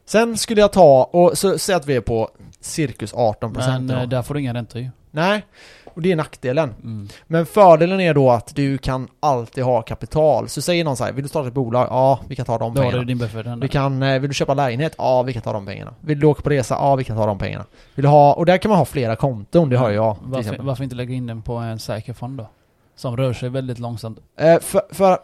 Sen 0.05 0.39
skulle 0.39 0.61
jag 0.61 0.73
ta, 0.73 1.05
och 1.05 1.39
så 1.39 1.59
säg 1.59 1.75
att 1.75 1.87
vi 1.87 1.97
är 1.97 2.01
på 2.01 2.31
cirkus 2.61 3.15
18% 3.15 3.67
Men 3.69 3.87
då. 3.87 3.95
eh, 3.95 4.09
där 4.09 4.23
får 4.23 4.35
du 4.35 4.41
inga 4.41 4.55
räntor 4.55 4.81
ju. 4.81 4.91
Nej, 5.11 5.47
och 5.95 6.03
det 6.03 6.13
är 6.13 6.17
nackdelen. 6.17 6.75
Mm. 6.83 7.09
Men 7.27 7.47
fördelen 7.47 8.01
är 8.01 8.15
då 8.15 8.31
att 8.31 8.55
du 8.55 8.79
kan 8.79 9.09
alltid 9.21 9.65
ha 9.65 9.83
kapital. 9.83 10.49
Så 10.49 10.63
säger 10.63 10.85
någon 10.85 10.97
så 10.97 11.05
här, 11.05 11.13
vill 11.13 11.23
du 11.23 11.29
starta 11.29 11.49
ett 11.49 11.55
bolag? 11.55 11.87
Ja, 11.91 12.21
vi 12.29 12.37
kan 12.37 12.47
ta 12.47 12.59
de 12.59 12.75
Då 12.75 12.81
har 12.81 12.87
du 12.87 12.91
pengarna. 12.91 13.07
din 13.07 13.19
buffert. 13.19 13.47
Vi 13.61 13.69
kan, 13.69 14.03
eh, 14.03 14.19
vill 14.21 14.31
du 14.31 14.35
köpa 14.35 14.55
lägenhet? 14.55 14.95
Ja, 14.99 15.23
vi 15.23 15.33
kan 15.33 15.43
ta 15.43 15.53
de 15.53 15.67
pengarna. 15.67 15.95
Vill 16.01 16.21
du 16.21 16.27
åka 16.27 16.43
på 16.43 16.51
resa? 16.51 16.75
Ja, 16.75 16.97
vi 16.97 17.05
kan 17.05 17.17
ta 17.17 17.27
de 17.27 17.39
pengarna. 17.39 17.65
Vill 17.95 18.03
du 18.03 18.09
ha, 18.09 18.33
och 18.35 18.47
där 18.47 18.59
kan 18.59 18.69
man 18.69 18.79
ha 18.79 18.85
flera 18.85 19.17
konton, 19.17 19.69
det 19.71 19.77
har 19.77 19.91
jag 19.91 20.17
varför, 20.23 20.57
varför 20.61 20.85
inte 20.85 20.97
lägga 20.97 21.15
in 21.15 21.27
den 21.27 21.43
på 21.43 21.55
en 21.57 21.79
säker 21.79 22.13
fond 22.13 22.39
då? 22.39 22.47
Som 22.97 23.17
rör 23.17 23.33
sig 23.33 23.49
väldigt 23.49 23.79
långsamt. 23.79 24.19
Eh, 24.39 24.61
för, 24.61 24.83
för 24.91 25.19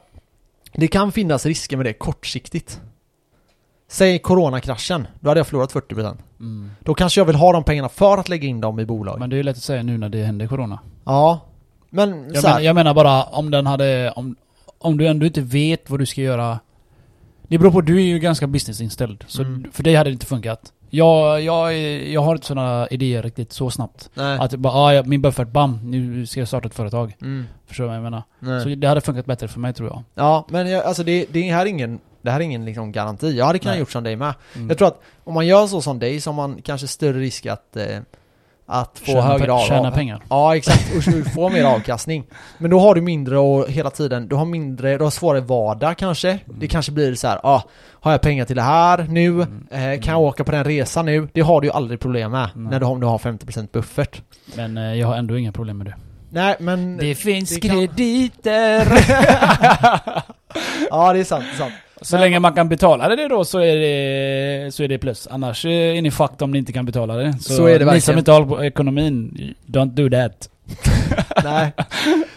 det 0.72 0.88
kan 0.88 1.12
finnas 1.12 1.46
risker 1.46 1.76
med 1.76 1.87
det 1.87 1.92
kortsiktigt. 1.92 2.81
Säg 3.88 4.18
coronakraschen, 4.18 5.07
då 5.20 5.31
hade 5.31 5.40
jag 5.40 5.46
förlorat 5.46 5.72
40%. 5.72 6.16
Mm. 6.40 6.70
Då 6.81 6.94
kanske 6.94 7.20
jag 7.20 7.25
vill 7.27 7.37
ha 7.37 7.53
de 7.53 7.64
pengarna 7.64 7.88
för 7.88 8.18
att 8.18 8.29
lägga 8.29 8.49
in 8.49 8.61
dem 8.61 8.81
i 8.81 8.85
bolag. 8.87 9.18
Men 9.18 9.31
det 9.31 9.35
är 9.35 9.38
ju 9.38 9.42
lätt 9.42 9.57
att 9.57 9.62
säga 9.62 9.83
nu 9.83 9.99
när 9.99 10.09
det 10.09 10.25
händer 10.25 10.46
corona. 10.46 10.79
ja. 11.05 11.40
Men 11.90 12.31
Jag, 12.35 12.44
menar, 12.44 12.61
jag 12.61 12.75
menar 12.75 12.94
bara 12.94 13.22
om 13.25 13.51
den 13.51 13.66
hade... 13.66 14.12
Om, 14.16 14.37
om 14.79 14.96
du 14.99 15.07
ändå 15.07 15.27
inte 15.27 15.40
vet 15.40 15.90
vad 15.90 16.01
du 16.01 16.07
ska 16.07 16.20
göra. 16.20 16.59
Det 17.49 17.59
beror 17.59 17.71
på, 17.71 17.81
du 17.81 17.97
är 17.97 18.01
ju 18.07 18.19
ganska 18.19 18.47
businessinställd. 18.47 19.25
Så 19.29 19.43
Mm. 19.43 19.67
för 19.73 19.83
dig 19.83 19.95
hade 19.95 20.11
det 20.11 20.13
inte 20.13 20.27
funkat. 20.27 20.73
Jag, 20.91 21.41
jag, 21.43 21.79
jag 22.09 22.21
har 22.21 22.33
inte 22.35 22.47
sådana 22.47 22.89
idéer 22.91 23.23
riktigt 23.23 23.53
så 23.53 23.71
snabbt. 23.71 24.11
nej. 24.15 24.39
Att 24.41 24.55
bara, 24.55 24.73
ah, 24.75 25.03
min 25.03 25.23
buffert, 25.23 25.49
bam, 25.49 25.79
nu 25.91 26.27
ska 26.27 26.41
jag 26.41 26.49
starta 26.49 26.69
ett 26.69 26.75
företag. 26.75 27.17
Mm, 27.23 27.45
Förstår 27.67 27.85
du 27.85 27.89
vad 27.89 27.97
jag 27.97 28.03
menar? 28.03 28.23
nej. 28.39 28.61
Så 28.63 28.69
det 28.69 28.87
hade 28.89 29.01
funkat 29.01 29.27
bättre 29.27 29.49
för 29.49 29.61
mig 29.61 29.73
tror 29.75 29.89
jag. 29.89 30.03
Ja, 30.15 30.47
men 30.51 30.71
jag, 30.71 30.85
alltså 30.85 31.03
det, 31.05 31.27
det 31.33 31.43
här 31.43 31.63
är 31.63 31.67
ingen, 31.67 31.99
det 32.23 32.31
här 32.31 32.41
är 32.41 32.45
ingen 32.45 32.65
liksom 32.65 32.93
garanti. 32.93 33.37
Jag 33.37 33.45
hade 33.47 33.59
kunnat 33.59 33.73
Nej. 33.75 33.81
gjort 33.81 33.91
som 33.93 34.05
dig 34.05 34.17
med. 34.17 34.35
Mm. 34.55 34.69
Jag 34.69 34.79
tror 34.79 34.89
att 34.89 35.01
om 35.25 35.35
man 35.35 35.47
gör 35.47 35.67
så 35.67 35.81
som 35.81 35.99
dig 35.99 36.21
så 36.21 36.31
har 36.31 36.35
man 36.37 36.63
kanske 36.63 36.87
större 36.87 37.19
risk 37.19 37.47
att, 37.47 37.77
eh, 37.77 37.99
att 38.66 38.98
få 38.98 39.05
Tjäna 39.07 39.22
högre 39.22 39.52
av, 39.52 39.66
Tjäna 39.66 39.90
pengar. 39.90 40.22
Ja, 40.29 40.57
exakt. 40.57 40.96
Och 40.96 41.33
få 41.33 41.48
mer 41.48 41.64
avkastning. 41.64 42.24
Men 42.59 42.70
då 42.70 42.81
har 42.81 42.94
du 42.94 43.00
mindre 43.00 43.38
och 43.38 43.68
hela 43.68 43.90
tiden, 43.90 44.29
du 44.29 44.37
har 44.37 44.44
mindre, 44.44 44.98
du 44.98 45.05
har 45.05 45.11
svårare 45.11 45.40
vardag 45.40 45.98
kanske. 45.98 46.38
Det 46.46 46.68
kanske 46.68 46.92
blir 46.92 47.14
så 47.14 47.29
här, 47.29 47.40
ah, 47.42 47.62
har 48.00 48.12
jag 48.12 48.20
pengar 48.20 48.44
till 48.44 48.57
det 48.57 48.62
här 48.62 49.07
nu? 49.09 49.29
Mm. 49.29 49.66
Eh, 49.70 50.00
kan 50.00 50.12
jag 50.12 50.20
åka 50.22 50.44
på 50.44 50.52
den 50.52 50.64
resan 50.64 51.07
nu? 51.07 51.29
Det 51.33 51.40
har 51.40 51.61
du 51.61 51.66
ju 51.66 51.72
aldrig 51.72 52.00
problem 52.00 52.31
med 52.31 52.48
när 52.55 52.81
du, 52.81 52.87
om 52.87 53.00
du 53.00 53.07
har 53.07 53.18
50% 53.18 53.68
buffert. 53.72 54.22
Men 54.57 54.76
eh, 54.79 54.94
jag 54.94 55.07
har 55.07 55.16
ändå 55.16 55.38
inga 55.38 55.52
problem 55.52 55.79
med 55.79 55.87
det. 55.87 55.94
Nej, 56.31 56.57
men... 56.61 56.96
Det 56.96 57.14
finns 57.14 57.50
det 57.55 57.61
kan- 57.61 57.70
krediter! 57.70 58.87
ja, 60.90 61.12
det 61.12 61.18
är 61.20 61.24
sant, 61.24 61.44
det 61.44 61.55
är 61.55 61.59
sant. 61.59 61.74
Så 62.01 62.19
länge 62.19 62.39
man 62.41 62.53
kan 62.55 62.69
betala 62.69 63.09
det 63.17 63.29
då 63.29 63.45
så 63.45 63.59
är 63.59 63.77
det, 63.77 64.75
så 64.75 64.83
är 64.83 64.89
det 64.89 64.99
plus. 64.99 65.29
Annars 65.31 65.65
är 65.65 66.03
ni 66.03 66.11
fucked 66.11 66.43
om 66.43 66.51
ni 66.51 66.59
inte 66.59 66.73
kan 66.73 66.87
betala 66.87 67.15
det. 67.15 67.33
Så, 67.41 67.53
Så 67.55 67.67
är 67.67 67.79
det 67.79 67.85
Ni 67.85 67.85
som 67.85 67.87
verkligen. 67.95 68.19
inte 68.19 68.33
håller 68.33 68.47
på 68.47 68.65
ekonomin, 68.65 69.55
don't 69.67 69.91
do 69.91 70.11
that. 70.11 70.49
Nej. 71.45 71.73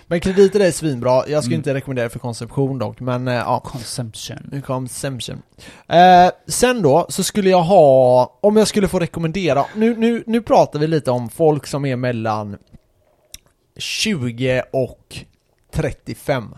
Men 0.08 0.20
krediter 0.20 0.60
är 0.60 0.72
svinbra. 0.72 1.12
Jag 1.28 1.44
skulle 1.44 1.56
Mm. 1.56 1.60
inte 1.60 1.74
rekommendera 1.74 2.04
det 2.04 2.10
för 2.10 2.20
konsumtion 2.20 2.80
dock, 2.80 3.00
men 3.00 3.28
eh, 3.28 3.34
ja. 3.34 3.60
Consumption. 3.60 4.62
Consumption. 4.66 5.42
Eh, 5.88 6.32
sen 6.48 6.82
då, 6.82 7.06
så 7.10 7.24
skulle 7.24 7.50
jag 7.50 7.62
ha, 7.62 8.38
om 8.42 8.58
jag 8.58 8.68
skulle 8.68 8.88
få 8.88 9.00
rekommendera, 9.00 9.66
nu, 9.76 9.96
nu, 9.98 10.24
nu 10.28 10.42
pratar 10.42 10.80
vi 10.80 10.88
lite 10.88 11.12
om 11.12 11.30
folk 11.30 11.68
som 11.68 11.86
är 11.86 11.96
mellan 11.96 12.58
20 13.78 14.64
och 14.74 15.18
35. 15.74 16.56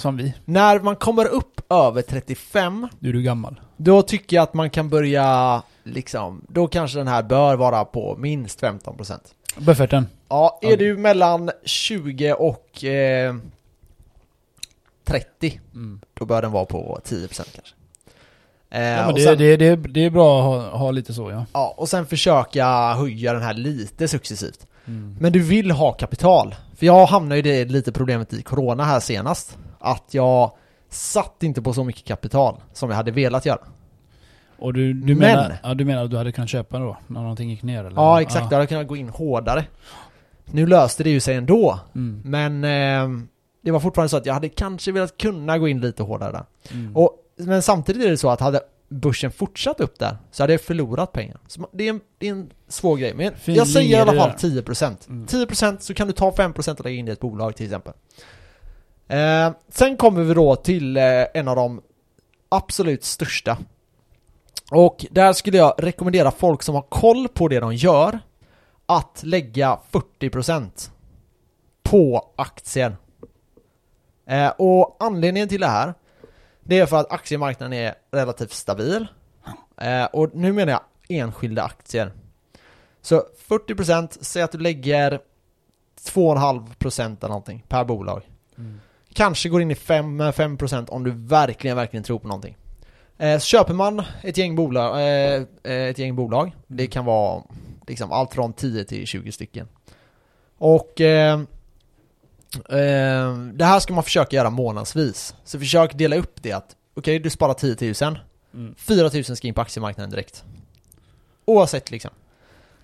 Som 0.00 0.16
vi. 0.16 0.34
När 0.44 0.80
man 0.80 0.96
kommer 0.96 1.26
upp 1.26 1.72
över 1.72 2.02
35, 2.02 2.88
Nu 2.98 3.08
är 3.08 3.12
du 3.12 3.22
gammal. 3.22 3.60
då 3.76 4.02
tycker 4.02 4.36
jag 4.36 4.42
att 4.42 4.54
man 4.54 4.70
kan 4.70 4.88
börja, 4.88 5.62
liksom, 5.84 6.44
då 6.48 6.66
kanske 6.68 6.98
den 6.98 7.08
här 7.08 7.22
bör 7.22 7.56
vara 7.56 7.84
på 7.84 8.16
minst 8.18 8.60
15%. 8.62 9.18
Bufferten. 9.58 10.06
Ja, 10.28 10.58
är 10.62 10.76
du 10.76 10.96
mellan 10.96 11.50
20 11.64 12.32
och 12.32 12.84
eh, 12.84 13.34
30, 15.04 15.60
Mm. 15.74 16.00
då 16.14 16.24
bör 16.24 16.42
den 16.42 16.52
vara 16.52 16.64
på 16.64 17.00
10% 17.04 17.28
kanske. 17.54 17.74
Eh, 18.70 18.80
Ja, 18.82 18.96
men 18.96 19.06
och 19.08 19.14
det, 19.14 19.20
sen, 19.24 19.38
det, 19.38 19.56
det, 19.56 19.76
det 19.76 20.04
är 20.04 20.10
bra 20.10 20.38
att 20.38 20.44
ha, 20.72 20.78
ha 20.78 20.90
lite 20.90 21.14
så 21.14 21.30
ja. 21.30 21.44
ja, 21.52 21.74
och 21.76 21.88
sen 21.88 22.06
försöka 22.06 22.92
höja 22.94 23.32
den 23.32 23.42
här 23.42 23.54
lite 23.54 24.08
successivt. 24.08 24.66
Mm. 24.86 25.16
Men 25.20 25.32
du 25.32 25.38
vill 25.42 25.70
ha 25.70 25.92
kapital. 25.92 26.54
För 26.76 26.86
jag 26.86 27.06
hamnade 27.06 27.36
ju 27.36 27.42
det 27.42 27.64
lite 27.64 27.92
problemet 27.92 28.32
i 28.32 28.42
Corona 28.42 28.84
här 28.84 29.00
senast. 29.00 29.58
Att 29.80 30.14
jag 30.14 30.52
satt 30.88 31.42
inte 31.42 31.62
på 31.62 31.72
så 31.72 31.84
mycket 31.84 32.04
kapital 32.04 32.60
som 32.72 32.90
jag 32.90 32.96
hade 32.96 33.10
velat 33.10 33.46
göra. 33.46 33.60
Och 34.58 34.74
du, 34.74 34.92
du, 34.92 35.14
Men- 35.14 35.18
menar, 35.18 35.56
ja, 35.62 35.74
du 35.74 35.84
menar 35.84 36.04
att 36.04 36.10
du 36.10 36.16
hade 36.16 36.32
kunnat 36.32 36.50
köpa 36.50 36.78
då? 36.78 36.96
När 37.06 37.20
någonting 37.20 37.50
gick 37.50 37.62
ner 37.62 37.84
eller? 37.84 37.96
Ja, 37.96 38.22
exakt. 38.22 38.46
Jag 38.50 38.58
hade 38.58 38.66
kunnat 38.66 38.86
gå 38.86 38.96
in 38.96 39.08
hårdare. 39.08 39.64
Nu 40.44 40.66
löste 40.66 41.02
det 41.02 41.10
ju 41.10 41.20
sig 41.20 41.36
ändå. 41.36 41.80
Mm. 41.94 42.22
Men 42.24 42.64
eh, 42.64 43.26
det 43.62 43.70
var 43.70 43.80
fortfarande 43.80 44.08
så 44.08 44.16
att 44.16 44.26
jag 44.26 44.34
hade 44.34 44.48
kanske 44.48 44.92
velat 44.92 45.16
kunna 45.16 45.58
gå 45.58 45.68
in 45.68 45.80
lite 45.80 46.02
hårdare 46.02 46.32
där. 46.32 46.44
Mm. 46.70 46.96
Och, 46.96 47.14
men 47.36 47.62
samtidigt 47.62 48.04
är 48.04 48.10
det 48.10 48.16
så 48.16 48.30
att 48.30 48.40
hade 48.40 48.60
börsen 48.88 49.32
fortsatt 49.32 49.80
upp 49.80 49.98
där 49.98 50.16
så 50.30 50.42
hade 50.42 50.52
jag 50.52 50.60
förlorat 50.60 51.12
pengar. 51.12 51.38
Så 51.46 51.68
det 51.72 51.84
är 51.84 51.90
en, 51.90 52.00
det 52.18 52.28
är 52.28 52.32
en 52.32 52.50
svår 52.68 52.96
grej. 52.96 53.14
Men 53.14 53.34
Fin 53.34 53.54
jag 53.54 53.68
säger 53.68 53.98
i 53.98 54.00
alla 54.00 54.12
fall 54.12 54.30
där. 54.40 54.62
10%. 54.62 55.08
Mm. 55.08 55.26
10% 55.26 55.78
så 55.80 55.94
kan 55.94 56.06
du 56.06 56.12
ta 56.12 56.30
5% 56.30 56.78
och 56.78 56.84
lägga 56.84 56.98
in 56.98 57.08
i 57.08 57.10
ett 57.10 57.20
bolag 57.20 57.56
till 57.56 57.66
exempel. 57.66 57.92
Eh, 59.10 59.52
sen 59.68 59.96
kommer 59.96 60.22
vi 60.22 60.34
då 60.34 60.56
till 60.56 60.96
eh, 60.96 61.24
en 61.34 61.48
av 61.48 61.56
de 61.56 61.82
absolut 62.48 63.04
största. 63.04 63.58
Och 64.70 65.06
där 65.10 65.32
skulle 65.32 65.56
jag 65.56 65.74
rekommendera 65.78 66.30
folk 66.30 66.62
som 66.62 66.74
har 66.74 66.82
koll 66.82 67.28
på 67.28 67.48
det 67.48 67.60
de 67.60 67.74
gör 67.74 68.18
att 68.86 69.22
lägga 69.24 69.78
40% 69.90 70.90
på 71.82 72.32
aktier. 72.36 72.96
Eh, 74.26 74.48
och 74.48 74.96
anledningen 75.00 75.48
till 75.48 75.60
det 75.60 75.66
här 75.66 75.94
det 76.60 76.78
är 76.78 76.86
för 76.86 76.96
att 76.96 77.12
aktiemarknaden 77.12 77.72
är 77.72 77.94
relativt 78.10 78.52
stabil. 78.52 79.06
Eh, 79.76 80.04
och 80.04 80.34
nu 80.34 80.52
menar 80.52 80.72
jag 80.72 80.82
enskilda 81.08 81.62
aktier. 81.62 82.12
Så 83.02 83.22
40%, 83.48 84.18
säg 84.20 84.42
att 84.42 84.52
du 84.52 84.58
lägger 84.58 85.20
2,5% 86.00 87.18
eller 87.18 87.28
någonting 87.28 87.64
per 87.68 87.84
bolag. 87.84 88.22
Mm. 88.58 88.80
Kanske 89.14 89.48
går 89.48 89.62
in 89.62 89.70
i 89.70 89.74
5, 89.74 90.22
5% 90.22 90.88
om 90.88 91.04
du 91.04 91.10
verkligen, 91.10 91.76
verkligen 91.76 92.04
tror 92.04 92.18
på 92.18 92.28
någonting. 92.28 92.56
Eh, 93.18 93.38
så 93.38 93.44
köper 93.44 93.74
man 93.74 94.02
ett 94.22 94.36
gäng 94.36 94.56
bolag, 94.56 95.00
eh, 95.00 95.42
eh, 95.62 95.88
ett 95.88 95.98
gäng 95.98 96.16
bolag. 96.16 96.56
Det 96.66 96.86
kan 96.86 97.04
vara 97.04 97.42
liksom 97.86 98.12
allt 98.12 98.34
från 98.34 98.52
10 98.52 98.84
till 98.84 99.06
20 99.06 99.32
stycken. 99.32 99.68
Och 100.58 101.00
eh, 101.00 101.40
eh, 102.68 103.36
det 103.54 103.64
här 103.64 103.80
ska 103.80 103.94
man 103.94 104.04
försöka 104.04 104.36
göra 104.36 104.50
månadsvis. 104.50 105.34
Så 105.44 105.58
försök 105.58 105.94
dela 105.94 106.16
upp 106.16 106.42
det 106.42 106.52
att 106.52 106.76
okej, 106.94 107.18
du 107.18 107.30
sparar 107.30 107.54
10 107.54 107.94
000. 108.02 108.18
Mm. 108.54 108.74
4 108.78 109.10
000 109.14 109.24
ska 109.24 109.48
in 109.48 109.54
på 109.54 109.60
aktiemarknaden 109.60 110.10
direkt. 110.10 110.44
Oavsett 111.44 111.90
liksom. 111.90 112.10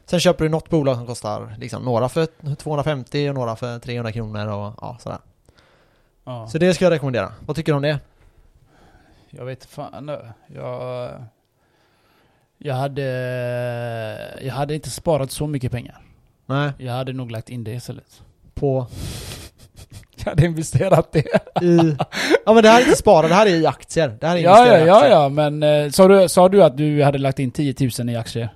Sen 0.07 0.21
köper 0.21 0.45
du 0.45 0.51
något 0.51 0.71
bolag 0.71 0.97
som 0.97 1.07
kostar 1.07 1.57
liksom 1.59 1.83
några 1.83 2.09
för 2.09 2.55
250 2.55 3.29
och 3.29 3.35
några 3.35 3.57
för 3.57 3.79
300 3.79 4.13
kronor 4.13 4.47
och 4.47 4.75
ja, 4.81 4.97
sådär. 5.01 5.19
Ja. 6.27 6.47
Så 6.49 6.59
det 6.59 6.75
ska 6.75 6.85
jag 6.85 6.93
rekommendera. 6.93 7.33
Vad 7.47 7.57
tycker 7.57 7.73
du 7.73 7.77
om 7.77 7.83
det? 7.83 7.99
Jag 9.31 9.45
vet 9.45 9.65
fan 9.65 10.07
nu. 10.07 10.19
Jag... 10.55 11.11
Jag 12.59 12.75
hade... 12.75 13.03
Jag 14.43 14.55
hade 14.55 14.75
inte 14.75 14.91
sparat 14.91 15.31
så 15.31 15.47
mycket 15.47 15.73
pengar. 15.73 15.99
Nej, 16.47 16.71
Jag 16.79 16.93
hade 16.93 17.13
nog 17.13 17.31
lagt 17.31 17.49
in 17.51 17.65
det 17.65 17.73
istället. 17.73 18.23
på 18.55 18.87
Jag 20.17 20.25
hade 20.25 20.45
investerat 20.47 21.13
det. 21.13 21.27
i... 21.63 21.97
Ja 22.47 22.53
men 22.55 22.63
det 22.63 22.69
här 22.69 22.81
är 22.81 22.85
inte 22.85 22.97
spara, 22.97 23.29
det 23.29 23.35
här 23.35 23.47
är 23.47 23.51
i 23.55 23.67
aktier. 23.67 24.17
Det 24.21 24.27
här 24.27 24.37
är 24.37 24.41
Ja, 24.41 24.67
ja, 24.67 24.79
ja, 24.87 25.09
ja, 25.09 25.29
men 25.29 25.63
eh, 25.63 25.91
sa 25.91 26.09
du, 26.09 26.29
sa 26.29 26.49
du 26.49 26.65
att 26.65 26.77
du 26.77 27.03
hade 27.03 27.19
lagt 27.19 27.39
in 27.39 27.51
10 27.51 27.75
000 27.99 28.11
i 28.11 28.17
aktier? 28.17 28.49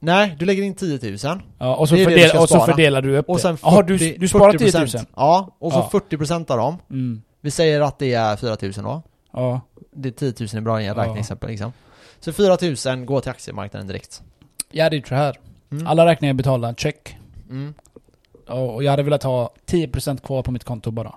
Nej, 0.00 0.36
du 0.38 0.46
lägger 0.46 0.62
in 0.62 0.74
10 0.74 1.10
000. 1.10 1.42
Ja, 1.58 1.76
och 1.76 1.88
så, 1.88 1.94
Det 1.94 2.04
du 2.04 2.10
fördel, 2.10 2.38
och 2.42 2.48
så 2.48 2.60
fördelar 2.60 3.02
du 3.02 3.16
upp 3.16 3.28
Och 3.28 3.40
sen 3.40 3.58
Jaha, 3.62 3.82
du, 3.82 3.98
40 3.98 4.18
du 4.18 4.28
sparar 4.28 4.52
10 4.52 4.78
000? 4.78 4.86
40%. 4.86 5.06
Ja, 5.16 5.56
och 5.58 5.72
så 5.72 5.88
Ja. 5.92 6.00
40% 6.10 6.50
av 6.50 6.56
dem. 6.58 6.78
Mm. 6.90 7.22
Vi 7.40 7.50
säger 7.50 7.80
att 7.80 7.98
det 7.98 8.14
är 8.14 8.36
4 8.36 8.56
000 8.62 8.72
då. 8.76 9.02
Ja. 9.32 9.60
Det 9.92 10.08
är 10.08 10.32
10 10.32 10.34
000 10.40 10.48
är 10.54 10.60
bra 10.60 10.80
i 10.80 10.86
en 10.86 10.96
Ja. 10.96 11.02
räkneexempel 11.02 11.50
liksom. 11.50 11.72
Så 12.20 12.32
4 12.32 12.56
000 12.94 13.04
går 13.04 13.20
till 13.20 13.30
aktiemarknaden 13.30 13.86
direkt. 13.88 14.22
Jag 14.70 14.84
hade 14.84 14.96
gjort 14.96 15.08
så 15.08 15.14
här. 15.14 15.38
Mm. 15.72 15.86
Alla 15.86 16.06
räkningar 16.06 16.34
är 16.34 16.36
betalda, 16.36 16.74
check. 16.74 17.16
Mm. 17.50 17.74
Och 18.48 18.82
jag 18.84 18.90
hade 18.90 19.02
velat 19.02 19.22
ha 19.22 19.52
10% 19.66 20.20
kvar 20.20 20.42
på 20.42 20.50
mitt 20.50 20.64
konto 20.64 20.90
bara. 20.90 21.14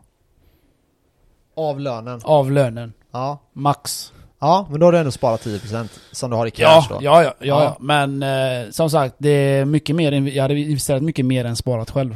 Av 1.55 1.79
lönen. 1.79 2.21
Av 2.23 2.51
lönen. 2.51 2.93
Ja. 3.11 3.37
Max. 3.53 4.13
Ja, 4.43 4.67
men 4.69 4.79
då 4.79 4.85
har 4.87 4.91
du 4.91 4.97
ändå 4.97 5.11
sparat 5.11 5.45
10% 5.45 5.87
som 6.11 6.29
du 6.29 6.35
har 6.35 6.47
i 6.47 6.51
cash 6.51 6.63
Ja, 6.63 6.85
då. 6.89 6.97
ja, 7.01 7.23
ja, 7.23 7.33
ja, 7.39 7.63
Ja. 7.63 7.77
Men 7.79 8.23
eh, 8.23 8.69
som 8.71 8.89
sagt, 8.89 9.15
det 9.17 9.29
är 9.29 9.65
mycket 9.65 9.95
mer, 9.95 10.11
jag 10.11 10.41
hade 10.41 10.59
investerat 10.59 11.01
mycket 11.03 11.25
mer 11.25 11.45
än 11.45 11.55
sparat 11.55 11.89
själv. 11.91 12.15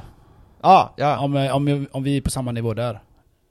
Ja, 0.64 0.94
ja. 0.98 1.20
Om, 1.20 1.36
eh, 1.38 1.56
om, 1.56 1.88
om 1.92 2.04
vi 2.04 2.18
är 2.18 2.22
på 2.22 2.30
samma 2.30 2.52
nivå 2.52 2.74
där. 2.74 3.00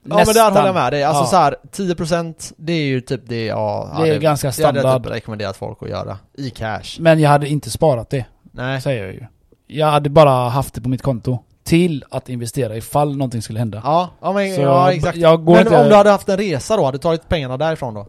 Ja 0.08 0.16
men 0.26 0.34
där 0.34 0.50
håller 0.50 0.66
jag 0.66 0.74
med 0.74 0.92
dig. 0.92 1.04
Alltså 1.04 1.22
Ja. 1.22 1.26
så 1.26 1.36
här, 1.36 1.56
10% 1.72 2.52
det 2.56 2.72
är 2.72 2.86
ju 2.86 3.00
typ 3.00 3.20
det 3.24 3.44
jag 3.46 3.86
Det 3.96 4.02
är 4.02 4.06
hade, 4.06 4.18
ganska 4.18 4.50
det 4.50 4.64
hade 4.66 4.78
jag 4.78 4.82
standard. 4.82 5.02
typ 5.02 5.12
rekommenderat 5.12 5.56
folk 5.56 5.78
att 5.82 5.88
göra. 5.88 6.18
I 6.38 6.50
cash. 6.50 6.82
Men 6.98 7.20
jag 7.20 7.30
hade 7.30 7.48
inte 7.48 7.70
sparat 7.70 8.10
det, 8.10 8.24
Nej. 8.52 8.80
säger 8.80 9.04
jag 9.04 9.14
ju. 9.14 9.26
Jag 9.66 9.86
hade 9.86 10.10
bara 10.10 10.48
haft 10.48 10.74
det 10.74 10.80
på 10.80 10.88
mitt 10.88 11.02
konto. 11.02 11.38
Till 11.64 12.04
att 12.10 12.28
investera 12.28 12.76
ifall 12.76 13.16
någonting 13.16 13.42
skulle 13.42 13.58
hända. 13.58 13.80
Ja, 13.84 14.08
ja 14.20 14.32
men 14.32 14.54
Så 14.54 14.60
ja, 14.60 14.92
exakt. 14.92 15.16
men 15.18 15.58
inte... 15.58 15.76
om 15.82 15.88
du 15.88 15.94
hade 15.94 16.10
haft 16.10 16.28
en 16.28 16.36
resa 16.36 16.76
då, 16.76 16.84
hade 16.84 16.98
du 16.98 17.02
tagit 17.02 17.28
pengarna 17.28 17.56
därifrån 17.56 17.94
då? 17.94 18.06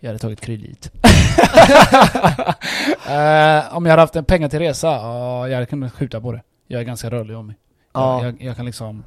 Jag 0.00 0.08
hade 0.08 0.18
tagit 0.18 0.40
kredit. 0.40 0.90
Eh, 3.10 3.76
om 3.76 3.84
jag 3.86 3.90
hade 3.92 4.02
haft 4.02 4.16
en 4.16 4.24
pengar 4.24 4.48
till 4.48 4.58
resa, 4.58 4.86
ja, 4.86 5.48
jag 5.48 5.54
hade 5.54 5.66
kunnat 5.66 5.92
skjuta 5.92 6.20
på 6.20 6.32
det. 6.32 6.42
Jag 6.68 6.80
är 6.80 6.84
ganska 6.84 7.10
rörlig 7.10 7.36
om 7.36 7.46
mig. 7.46 7.56
Ja. 7.94 8.22
Jag, 8.24 8.32
jag, 8.34 8.42
jag 8.42 8.56
kan 8.56 8.66
liksom... 8.66 9.04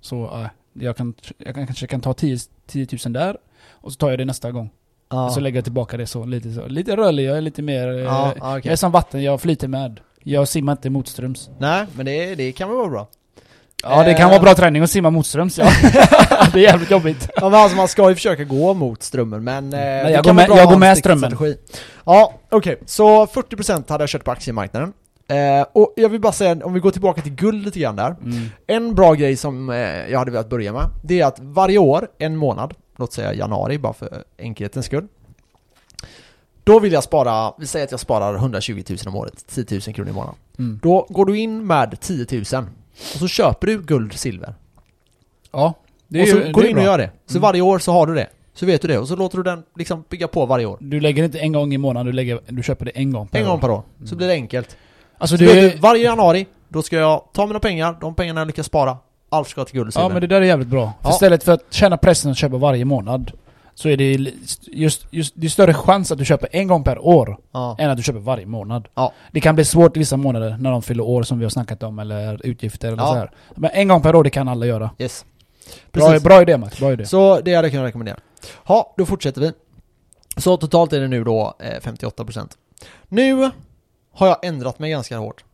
Så, 0.00 0.24
eh, 0.24 0.46
jag, 0.72 0.96
kan, 0.96 1.14
jag 1.38 1.54
kan, 1.54 1.66
kanske 1.66 1.86
kan 1.86 2.00
ta 2.00 2.14
10, 2.14 2.38
10 2.66 2.86
000 3.04 3.12
där, 3.12 3.36
och 3.70 3.92
så 3.92 3.96
tar 3.96 4.10
jag 4.10 4.18
det 4.18 4.24
nästa 4.24 4.50
gång. 4.50 4.70
Ja. 5.10 5.26
Och 5.26 5.32
så 5.32 5.40
lägger 5.40 5.56
jag 5.56 5.64
tillbaka 5.64 5.96
det 5.96 6.06
så, 6.06 6.24
lite 6.24 6.52
så. 6.52 6.66
Lite 6.66 6.96
rörlig, 6.96 7.24
jag 7.28 7.36
är 7.36 7.40
lite 7.40 7.62
mer... 7.62 7.88
eh, 7.88 7.98
ja, 7.98 8.30
okej. 8.36 8.60
Jag 8.64 8.66
är 8.72 8.76
som 8.76 8.92
vatten, 8.92 9.22
jag 9.22 9.40
flyter 9.40 9.68
med. 9.68 10.00
Jag 10.22 10.48
simmar 10.48 10.72
inte 10.72 10.90
motströms. 10.90 11.50
Nej, 11.58 11.86
men 11.96 12.06
det, 12.06 12.34
det 12.34 12.52
kan 12.52 12.68
väl 12.68 12.78
vara 12.78 12.88
bra. 12.88 13.08
Ja, 13.82 14.02
det 14.04 14.14
kan 14.14 14.22
Eh. 14.26 14.30
vara 14.30 14.40
bra 14.42 14.54
träning 14.54 14.82
att 14.82 14.90
simma 14.90 15.10
motströms, 15.10 15.58
ja. 15.58 15.66
det 16.52 16.58
är 16.58 16.62
jävligt 16.62 16.90
jobbigt. 16.90 17.30
Ja 17.36 17.48
men 17.48 17.60
alltså 17.60 17.76
man 17.76 17.88
ska 17.88 18.08
ju 18.08 18.14
försöka 18.14 18.44
gå 18.44 18.74
mot 18.74 19.02
strömmen 19.02 19.44
men... 19.44 19.72
Eh, 19.72 19.78
det 19.78 20.10
jag 20.10 20.24
går 20.24 20.32
med- 20.32 20.48
jag 20.48 20.68
går 20.68 20.76
med 20.76 20.98
strömmen. 20.98 21.30
strategi. 21.30 21.58
Ja, 22.04 22.34
okej. 22.50 22.78
Så 22.86 23.26
40% 23.26 23.90
hade 23.90 24.02
jag 24.02 24.08
kört 24.08 24.24
på 24.24 24.30
aktiemarknaden. 24.30 24.92
Eh, 25.28 25.66
och 25.72 25.92
jag 25.96 26.08
vill 26.08 26.20
bara 26.20 26.32
säga, 26.32 26.64
om 26.64 26.72
vi 26.72 26.80
går 26.80 26.90
tillbaka 26.90 27.22
till 27.22 27.32
guld 27.34 27.64
lite 27.64 27.78
grann 27.78 27.96
där. 27.96 28.16
Mm. 28.24 28.48
En 28.66 28.94
bra 28.94 29.14
grej 29.14 29.36
som 29.36 29.70
eh, 29.70 29.76
jag 30.10 30.18
hade 30.18 30.30
velat 30.30 30.48
börja 30.48 30.72
med, 30.72 30.86
det 31.02 31.20
är 31.20 31.26
att 31.26 31.38
varje 31.40 31.78
år, 31.78 32.08
en 32.18 32.36
månad, 32.36 32.74
låt 32.96 33.12
säga 33.12 33.34
januari 33.34 33.78
bara 33.78 33.92
för 33.92 34.24
enkelhetens 34.38 34.86
skull. 34.86 35.06
Då 36.64 36.80
vill 36.80 36.92
jag 36.92 37.02
spara, 37.04 37.52
vi 37.58 37.66
säger 37.66 37.84
att 37.84 37.90
jag 37.90 38.00
sparar 38.00 38.34
120 38.34 38.82
000 38.88 38.98
om 39.06 39.16
året, 39.16 39.44
10 39.48 39.64
000 39.70 39.80
kronor 39.80 40.10
i 40.10 40.12
månaden. 40.12 40.34
Mm. 40.58 40.80
Då 40.82 41.06
går 41.08 41.26
du 41.26 41.38
in 41.38 41.66
med 41.66 42.00
10 42.00 42.26
000 42.32 42.42
och 43.14 43.18
så 43.18 43.28
köper 43.28 43.66
du 43.66 43.82
guld, 43.82 44.12
silver. 44.12 44.54
Ja, 45.52 45.74
och 46.22 46.28
så 46.28 46.36
ju, 46.36 46.52
går 46.52 46.62
du 46.62 46.68
in 46.68 46.78
och 46.78 46.84
gör 46.84 46.98
det. 46.98 47.10
Så 47.26 47.32
Mm. 47.32 47.42
varje 47.42 47.60
år 47.60 47.78
så 47.78 47.92
har 47.92 48.06
du 48.06 48.14
det. 48.14 48.26
Så 48.54 48.66
vet 48.66 48.82
du 48.82 48.88
det. 48.88 48.98
Och 48.98 49.08
så 49.08 49.16
låter 49.16 49.36
du 49.36 49.42
den 49.42 49.62
liksom 49.76 50.04
bygga 50.10 50.28
på 50.28 50.46
varje 50.46 50.66
år. 50.66 50.76
Du 50.80 51.00
lägger 51.00 51.24
inte 51.24 51.38
en 51.38 51.52
gång 51.52 51.74
i 51.74 51.78
månaden, 51.78 52.06
du, 52.06 52.12
lägger, 52.12 52.40
du 52.48 52.62
köper 52.62 52.84
det 52.84 52.90
en 52.90 53.12
gång 53.12 53.26
per 53.28 53.38
En 53.40 53.46
år. 53.46 53.50
gång 53.50 53.60
per 53.60 53.70
år. 53.70 53.82
Så 53.98 54.04
Mm. 54.04 54.16
blir 54.16 54.26
det 54.28 54.32
enkelt. 54.34 54.76
Alltså 55.18 55.36
Så 55.36 55.42
du, 55.44 55.54
vet 55.54 55.72
du, 55.72 55.78
varje 55.78 56.02
januari, 56.04 56.46
då 56.68 56.82
ska 56.82 56.96
jag 56.96 57.22
ta 57.32 57.46
mina 57.46 57.60
pengar, 57.60 57.96
de 58.00 58.14
pengarna 58.14 58.40
jag 58.40 58.46
lyckas 58.46 58.66
spara, 58.66 58.96
allt 59.30 59.48
ska 59.48 59.64
till 59.64 59.74
guld. 59.74 59.92
Ja 59.94 60.08
men 60.08 60.20
det 60.20 60.26
där 60.26 60.40
är 60.40 60.44
jävligt 60.46 60.68
bra. 60.68 60.92
Ja. 61.02 61.10
istället 61.10 61.44
för 61.44 61.52
att 61.52 61.64
känna 61.70 61.96
pressen 61.96 62.30
att 62.30 62.36
köpa 62.38 62.56
varje 62.56 62.84
månad 62.84 63.32
Så 63.74 63.88
är 63.88 63.96
det 63.96 64.12
just, 64.72 65.06
just, 65.10 65.32
det 65.36 65.46
är 65.46 65.48
större 65.50 65.74
chans 65.74 66.12
att 66.12 66.18
du 66.18 66.24
köper 66.24 66.48
en 66.52 66.68
gång 66.68 66.84
per 66.84 66.98
år 67.06 67.36
ja. 67.52 67.76
än 67.78 67.90
att 67.90 67.96
du 67.96 68.02
köper 68.02 68.18
varje 68.20 68.46
månad. 68.46 68.88
Ja. 68.94 69.12
Det 69.32 69.40
kan 69.40 69.54
bli 69.54 69.64
svårt 69.64 69.96
vissa 69.96 70.16
månader 70.16 70.56
när 70.60 70.70
de 70.70 70.82
fyller 70.82 71.04
år 71.04 71.22
som 71.22 71.38
vi 71.38 71.44
har 71.44 71.50
snackat 71.50 71.82
om 71.82 71.98
eller 71.98 72.46
utgifter 72.46 72.88
eller 72.88 73.02
Ja. 73.02 73.06
så 73.08 73.14
här. 73.14 73.30
Men 73.56 73.70
en 73.74 73.88
gång 73.88 74.02
per 74.02 74.14
år, 74.16 74.24
det 74.24 74.30
kan 74.30 74.48
alla 74.48 74.66
göra. 74.66 74.90
Yes. 74.98 75.24
Bra, 75.92 76.18
bra 76.18 76.42
idé 76.42 76.58
Max, 76.58 76.78
bra 76.78 76.92
idé. 76.92 77.06
Så 77.06 77.40
det 77.40 77.54
hade 77.54 77.66
jag 77.68 77.72
kunnat 77.72 77.86
rekommendera. 77.86 78.16
Ja, 78.66 78.94
då 78.96 79.06
fortsätter 79.06 79.40
vi. 79.40 79.52
Så 80.36 80.56
totalt 80.56 80.92
är 80.92 81.00
det 81.00 81.08
nu 81.08 81.24
då 81.24 81.54
eh, 81.58 81.80
58%. 81.80 82.48
Nu 83.08 83.50
har 84.12 84.26
jag 84.26 84.44
ändrat 84.44 84.78
mig 84.78 84.90
ganska 84.90 85.18
hårt. 85.18 85.44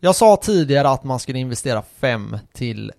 Jag 0.00 0.16
sa 0.16 0.36
tidigare 0.36 0.88
att 0.88 1.04
man 1.04 1.18
skulle 1.18 1.38
investera 1.38 1.82
5 1.96 2.38
till 2.52 2.92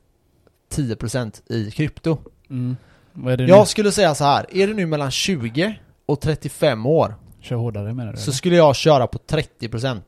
10% 0.72 1.52
i 1.52 1.72
krypto. 1.72 2.18
Mm. 2.50 2.78
Det 3.14 3.38
nu? 3.38 3.48
Jag 3.48 3.68
skulle 3.68 3.92
säga 3.92 4.16
så 4.16 4.24
här, 4.24 4.46
är 4.52 4.68
det 4.68 4.74
nu 4.74 4.86
mellan 4.86 5.12
20 5.12 5.80
och 6.06 6.22
35 6.22 6.86
år 6.86 7.16
Kör 7.42 7.56
hårdare 7.56 7.94
menar 7.94 8.12
du? 8.12 8.18
så 8.18 8.24
eller? 8.24 8.34
skulle 8.34 8.56
jag 8.56 8.76
köra 8.76 9.08
på 9.08 9.18
30%. 9.18 10.02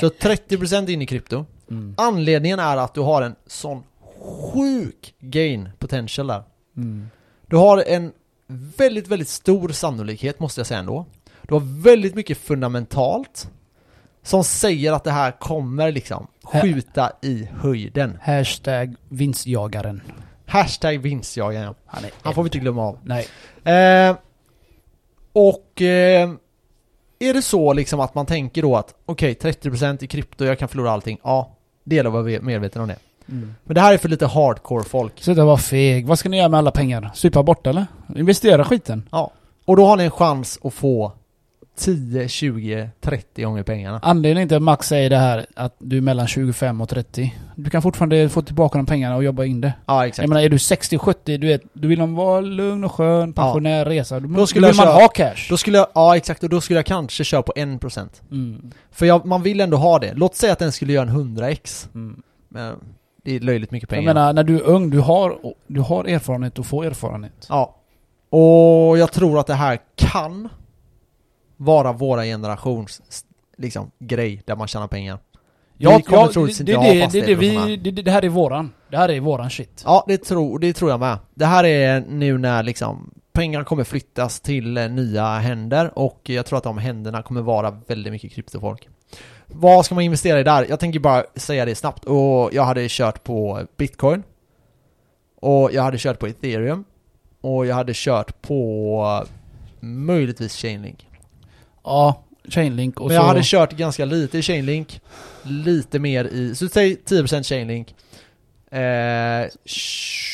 Så 0.00 0.08
30% 0.08 0.90
in 0.90 1.02
i 1.02 1.06
krypto. 1.06 1.46
Mm. 1.70 1.94
Anledningen 1.98 2.58
är 2.58 2.76
att 2.76 2.94
du 2.94 3.00
har 3.00 3.22
en 3.22 3.34
sån 3.46 3.82
sjuk 4.20 5.14
gain 5.20 5.68
potential 5.78 6.26
där. 6.26 6.42
Mm. 6.76 7.10
Du 7.46 7.56
har 7.56 7.84
en 7.86 8.12
väldigt, 8.76 9.08
väldigt 9.08 9.28
stor 9.28 9.68
sannolikhet 9.68 10.40
måste 10.40 10.60
jag 10.60 10.66
säga 10.66 10.80
ändå. 10.80 11.06
Du 11.42 11.54
har 11.54 11.82
väldigt 11.82 12.14
mycket 12.14 12.38
fundamentalt 12.38 13.50
som 14.22 14.44
säger 14.44 14.92
att 14.92 15.04
det 15.04 15.10
här 15.10 15.30
kommer 15.30 15.92
liksom 15.92 16.26
skjuta 16.42 17.12
i 17.22 17.48
höjden. 17.60 18.18
Hashtag 18.22 18.94
vinstjagaren. 19.08 20.02
Hashtag 20.46 20.98
vinstjagaren 20.98 21.64
ja. 21.64 21.74
Han 21.86 22.04
Han 22.22 22.34
får 22.34 22.42
vi 22.42 22.46
inte 22.46 22.58
glömma 22.58 22.82
av. 22.82 22.98
Nej. 23.04 23.26
Eh, 23.64 24.16
och 25.32 25.82
eh, 25.82 26.30
är 27.18 27.34
det 27.34 27.42
så 27.42 27.72
liksom 27.72 28.00
att 28.00 28.14
man 28.14 28.26
tänker 28.26 28.62
då 28.62 28.76
att 28.76 28.94
okej 29.06 29.34
30% 29.34 30.04
i 30.04 30.06
krypto, 30.06 30.44
jag 30.44 30.58
kan 30.58 30.68
förlora 30.68 30.90
allting. 30.90 31.18
Ja, 31.22 31.56
det 31.84 31.96
gäller 31.96 32.10
att 32.10 32.24
vara 32.24 32.40
medveten 32.40 32.82
om 32.82 32.88
det. 32.88 32.96
Mm. 33.28 33.54
Men 33.64 33.74
det 33.74 33.80
här 33.80 33.92
är 33.94 33.98
för 33.98 34.08
lite 34.08 34.26
hardcore 34.26 34.84
folk. 34.84 35.12
Sluta 35.22 35.44
vara 35.44 35.56
feg. 35.56 36.06
Vad 36.06 36.18
ska 36.18 36.28
ni 36.28 36.36
göra 36.38 36.48
med 36.48 36.58
alla 36.58 36.70
pengar? 36.70 37.10
Supa 37.14 37.42
bort 37.42 37.66
eller? 37.66 37.86
Investera 38.16 38.64
skiten. 38.64 39.08
Ja. 39.10 39.30
Och 39.64 39.76
då 39.76 39.86
har 39.86 39.96
ni 39.96 40.04
en 40.04 40.10
chans 40.10 40.58
att 40.64 40.74
få 40.74 41.12
10, 41.78 42.28
20, 42.28 42.90
30 43.00 43.42
gånger 43.42 43.62
pengarna. 43.62 44.00
Anledningen 44.02 44.48
till 44.48 44.56
att 44.56 44.62
Max 44.62 44.86
säger 44.88 45.10
det 45.10 45.16
här, 45.16 45.46
att 45.56 45.76
du 45.78 45.96
är 45.96 46.00
mellan 46.00 46.26
25 46.26 46.80
och 46.80 46.88
30. 46.88 47.34
Du 47.56 47.70
kan 47.70 47.82
fortfarande 47.82 48.28
få 48.28 48.42
tillbaka 48.42 48.78
de 48.78 48.86
pengarna 48.86 49.16
och 49.16 49.24
jobba 49.24 49.44
in 49.44 49.60
det. 49.60 49.72
Ja, 49.86 50.06
exakt. 50.06 50.22
Jag 50.22 50.28
menar, 50.28 50.42
är 50.42 50.48
du 50.48 50.56
60-70, 50.56 51.14
du 51.38 51.46
vet, 51.46 51.62
du 51.72 51.88
vill 51.88 52.00
vara 52.02 52.40
lugn 52.40 52.84
och 52.84 52.92
skön, 52.92 53.32
pensionär, 53.32 53.84
resa. 53.84 54.20
Då, 54.20 54.28
Då 54.28 54.34
då 54.36 54.46
skulle 54.46 54.66
vill 54.66 54.76
man 54.76 54.86
köra- 54.86 54.94
ha 54.94 55.08
cash. 55.08 55.46
Då 55.50 55.56
skulle 55.56 55.78
jag, 55.78 55.86
ja 55.94 56.16
exakt, 56.16 56.42
och 56.42 56.48
då 56.48 56.60
skulle 56.60 56.78
jag 56.78 56.86
kanske 56.86 57.24
köra 57.24 57.42
på 57.42 57.52
1%. 57.56 58.08
Mm. 58.30 58.70
För 58.90 59.06
jag, 59.06 59.26
man 59.26 59.42
vill 59.42 59.60
ändå 59.60 59.76
ha 59.76 59.98
det. 59.98 60.12
Låt 60.14 60.36
säga 60.36 60.52
att 60.52 60.58
den 60.58 60.72
skulle 60.72 60.92
göra 60.92 61.10
en 61.10 61.36
100x. 61.38 61.88
Mm. 61.94 62.22
Men 62.48 62.74
det 63.22 63.36
är 63.36 63.40
löjligt 63.40 63.70
mycket 63.70 63.90
Jag 63.90 63.96
pengar. 63.96 64.14
menar, 64.14 64.32
när 64.32 64.44
du 64.44 64.56
är 64.56 64.62
ung, 64.62 64.90
du 64.90 64.98
har, 64.98 65.38
du 65.66 65.80
har 65.80 66.04
erfarenhet 66.04 66.58
och 66.58 66.66
får 66.66 66.84
erfarenhet. 66.84 67.46
Ja. 67.48 67.74
Och 68.30 68.98
jag 68.98 69.12
tror 69.12 69.38
att 69.38 69.46
det 69.46 69.54
här 69.54 69.78
kan 69.96 70.48
vara 71.56 71.92
våra 71.92 72.24
generations 72.24 73.02
liksom, 73.56 73.90
grej 73.98 74.42
där 74.44 74.56
man 74.56 74.68
tjänar 74.68 74.86
pengar. 74.86 75.18
Ja, 75.80 76.00
ja, 76.10 76.30
det, 76.34 76.64
det, 76.64 77.08
det, 77.12 77.20
det, 77.26 77.34
vi, 77.34 77.48
här. 77.48 77.76
det, 77.76 77.90
det 77.90 78.10
här 78.10 78.24
är 78.24 78.28
våran. 78.28 78.72
Det 78.90 78.96
här 78.96 79.08
är 79.08 79.20
våran 79.20 79.50
shit. 79.50 79.82
Ja, 79.84 80.04
det 80.08 80.18
tror, 80.18 80.58
det 80.58 80.72
tror 80.72 80.90
jag 80.90 81.00
med. 81.00 81.18
Det 81.34 81.46
här 81.46 81.64
är 81.64 82.00
nu 82.08 82.38
när 82.38 82.62
liksom 82.62 83.10
pengar 83.38 83.64
kommer 83.64 83.84
flyttas 83.84 84.40
till 84.40 84.76
eh, 84.76 84.88
nya 84.88 85.38
händer 85.38 85.98
och 85.98 86.20
jag 86.24 86.46
tror 86.46 86.58
att 86.58 86.64
de 86.64 86.78
händerna 86.78 87.22
kommer 87.22 87.40
vara 87.40 87.70
väldigt 87.86 88.12
mycket 88.12 88.32
kryptofolk. 88.32 88.88
Vad 89.46 89.84
ska 89.84 89.94
man 89.94 90.04
investera 90.04 90.40
i 90.40 90.42
där? 90.42 90.66
Jag 90.68 90.80
tänker 90.80 91.00
bara 91.00 91.24
säga 91.36 91.64
det 91.64 91.74
snabbt 91.74 92.04
och 92.04 92.50
jag 92.52 92.64
hade 92.64 92.86
kört 92.88 93.24
på 93.24 93.66
bitcoin 93.76 94.22
och 95.40 95.72
jag 95.72 95.82
hade 95.82 95.98
kört 95.98 96.18
på 96.18 96.26
ethereum 96.26 96.84
och 97.40 97.66
jag 97.66 97.74
hade 97.74 97.92
kört 97.94 98.42
på 98.42 99.26
möjligtvis 99.80 100.56
chainlink. 100.56 101.06
Ja, 101.84 102.22
Chainlink 102.48 103.00
och 103.00 103.06
Men 103.06 103.16
så... 103.16 103.22
jag 103.22 103.26
hade 103.26 103.42
kört 103.42 103.72
ganska 103.72 104.04
lite 104.04 104.38
i 104.38 104.42
Chainlink, 104.42 105.00
lite 105.42 105.98
mer 105.98 106.24
i, 106.24 106.54
så 106.54 106.68
säg 106.68 106.96
10% 107.06 107.42
Chainlink, 107.42 107.94
eh, 108.70 109.50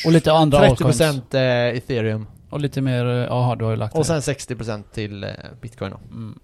och 0.05 0.11
lite 0.11 0.33
andra 0.33 0.59
altcoins. 0.59 1.01
30% 1.01 1.35
eh, 1.35 1.77
ethereum 1.77 2.27
Och 2.49 2.59
lite 2.59 2.81
mer, 2.81 3.05
eh, 3.05 3.11
jaha 3.15 3.55
du 3.55 3.63
har 3.65 3.71
ju 3.71 3.77
lagt 3.77 3.93
och 3.95 3.99
det. 3.99 4.21
sen 4.21 4.35
60% 4.35 4.83
till 4.93 5.23
eh, 5.23 5.29
bitcoin 5.61 5.91
då. 5.91 5.97
Mm. 6.11 6.39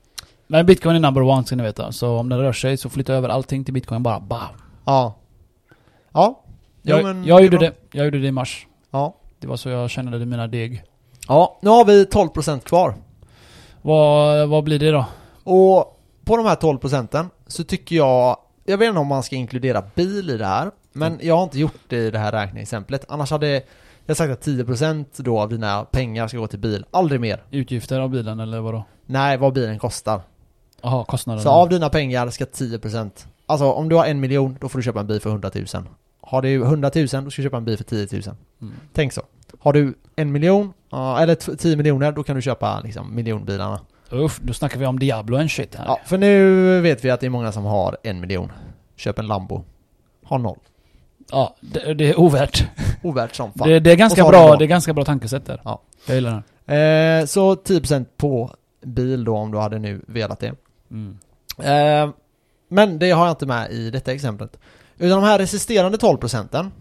Men 0.47 0.65
bitcoin 0.65 0.95
är 0.95 0.99
number 0.99 1.21
one 1.21 1.43
ska 1.45 1.55
ni 1.55 1.63
veta. 1.63 1.91
Så 1.91 2.17
om 2.17 2.29
det 2.29 2.37
rör 2.37 2.53
sig 2.53 2.77
så 2.77 2.89
flytta 2.89 3.13
över 3.13 3.29
allting 3.29 3.63
till 3.65 3.73
bitcoin 3.73 4.03
bara 4.03 4.19
bam. 4.19 4.39
Ja. 4.85 5.15
Ja. 6.13 6.43
Jo, 6.81 6.95
Jag, 6.95 7.03
men 7.03 7.25
jag 7.25 7.43
gjorde 7.43 7.57
bra. 7.57 7.67
det. 7.69 7.75
Jag 7.97 8.05
gjorde 8.05 8.19
det 8.19 8.27
i 8.27 8.31
mars. 8.31 8.67
Ja. 8.91 9.15
Det 9.39 9.47
var 9.47 9.57
så 9.57 9.69
jag 9.69 9.89
kände 9.89 10.25
mina 10.25 10.47
deg. 10.47 10.83
Ja, 11.27 11.59
nu 11.61 11.69
har 11.69 11.85
vi 11.85 12.03
12% 12.05 12.59
kvar. 12.59 12.95
Vad, 13.81 14.49
vad 14.49 14.63
blir 14.63 14.79
det 14.79 14.91
då? 14.91 15.05
Och 15.43 16.01
på 16.25 16.37
de 16.37 16.45
här 16.45 16.55
12 16.55 16.77
procenten 16.77 17.29
så 17.47 17.63
tycker 17.63 17.95
jag, 17.95 18.37
jag 18.65 18.77
vet 18.77 18.87
inte 18.87 18.99
om 18.99 19.07
man 19.07 19.23
ska 19.23 19.35
inkludera 19.35 19.83
bil 19.95 20.29
i 20.29 20.37
det 20.37 20.45
här, 20.45 20.71
men 20.93 21.19
jag 21.21 21.35
har 21.37 21.43
inte 21.43 21.59
gjort 21.59 21.79
det 21.87 21.97
i 21.97 22.11
det 22.11 22.19
här 22.19 22.31
räkneexemplet. 22.31 23.05
Annars 23.09 23.31
hade 23.31 23.61
jag 24.05 24.17
sagt 24.17 24.31
att 24.31 24.45
10% 24.47 25.05
då 25.17 25.39
av 25.39 25.49
dina 25.49 25.85
pengar 25.85 26.27
ska 26.27 26.37
gå 26.37 26.47
till 26.47 26.59
bil, 26.59 26.85
aldrig 26.91 27.21
mer. 27.21 27.43
Utgifter 27.51 27.99
av 27.99 28.09
bilen 28.09 28.39
eller 28.39 28.59
vadå? 28.59 28.83
Nej, 29.05 29.37
vad 29.37 29.53
bilen 29.53 29.79
kostar. 29.79 30.21
Jaha, 30.81 31.05
kostnaden. 31.05 31.43
Så 31.43 31.49
av 31.49 31.69
dina 31.69 31.89
pengar 31.89 32.29
ska 32.29 32.45
10% 32.45 33.11
Alltså 33.45 33.71
om 33.71 33.89
du 33.89 33.95
har 33.95 34.05
en 34.05 34.19
miljon, 34.19 34.57
då 34.61 34.69
får 34.69 34.79
du 34.79 34.83
köpa 34.83 34.99
en 34.99 35.07
bil 35.07 35.19
för 35.21 35.29
100 35.29 35.51
000 35.55 35.65
Har 36.21 36.41
du 36.41 36.61
100 36.61 36.91
000, 36.95 37.03
då 37.07 37.07
ska 37.07 37.23
du 37.23 37.31
köpa 37.43 37.57
en 37.57 37.65
bil 37.65 37.77
för 37.77 37.83
10 37.83 38.07
000 38.11 38.21
Mm. 38.61 38.73
Tänk 38.93 39.13
så 39.13 39.21
Har 39.59 39.73
du 39.73 39.93
en 40.15 40.31
miljon, 40.31 40.73
eller 41.19 41.35
t- 41.35 41.55
10 41.55 41.75
miljoner, 41.77 42.11
då 42.11 42.23
kan 42.23 42.35
du 42.35 42.41
köpa 42.41 42.79
liksom 42.79 43.15
miljonbilarna 43.15 43.79
Uff, 44.11 44.39
då 44.43 44.53
snackar 44.53 44.79
vi 44.79 44.85
om 44.85 44.99
Diablo 44.99 45.37
en 45.37 45.49
shit 45.49 45.75
här. 45.75 45.85
Ja, 45.87 45.99
för 46.05 46.17
nu 46.17 46.81
vet 46.81 47.05
vi 47.05 47.09
att 47.09 47.19
det 47.19 47.25
är 47.25 47.29
många 47.29 47.51
som 47.51 47.65
har 47.65 47.97
en 48.03 48.19
miljon 48.21 48.51
Köp 48.95 49.19
en 49.19 49.27
Lambo 49.27 49.63
Har 50.25 50.37
noll 50.39 50.57
Ja, 51.31 51.55
det, 51.61 51.93
det 51.93 52.09
är 52.09 52.19
ovärt. 52.19 52.63
Ovärt 53.03 53.35
som 53.35 53.51
fan 53.53 53.67
Det, 53.69 53.79
det, 53.79 53.91
är 53.91 53.95
ganska 53.95 54.23
bra, 54.29 54.55
det 54.55 54.65
är 54.65 54.67
ganska 54.67 54.93
bra 54.93 55.05
tankesätt 55.05 55.45
där. 55.45 55.61
Ja. 55.63 55.81
Jag 56.07 56.15
gillar 56.15 56.43
den. 56.65 57.19
eh, 57.21 57.25
Så 57.25 57.55
10% 57.55 58.05
på 58.17 58.55
bil 58.85 59.23
då 59.23 59.37
om 59.37 59.51
du 59.51 59.57
hade 59.57 59.79
nu 59.79 60.01
velat 60.07 60.39
det 60.39 60.53
Mm. 60.91 61.17
Eh, 61.57 62.13
men 62.69 62.99
det 62.99 63.11
har 63.11 63.25
jag 63.25 63.31
inte 63.31 63.45
med 63.45 63.71
i 63.71 63.89
detta 63.91 64.11
exemplet. 64.11 64.59
Utan 64.97 65.21
de 65.21 65.27
här 65.27 65.39
resterande 65.39 65.97
12 65.97 66.17
procenten, 66.17 66.71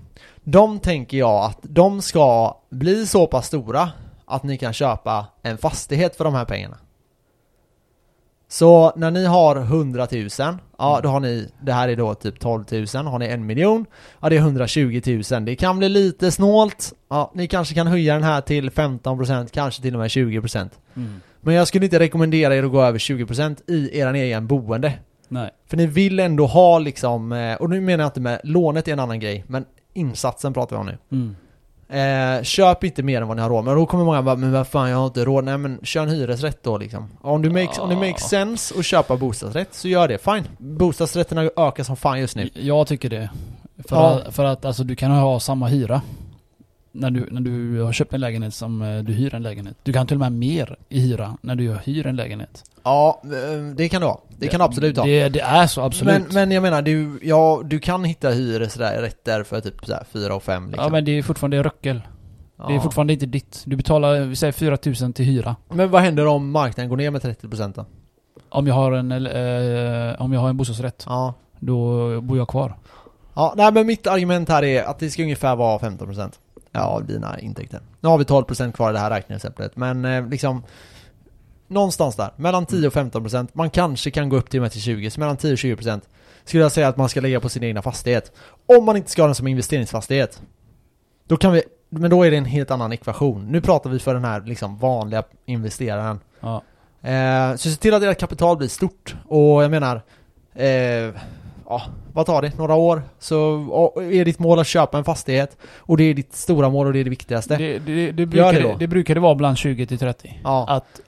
de 0.44 0.78
tänker 0.78 1.18
jag 1.18 1.44
att 1.44 1.58
de 1.62 2.02
ska 2.02 2.56
bli 2.70 3.06
så 3.06 3.26
pass 3.26 3.46
stora 3.46 3.90
att 4.24 4.42
ni 4.42 4.58
kan 4.58 4.72
köpa 4.72 5.26
en 5.42 5.58
fastighet 5.58 6.16
för 6.16 6.24
de 6.24 6.34
här 6.34 6.44
pengarna. 6.44 6.76
Så 8.52 8.92
när 8.96 9.10
ni 9.10 9.24
har 9.24 9.56
100 9.56 10.08
000, 10.12 10.28
ja 10.78 11.00
då 11.02 11.08
har 11.08 11.20
ni, 11.20 11.48
det 11.62 11.72
här 11.72 11.88
är 11.88 11.96
då 11.96 12.14
typ 12.14 12.40
12 12.40 12.64
000, 12.72 12.86
har 13.06 13.18
ni 13.18 13.26
en 13.26 13.46
miljon, 13.46 13.86
ja 14.20 14.28
det 14.28 14.36
är 14.36 14.40
120 14.40 15.22
000. 15.30 15.44
Det 15.44 15.56
kan 15.56 15.78
bli 15.78 15.88
lite 15.88 16.30
snålt, 16.30 16.92
ja 17.10 17.30
ni 17.34 17.46
kanske 17.46 17.74
kan 17.74 17.86
höja 17.86 18.14
den 18.14 18.22
här 18.22 18.40
till 18.40 18.70
15%, 18.70 19.48
kanske 19.52 19.82
till 19.82 19.94
och 19.94 20.00
med 20.00 20.08
20%. 20.08 20.68
Mm. 20.96 21.20
Men 21.40 21.54
jag 21.54 21.68
skulle 21.68 21.84
inte 21.84 21.98
rekommendera 21.98 22.56
er 22.56 22.62
att 22.62 22.70
gå 22.70 22.82
över 22.82 22.98
20% 22.98 23.70
i 23.70 23.98
eran 23.98 24.14
egen 24.14 24.46
boende. 24.46 24.92
Nej. 25.28 25.50
För 25.66 25.76
ni 25.76 25.86
vill 25.86 26.20
ändå 26.20 26.46
ha 26.46 26.78
liksom, 26.78 27.32
eh, 27.32 27.54
och 27.54 27.70
nu 27.70 27.80
menar 27.80 28.04
jag 28.04 28.08
inte 28.08 28.20
med 28.20 28.40
lånet 28.44 28.88
är 28.88 28.92
en 28.92 29.00
annan 29.00 29.20
grej, 29.20 29.44
men 29.46 29.64
insatsen 29.94 30.52
pratar 30.52 30.76
vi 30.76 30.80
om 30.80 30.86
nu. 30.86 30.98
Mm. 31.12 31.36
Eh, 31.92 32.42
köp 32.42 32.84
inte 32.84 33.02
mer 33.02 33.22
än 33.22 33.28
vad 33.28 33.36
ni 33.36 33.42
har 33.42 33.50
råd 33.50 33.64
med. 33.64 33.72
Och 33.72 33.80
då 33.80 33.86
kommer 33.86 34.04
många 34.04 34.22
bara, 34.22 34.36
men 34.36 34.52
vad 34.52 34.66
fan 34.68 34.90
jag 34.90 34.96
har 34.98 35.06
inte 35.06 35.24
råd. 35.24 35.44
Nej 35.44 35.58
men 35.58 35.80
kör 35.82 36.02
en 36.02 36.08
hyresrätt 36.08 36.62
då 36.62 36.78
liksom. 36.78 37.08
Om, 37.20 37.42
du 37.42 37.50
makes, 37.50 37.78
om 37.78 37.88
det 37.88 37.96
makes 37.96 38.22
sense 38.28 38.74
att 38.78 38.84
köpa 38.84 39.16
bostadsrätt 39.16 39.68
så 39.74 39.88
gör 39.88 40.08
det, 40.08 40.18
fine. 40.18 40.44
Bostadsrätterna 40.58 41.42
ökar 41.56 41.82
som 41.84 41.96
fan 41.96 42.20
just 42.20 42.36
nu. 42.36 42.50
Jag 42.54 42.86
tycker 42.86 43.10
det. 43.10 43.30
För, 43.88 43.96
Ja. 43.96 44.20
att, 44.26 44.34
för 44.34 44.44
att 44.44 44.64
alltså, 44.64 44.84
du 44.84 44.96
kan 44.96 45.10
ha 45.10 45.40
samma 45.40 45.66
hyra. 45.68 46.00
När 46.92 47.10
du, 47.10 47.28
när 47.30 47.40
du 47.40 47.80
har 47.82 47.92
köpt 47.92 48.12
en 48.14 48.20
lägenhet 48.20 48.54
som 48.54 48.82
eh, 48.82 48.98
du 49.02 49.12
hyr 49.12 49.34
en 49.34 49.42
lägenhet. 49.42 49.76
Du 49.82 49.92
kan 49.92 50.06
till 50.06 50.16
och 50.16 50.20
med 50.20 50.32
mer 50.32 50.76
i 50.88 51.00
hyra 51.00 51.36
när 51.40 51.54
du 51.54 51.74
hyr 51.84 52.06
en 52.06 52.16
lägenhet. 52.16 52.64
Ja, 52.82 53.22
eh, 53.24 53.74
det 53.76 53.88
kan 53.88 54.00
du 54.00 54.06
ha. 54.06 54.22
Det 54.38 54.48
kan 54.48 54.60
du 54.60 54.64
absolut 54.64 54.96
ha. 54.96 55.04
Det, 55.04 55.28
det 55.28 55.40
är 55.40 55.66
så, 55.66 55.80
absolut. 55.80 56.22
Men, 56.22 56.34
men 56.34 56.50
jag 56.50 56.62
menar, 56.62 56.82
du, 56.82 57.18
ja, 57.22 57.62
du 57.64 57.78
kan 57.78 58.04
hitta 58.04 58.30
hyresrätter 58.30 59.42
för 59.42 59.60
typ 59.60 59.86
såhär 59.86 60.04
4 60.12 60.34
och 60.34 60.42
5 60.42 60.66
liksom. 60.66 60.84
Ja 60.84 60.90
men 60.90 61.04
det 61.04 61.18
är 61.18 61.22
fortfarande 61.22 61.62
röckel. 61.62 62.02
Det 62.68 62.74
är 62.74 62.80
fortfarande 62.80 63.12
inte 63.12 63.26
ditt. 63.26 63.62
Du 63.66 63.76
betalar, 63.76 64.20
vi 64.20 64.36
säger 64.36 64.52
4000 64.52 65.12
till 65.12 65.24
hyra. 65.24 65.56
Men 65.68 65.90
vad 65.90 66.02
händer 66.02 66.26
om 66.26 66.50
marknaden 66.50 66.88
går 66.90 66.96
ner 66.96 67.10
med 67.10 67.22
30% 67.22 67.72
då? 67.76 67.84
Om 68.48 68.66
jag 68.66 68.74
har 68.74 68.92
en, 68.92 69.12
eh, 69.12 70.22
om 70.22 70.32
jag 70.32 70.40
har 70.40 70.48
en 70.48 70.56
bostadsrätt, 70.56 71.04
Ja. 71.06 71.34
då 71.58 72.20
bor 72.20 72.38
jag 72.38 72.48
kvar. 72.48 72.76
Ja, 73.34 73.54
nej 73.56 73.72
men 73.72 73.86
mitt 73.86 74.06
argument 74.06 74.48
här 74.48 74.62
är 74.64 74.82
att 74.84 74.98
det 74.98 75.10
ska 75.10 75.22
ungefär 75.22 75.56
vara 75.56 75.78
15% 75.78 76.38
ja, 76.72 76.80
av 76.80 77.06
dina 77.06 77.40
intäkter. 77.40 77.80
Nu 78.00 78.08
har 78.08 78.18
vi 78.18 78.24
12% 78.24 78.72
kvar 78.72 78.90
i 78.90 78.92
det 78.92 78.98
här 78.98 79.10
räkneexemplet, 79.10 79.76
men 79.76 80.04
eh, 80.04 80.28
liksom 80.28 80.62
Någonstans 81.68 82.16
där, 82.16 82.30
mellan 82.36 82.66
10 82.66 82.86
och 82.86 82.92
15% 82.92 83.48
Man 83.52 83.70
kanske 83.70 84.10
kan 84.10 84.28
gå 84.28 84.36
upp 84.36 84.50
till 84.50 84.60
och 84.60 84.62
med 84.62 84.72
till 84.72 84.80
20, 84.80 85.10
så 85.10 85.20
mellan 85.20 85.36
10 85.36 85.52
och 85.52 85.58
20% 85.58 86.00
Skulle 86.44 86.62
jag 86.62 86.72
säga 86.72 86.88
att 86.88 86.96
man 86.96 87.08
ska 87.08 87.20
lägga 87.20 87.40
på 87.40 87.48
sin 87.48 87.64
egna 87.64 87.82
fastighet 87.82 88.32
Om 88.66 88.84
man 88.84 88.96
inte 88.96 89.10
ska 89.10 89.22
ha 89.22 89.26
den 89.26 89.34
som 89.34 89.46
investeringsfastighet 89.46 90.42
Då 91.26 91.36
kan 91.36 91.52
vi, 91.52 91.62
men 91.88 92.10
då 92.10 92.22
är 92.22 92.30
det 92.30 92.36
en 92.36 92.44
helt 92.44 92.70
annan 92.70 92.92
ekvation 92.92 93.48
Nu 93.48 93.60
pratar 93.60 93.90
vi 93.90 93.98
för 93.98 94.14
den 94.14 94.24
här 94.24 94.40
liksom 94.40 94.78
vanliga 94.78 95.22
investeraren 95.46 96.20
Ja. 96.40 96.62
Eh, 97.02 97.56
så 97.56 97.70
se 97.70 97.76
till 97.76 97.94
att 97.94 98.02
ert 98.02 98.20
kapital 98.20 98.56
blir 98.56 98.68
stort. 98.68 99.16
Och 99.26 99.64
jag 99.64 99.70
menar, 99.70 100.02
eh, 100.54 101.14
ja, 101.70 101.82
vad 102.12 102.26
tar 102.26 102.42
det? 102.42 102.58
Några 102.58 102.74
år? 102.74 103.02
Så 103.18 103.36
är 104.12 104.24
ditt 104.24 104.38
mål 104.38 104.58
att 104.58 104.66
köpa 104.66 104.98
en 104.98 105.04
fastighet 105.04 105.56
och 105.76 105.96
det 105.96 106.04
är 106.04 106.14
ditt 106.14 106.34
stora 106.36 106.68
mål 106.68 106.86
och 106.86 106.92
det 106.92 106.98
är 107.00 107.04
det 107.04 107.10
viktigaste. 107.10 107.56
Det, 107.56 107.78
det, 107.78 108.12
det, 108.12 108.26
brukar, 108.26 108.52
det 108.52 108.58
det, 108.58 108.68
då. 108.68 108.76
det 108.78 108.86
brukar 108.86 109.14
det 109.14 109.20
vara 109.20 109.34
bland 109.34 109.58
20 109.58 109.86
till 109.86 109.98
30. 109.98 110.40
ja. 110.44 110.64
Att 110.68 111.00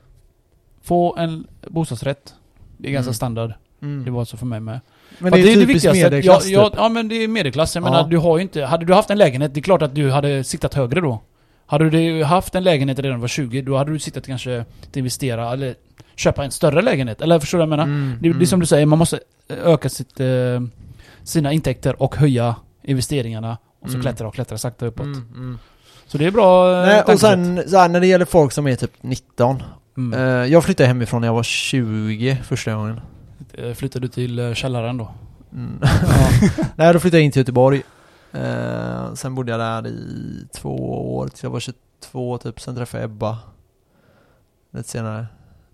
få 0.82 1.16
en 1.16 1.46
bostadsrätt, 1.68 2.34
det 2.76 2.88
är 2.88 2.92
ganska 2.92 3.08
Mm. 3.08 3.14
standard. 3.14 3.52
Mm. 3.82 4.04
Det 4.04 4.10
var 4.10 4.24
så 4.24 4.36
för 4.36 4.46
mig 4.46 4.60
med. 4.60 4.80
Men 5.18 5.32
det 5.32 5.38
att 5.40 5.44
är 5.46 5.54
typiskt 5.54 5.68
viktigaste. 5.68 6.02
medelklass 6.04 6.46
ja, 6.48 6.60
ja, 6.62 6.68
typ. 6.68 6.78
ja 6.78 6.88
men 6.88 7.08
det 7.08 7.14
är 7.24 7.28
medelklass. 7.28 7.74
Jag 7.74 7.84
Ja. 7.84 7.90
menar, 7.90 8.08
du 8.08 8.18
har 8.18 8.36
ju 8.36 8.42
inte... 8.42 8.64
Hade 8.64 8.84
du 8.86 8.94
haft 8.94 9.10
en 9.10 9.18
lägenhet, 9.18 9.54
det 9.54 9.60
är 9.60 9.62
klart 9.62 9.82
att 9.82 9.94
du 9.94 10.10
hade 10.10 10.44
siktat 10.44 10.74
högre 10.74 11.00
då. 11.00 11.20
Hade 11.66 11.90
du 11.90 12.24
haft 12.24 12.54
en 12.54 12.64
lägenhet 12.64 12.98
redan 12.98 13.20
var 13.20 13.28
20, 13.28 13.62
då 13.62 13.76
hade 13.76 13.92
du 13.92 13.98
siktat 13.98 14.26
kanske 14.26 14.60
att 14.60 14.96
investera 14.96 15.52
eller 15.52 15.74
köpa 16.16 16.44
en 16.44 16.50
större 16.50 16.82
lägenhet. 16.82 17.20
Eller 17.22 17.38
förstår 17.40 17.58
du 17.58 17.66
vad 17.66 17.72
jag 17.72 17.78
menar? 17.78 17.84
Mm, 17.84 18.10
Det, 18.20 18.28
det 18.28 18.32
är 18.32 18.34
mm. 18.34 18.46
som 18.46 18.60
du 18.60 18.66
säger, 18.66 18.86
man 18.86 18.98
måste 18.98 19.20
öka 19.48 19.88
sitt, 19.88 20.20
eh, 20.20 20.26
sina 21.22 21.52
intäkter 21.52 22.02
och 22.02 22.16
höja 22.16 22.54
investeringarna. 22.82 23.58
Och 23.80 23.88
så 23.88 23.94
Mm. 23.94 24.02
klättra 24.02 24.28
och 24.28 24.34
klättra 24.34 24.58
sakta 24.58 24.86
uppåt. 24.86 25.06
Mm, 25.06 25.28
mm. 25.34 25.58
Så 26.06 26.18
det 26.18 26.26
är 26.26 26.30
bra 26.30 26.80
eh, 26.80 26.86
Nej, 26.86 27.02
och 27.02 27.20
sen 27.20 27.62
så 27.68 27.78
här, 27.78 27.88
när 27.88 28.00
det 28.00 28.06
gäller 28.06 28.24
folk 28.24 28.52
som 28.52 28.66
är 28.66 28.76
typ 28.76 28.92
19 29.00 29.62
Mm. 29.96 30.20
eh, 30.20 30.52
Jag 30.52 30.64
flyttade 30.64 30.86
hemifrån 30.86 31.20
när 31.20 31.28
jag 31.28 31.34
var 31.34 31.42
20 31.42 32.38
första 32.44 32.74
gången 32.74 33.00
Eh, 33.58 33.72
Flyttar 33.74 34.00
du 34.00 34.08
till 34.08 34.54
källaren 34.54 34.96
då? 34.96 35.10
Ja. 35.50 35.58
Nej, 36.76 36.92
då 36.92 37.00
flyttade 37.00 37.18
jag 37.18 37.24
in 37.24 37.32
till 37.32 37.40
Göteborg. 37.40 37.82
Eh, 38.32 39.14
sen 39.14 39.34
bodde 39.34 39.52
jag 39.52 39.60
där 39.60 39.86
i 39.86 40.46
två 40.54 41.14
år, 41.16 41.28
tills 41.28 41.42
jag 41.42 41.50
var 41.50 41.60
22 41.60 42.38
typ. 42.38 42.60
Sen 42.60 42.76
träffade 42.76 43.02
jag 43.02 43.10
Ebba. 43.10 43.38
Lite 44.70 44.88
senare. 44.88 45.26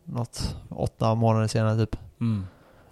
Något, 0.05 0.57
åtta 0.69 1.15
månader 1.15 1.47
senare 1.47 1.77
typ. 1.87 1.97
Mm. 2.21 2.47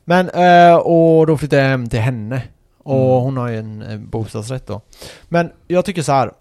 Men, 0.05 0.29
eh, 0.29 0.77
och 0.77 1.27
då 1.27 1.37
flyttade 1.37 1.63
jag 1.63 1.69
hem 1.69 1.89
till 1.89 2.01
henne. 2.01 2.43
Och 2.79 2.95
Mm. 2.95 3.23
hon 3.23 3.37
har 3.37 3.49
ju 3.49 3.59
en, 3.59 3.83
eh, 3.83 3.99
bostadsrätt 3.99 4.67
då. 4.67 4.81
Men 5.29 5.51
jag 5.69 5.85
tycker 5.85 6.03
så 6.03 6.13
här, 6.13 6.33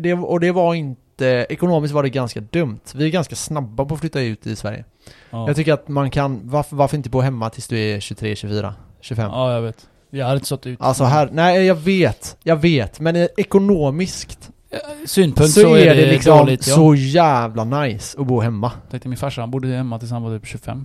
det, 0.00 0.14
och 0.14 0.40
det 0.40 0.52
var 0.52 0.74
inte, 0.74 1.46
ekonomiskt 1.48 1.94
var 1.94 2.02
det 2.02 2.10
ganska 2.10 2.40
dumt. 2.40 2.80
Vi 2.94 3.04
är 3.06 3.10
ganska 3.10 3.36
snabba 3.36 3.84
på 3.84 3.94
att 3.94 4.00
flytta 4.00 4.20
ut 4.20 4.46
i 4.46 4.56
Sverige. 4.56 4.84
Ja. 5.30 5.46
Jag 5.46 5.56
tycker 5.56 5.72
att 5.72 5.88
man 5.88 6.10
kan, 6.10 6.40
varför, 6.44 6.76
varför 6.76 6.96
inte 6.96 7.10
bo 7.10 7.20
hemma 7.20 7.50
tills 7.50 7.68
du 7.68 7.78
är 7.78 8.00
23, 8.00 8.36
24, 8.36 8.74
25? 9.00 9.30
ja, 9.30 9.52
jag 9.52 9.62
vet. 9.62 9.88
Jag 10.16 10.24
hade 10.26 10.36
inte 10.36 10.46
stått 10.46 10.66
ut. 10.66 10.80
Alltså 10.80 11.04
här, 11.04 11.28
nej 11.32 11.66
jag 11.66 11.74
vet, 11.74 12.36
jag 12.42 12.56
vet, 12.56 13.00
men 13.00 13.16
eh, 13.16 13.26
ekonomiskt 13.36 14.50
synpunkt 15.06 15.52
så, 15.52 15.74
är 15.76 15.94
det 15.94 16.06
liksom 16.10 16.38
dåligt 16.38 16.66
ja. 16.66 16.74
så 16.74 16.94
jävla 16.94 17.64
nice 17.64 18.20
att 18.20 18.26
bo 18.26 18.40
hemma. 18.40 18.72
Tänkte 18.90 19.08
min 19.08 19.18
farsa, 19.18 19.40
han 19.40 19.50
bodde 19.50 19.68
hemma 19.68 19.98
tills 19.98 20.10
han 20.12 20.22
var 20.22 20.38
typ 20.38 20.46
25. 20.46 20.84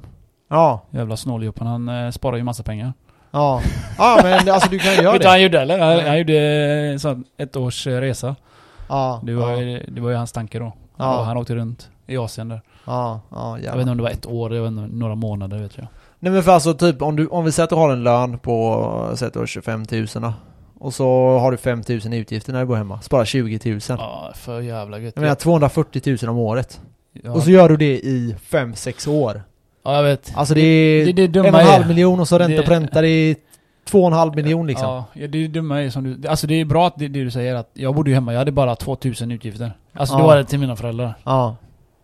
Ja, 0.49 0.85
Jävla 0.91 1.17
snåljåpen, 1.17 1.67
han 1.67 1.89
eh, 1.89 2.11
sparar 2.11 2.37
ju 2.37 2.43
massa 2.43 2.63
pengar. 2.63 2.93
ja. 3.31 3.61
Ja 3.97 4.19
men 4.23 4.49
alltså 4.49 4.69
du 4.69 4.79
kan 4.79 4.93
göra 4.93 4.95
Vet 4.95 5.03
du 5.03 5.05
vad 5.11 5.21
det. 5.21 5.27
han 5.29 5.41
gjorde 5.41 5.59
eller? 5.61 5.79
Han, 5.79 6.07
han 6.07 6.17
gjorde 6.17 6.33
eh, 6.93 6.97
sån 6.97 7.23
ett 7.37 7.55
års 7.55 7.87
eh, 7.87 7.99
resa. 8.01 8.35
Ja, 8.89 9.21
Det 9.25 9.33
var, 9.33 9.51
ja, 9.51 9.57
ju, 9.61 9.85
det 9.87 10.01
var 10.01 10.09
ju 10.09 10.15
hans 10.15 10.31
tanke 10.31 10.59
då. 10.59 10.73
Ja. 10.97 11.19
Och 11.19 11.25
han 11.25 11.37
åkte 11.37 11.55
runt 11.55 11.89
i 12.07 12.17
Asien 12.17 12.49
där. 12.49 12.61
ja, 12.85 13.21
ja, 13.31 13.49
Jag 13.57 13.59
jävlar. 13.63 13.73
vet 13.77 13.81
inte 13.81 13.91
om 13.91 13.97
det 13.97 14.03
var 14.03 14.09
ett 14.09 14.25
år, 14.25 14.49
vet 14.49 14.67
inte, 14.67 14.95
några 14.95 15.15
månader 15.15 15.57
vet 15.57 15.77
jag. 15.77 15.87
Nej 16.23 16.33
men 16.33 16.43
för 16.43 16.51
alltså 16.51 16.73
typ 16.73 17.01
om 17.01 17.15
du, 17.15 17.27
om 17.27 17.45
vi 17.45 17.51
säger 17.51 17.63
att 17.63 17.69
du 17.69 17.75
har 17.75 17.91
en 17.93 18.03
lön 18.03 18.39
på, 18.39 19.11
säg 19.15 19.27
att 19.27 19.33
du 19.33 19.39
har 19.39 19.45
25 19.45 19.85
000 19.91 20.05
då. 20.13 20.33
Och 20.79 20.93
så 20.93 21.37
har 21.39 21.51
du 21.51 21.57
5 21.57 21.83
000 21.89 22.13
i 22.13 22.17
utgifter 22.17 22.53
när 22.53 22.59
du 22.59 22.65
bor 22.65 22.75
hemma. 22.75 23.01
Spara 23.01 23.25
20 23.25 23.59
000. 23.71 23.79
Ja, 23.89 24.31
för 24.35 24.59
jävla 24.61 24.99
gött. 24.99 25.13
Jag 25.15 25.21
menar 25.21 25.35
240 25.35 26.17
000 26.23 26.29
om 26.31 26.37
året. 26.37 26.81
ja. 27.23 27.31
Och 27.31 27.43
så 27.43 27.51
gör 27.51 27.69
du 27.69 27.77
det 27.77 27.99
i 27.99 28.35
5-6 28.49 29.09
år. 29.09 29.43
ja, 29.83 29.95
jag 29.95 30.03
vet. 30.03 30.31
Alltså 30.35 30.53
det 30.53 30.61
är 30.61 31.05
det, 31.05 31.11
det 31.11 31.23
en 31.23 31.31
dumma 31.31 31.49
och 31.49 31.59
en 31.59 31.67
halv 31.67 31.87
miljon 31.87 32.19
och 32.19 32.27
så 32.27 32.39
ränta 32.39 32.55
det- 32.61 32.63
på 32.67 32.71
ränta. 32.71 33.01
Det 33.01 33.07
är 33.09 33.35
två 33.85 34.01
och 34.01 34.07
en 34.07 34.13
halv 34.13 34.35
miljon 34.35 34.67
liksom. 34.67 35.03
Ja, 35.13 35.27
det 35.27 35.43
är 35.43 35.47
dumma 35.47 35.81
är 35.81 35.89
som 35.89 36.03
du... 36.03 36.27
Alltså 36.27 36.47
det 36.47 36.53
är 36.61 36.65
bra 36.65 36.87
att 36.87 36.93
det, 36.97 37.07
det 37.07 37.23
du 37.23 37.31
säger 37.31 37.55
att 37.55 37.69
jag 37.73 37.95
bodde 37.95 38.09
ju 38.09 38.13
hemma, 38.13 38.31
jag 38.33 38.39
hade 38.39 38.51
bara 38.51 38.75
2000 38.75 39.31
utgifter. 39.31 39.73
Alltså 39.93 40.15
det 40.15 40.21
Ja. 40.21 40.27
var 40.27 40.37
det 40.37 40.43
till 40.45 40.59
mina 40.59 40.75
föräldrar. 40.75 41.13
Ja. 41.23 41.55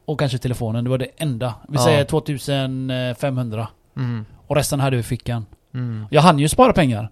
Och 0.05 0.19
kanske 0.19 0.37
telefonen, 0.37 0.83
det 0.83 0.89
var 0.89 0.97
det 0.97 1.07
enda. 1.17 1.53
Vi 1.69 1.75
Ja. 1.77 1.83
säger 1.83 2.03
2500. 2.05 3.67
Mm. 3.97 4.25
Och 4.47 4.55
resten 4.55 4.79
hade 4.79 4.95
vi 4.95 4.99
i 4.99 5.03
fickan. 5.03 5.45
Mm. 5.73 6.05
Jag 6.11 6.21
hann 6.21 6.39
ju 6.39 6.49
spara 6.49 6.73
pengar. 6.73 7.09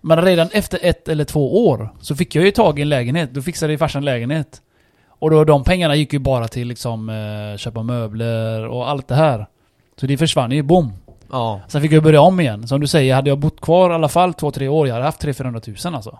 Men 0.00 0.22
redan 0.22 0.48
efter 0.52 0.78
ett 0.82 1.08
eller 1.08 1.24
två 1.24 1.68
år 1.68 1.88
så 2.00 2.16
fick 2.16 2.34
jag 2.34 2.44
ju 2.44 2.50
tag 2.50 2.78
i 2.78 2.82
en 2.82 2.88
lägenhet. 2.88 3.30
Då 3.34 3.42
fixade 3.42 3.72
ju 3.72 3.78
farsan 3.78 4.04
lägenhet. 4.04 4.62
Och 5.08 5.30
då 5.30 5.44
de 5.44 5.64
pengarna 5.64 5.94
gick 5.94 6.12
ju 6.12 6.18
bara 6.18 6.48
till 6.48 6.68
liksom 6.68 7.08
eh, 7.08 7.56
köpa 7.58 7.82
möbler 7.82 8.66
och 8.66 8.90
allt 8.90 9.08
det 9.08 9.14
här. 9.14 9.46
Så 9.96 10.06
det 10.06 10.16
försvann 10.18 10.50
ju, 10.52 10.62
boom. 10.62 10.92
Ja. 11.30 11.60
Sen 11.68 11.82
fick 11.82 11.92
jag 11.92 12.02
börja 12.02 12.20
om 12.20 12.40
igen. 12.40 12.68
Som 12.68 12.80
du 12.80 12.86
säger, 12.86 13.14
hade 13.14 13.30
jag 13.30 13.38
bott 13.38 13.60
kvar 13.60 13.90
i 13.90 13.94
alla 13.94 14.08
fall 14.08 14.34
två, 14.34 14.50
tre 14.50 14.68
år, 14.68 14.86
jag 14.86 14.94
hade 14.94 15.04
haft 15.06 15.24
300-400 15.24 15.86
000 15.86 15.94
alltså. 15.94 16.18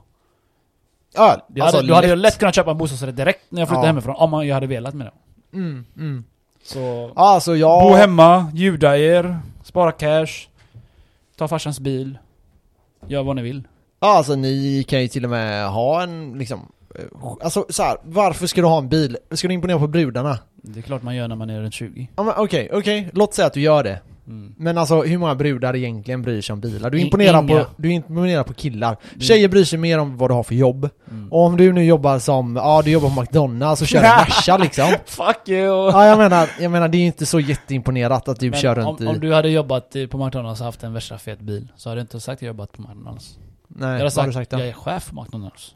Ja, 1.16 1.36
Jag 1.54 1.64
alltså 1.64 1.76
hade, 1.78 1.88
då 1.88 1.94
hade 1.94 2.08
jag 2.08 2.18
lätt. 2.18 2.38
kunnat 2.38 2.54
köpa 2.54 2.70
en 2.70 2.78
bostadsrätt 2.78 3.16
direkt 3.16 3.40
när 3.48 3.60
jag 3.60 3.68
flyttade 3.68 3.86
Ja. 3.86 3.90
hemifrån. 3.90 4.14
Om 4.18 4.46
jag 4.46 4.54
hade 4.54 4.66
velat 4.66 4.94
med 4.94 5.06
det. 5.06 5.12
Mm, 5.58 5.84
mm. 5.96 6.24
Så... 6.64 7.12
Alltså 7.16 7.56
jag... 7.56 7.82
Bo 7.82 7.94
hemma, 7.94 8.50
ljuda 8.54 8.98
er, 8.98 9.38
spara 9.68 9.92
cash, 9.92 10.48
ta 11.36 11.48
farsans 11.48 11.80
bil. 11.80 12.18
Gör 13.06 13.22
vad 13.22 13.36
ni 13.36 13.42
vill. 13.42 13.68
Ja, 14.00 14.16
alltså 14.16 14.34
ni 14.34 14.84
kan 14.88 15.02
ju 15.02 15.08
till 15.08 15.24
och 15.24 15.30
med 15.30 15.70
ha 15.70 16.02
en 16.02 16.38
liksom... 16.38 16.72
Eh, 16.94 17.04
alltså 17.42 17.66
så 17.68 17.82
här, 17.82 17.96
varför 18.02 18.46
ska 18.46 18.60
du 18.60 18.66
ha 18.66 18.78
en 18.78 18.88
bil? 18.88 19.16
Ska 19.30 19.48
du 19.48 19.54
imponera 19.54 19.78
på 19.78 19.86
brudarna? 19.86 20.38
Det 20.62 20.80
är 20.80 20.82
klart 20.82 21.02
man 21.02 21.16
gör 21.16 21.28
när 21.28 21.36
man 21.36 21.50
är 21.50 21.60
runt 21.60 21.74
20. 21.74 22.08
Ja 22.16 22.22
men 22.22 22.34
okej, 22.36 22.70
okej. 22.72 23.10
Låt 23.12 23.34
säga 23.34 23.46
att 23.46 23.52
du 23.52 23.60
gör 23.60 23.82
det. 23.84 24.00
Mm. 24.26 24.54
Men 24.56 24.78
alltså 24.78 25.02
hur 25.02 25.18
många 25.18 25.34
brudar 25.34 25.76
egentligen 25.76 26.22
bryr 26.22 26.40
sig 26.40 26.52
om 26.52 26.60
bilar? 26.60 26.90
Du 26.90 27.00
imponerar, 27.00 27.42
inga. 27.42 27.64
på, 27.64 27.70
du 27.76 27.92
imponerar 27.92 28.42
på 28.42 28.54
killar. 28.54 28.96
Det- 29.14 29.24
Tjejer 29.24 29.48
bryr 29.48 29.64
sig 29.64 29.78
mer 29.78 29.98
om 29.98 30.16
vad 30.16 30.30
du 30.30 30.34
har 30.34 30.42
för 30.42 30.54
jobb. 30.54 30.88
Mm. 31.10 31.32
Och 31.32 31.40
om 31.44 31.56
du 31.56 31.72
nu 31.72 31.84
jobbar 31.84 32.18
som, 32.18 32.56
ja 32.56 32.82
du 32.84 32.90
jobbar 32.90 33.08
på 33.14 33.20
McDonalds 33.20 33.82
och 33.82 33.88
kör 33.88 33.98
en 33.98 34.04
Merca 34.16 34.56
liksom. 34.56 34.88
Fuck 35.06 35.48
you! 35.48 35.90
Ja 35.90 36.06
jag 36.06 36.18
menar, 36.18 36.48
jag 36.60 36.70
menar 36.70 36.88
det 36.88 36.96
är 36.96 37.00
ju 37.00 37.06
inte 37.06 37.26
så 37.26 37.40
jätteimponerat 37.40 38.28
att 38.28 38.40
du 38.40 38.50
Men 38.50 38.58
kör 38.60 38.74
runt 38.74 39.00
om, 39.00 39.06
i... 39.06 39.08
om 39.08 39.20
du 39.20 39.34
hade 39.34 39.48
jobbat 39.48 39.96
på 40.10 40.24
McDonalds 40.24 40.60
och 40.60 40.66
haft 40.66 40.82
en 40.82 40.92
värsta 40.92 41.18
fet 41.18 41.40
bil 41.40 41.68
så 41.76 41.88
hade 41.88 41.98
du 41.98 42.02
inte 42.02 42.20
sagt 42.20 42.38
att 42.38 42.42
jag 42.42 42.48
jobbat 42.48 42.72
på 42.72 42.82
McDonalds. 42.82 43.38
Nej, 43.68 43.80
jag 43.80 43.88
vad 43.88 43.92
hade 43.92 44.04
har 44.04 44.10
sagt, 44.10 44.26
du 44.26 44.32
sagt 44.32 44.50
då? 44.50 44.58
jag 44.58 44.68
är 44.68 44.72
chef 44.72 45.10
på 45.10 45.22
McDonalds. 45.22 45.74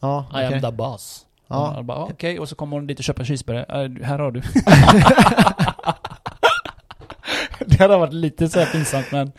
Ja, 0.00 0.26
I 0.34 0.54
am 0.54 0.60
the 0.62 0.70
boss. 0.72 1.26
Ja. 1.48 1.72
Ja. 1.76 1.82
Bara, 1.82 2.04
Okej, 2.04 2.40
och 2.40 2.48
så 2.48 2.54
kommer 2.54 2.76
hon 2.76 2.86
dit 2.86 2.98
och 2.98 3.04
köper 3.04 3.24
cheeseburgare. 3.24 3.84
Äh, 3.84 4.04
här 4.04 4.18
har 4.18 4.30
du. 4.30 4.42
det 7.66 7.78
hade 7.78 7.96
varit 7.96 8.12
lite 8.12 8.48
så 8.48 8.58
här 8.58 8.66
pinsamt 8.66 9.12
men... 9.12 9.32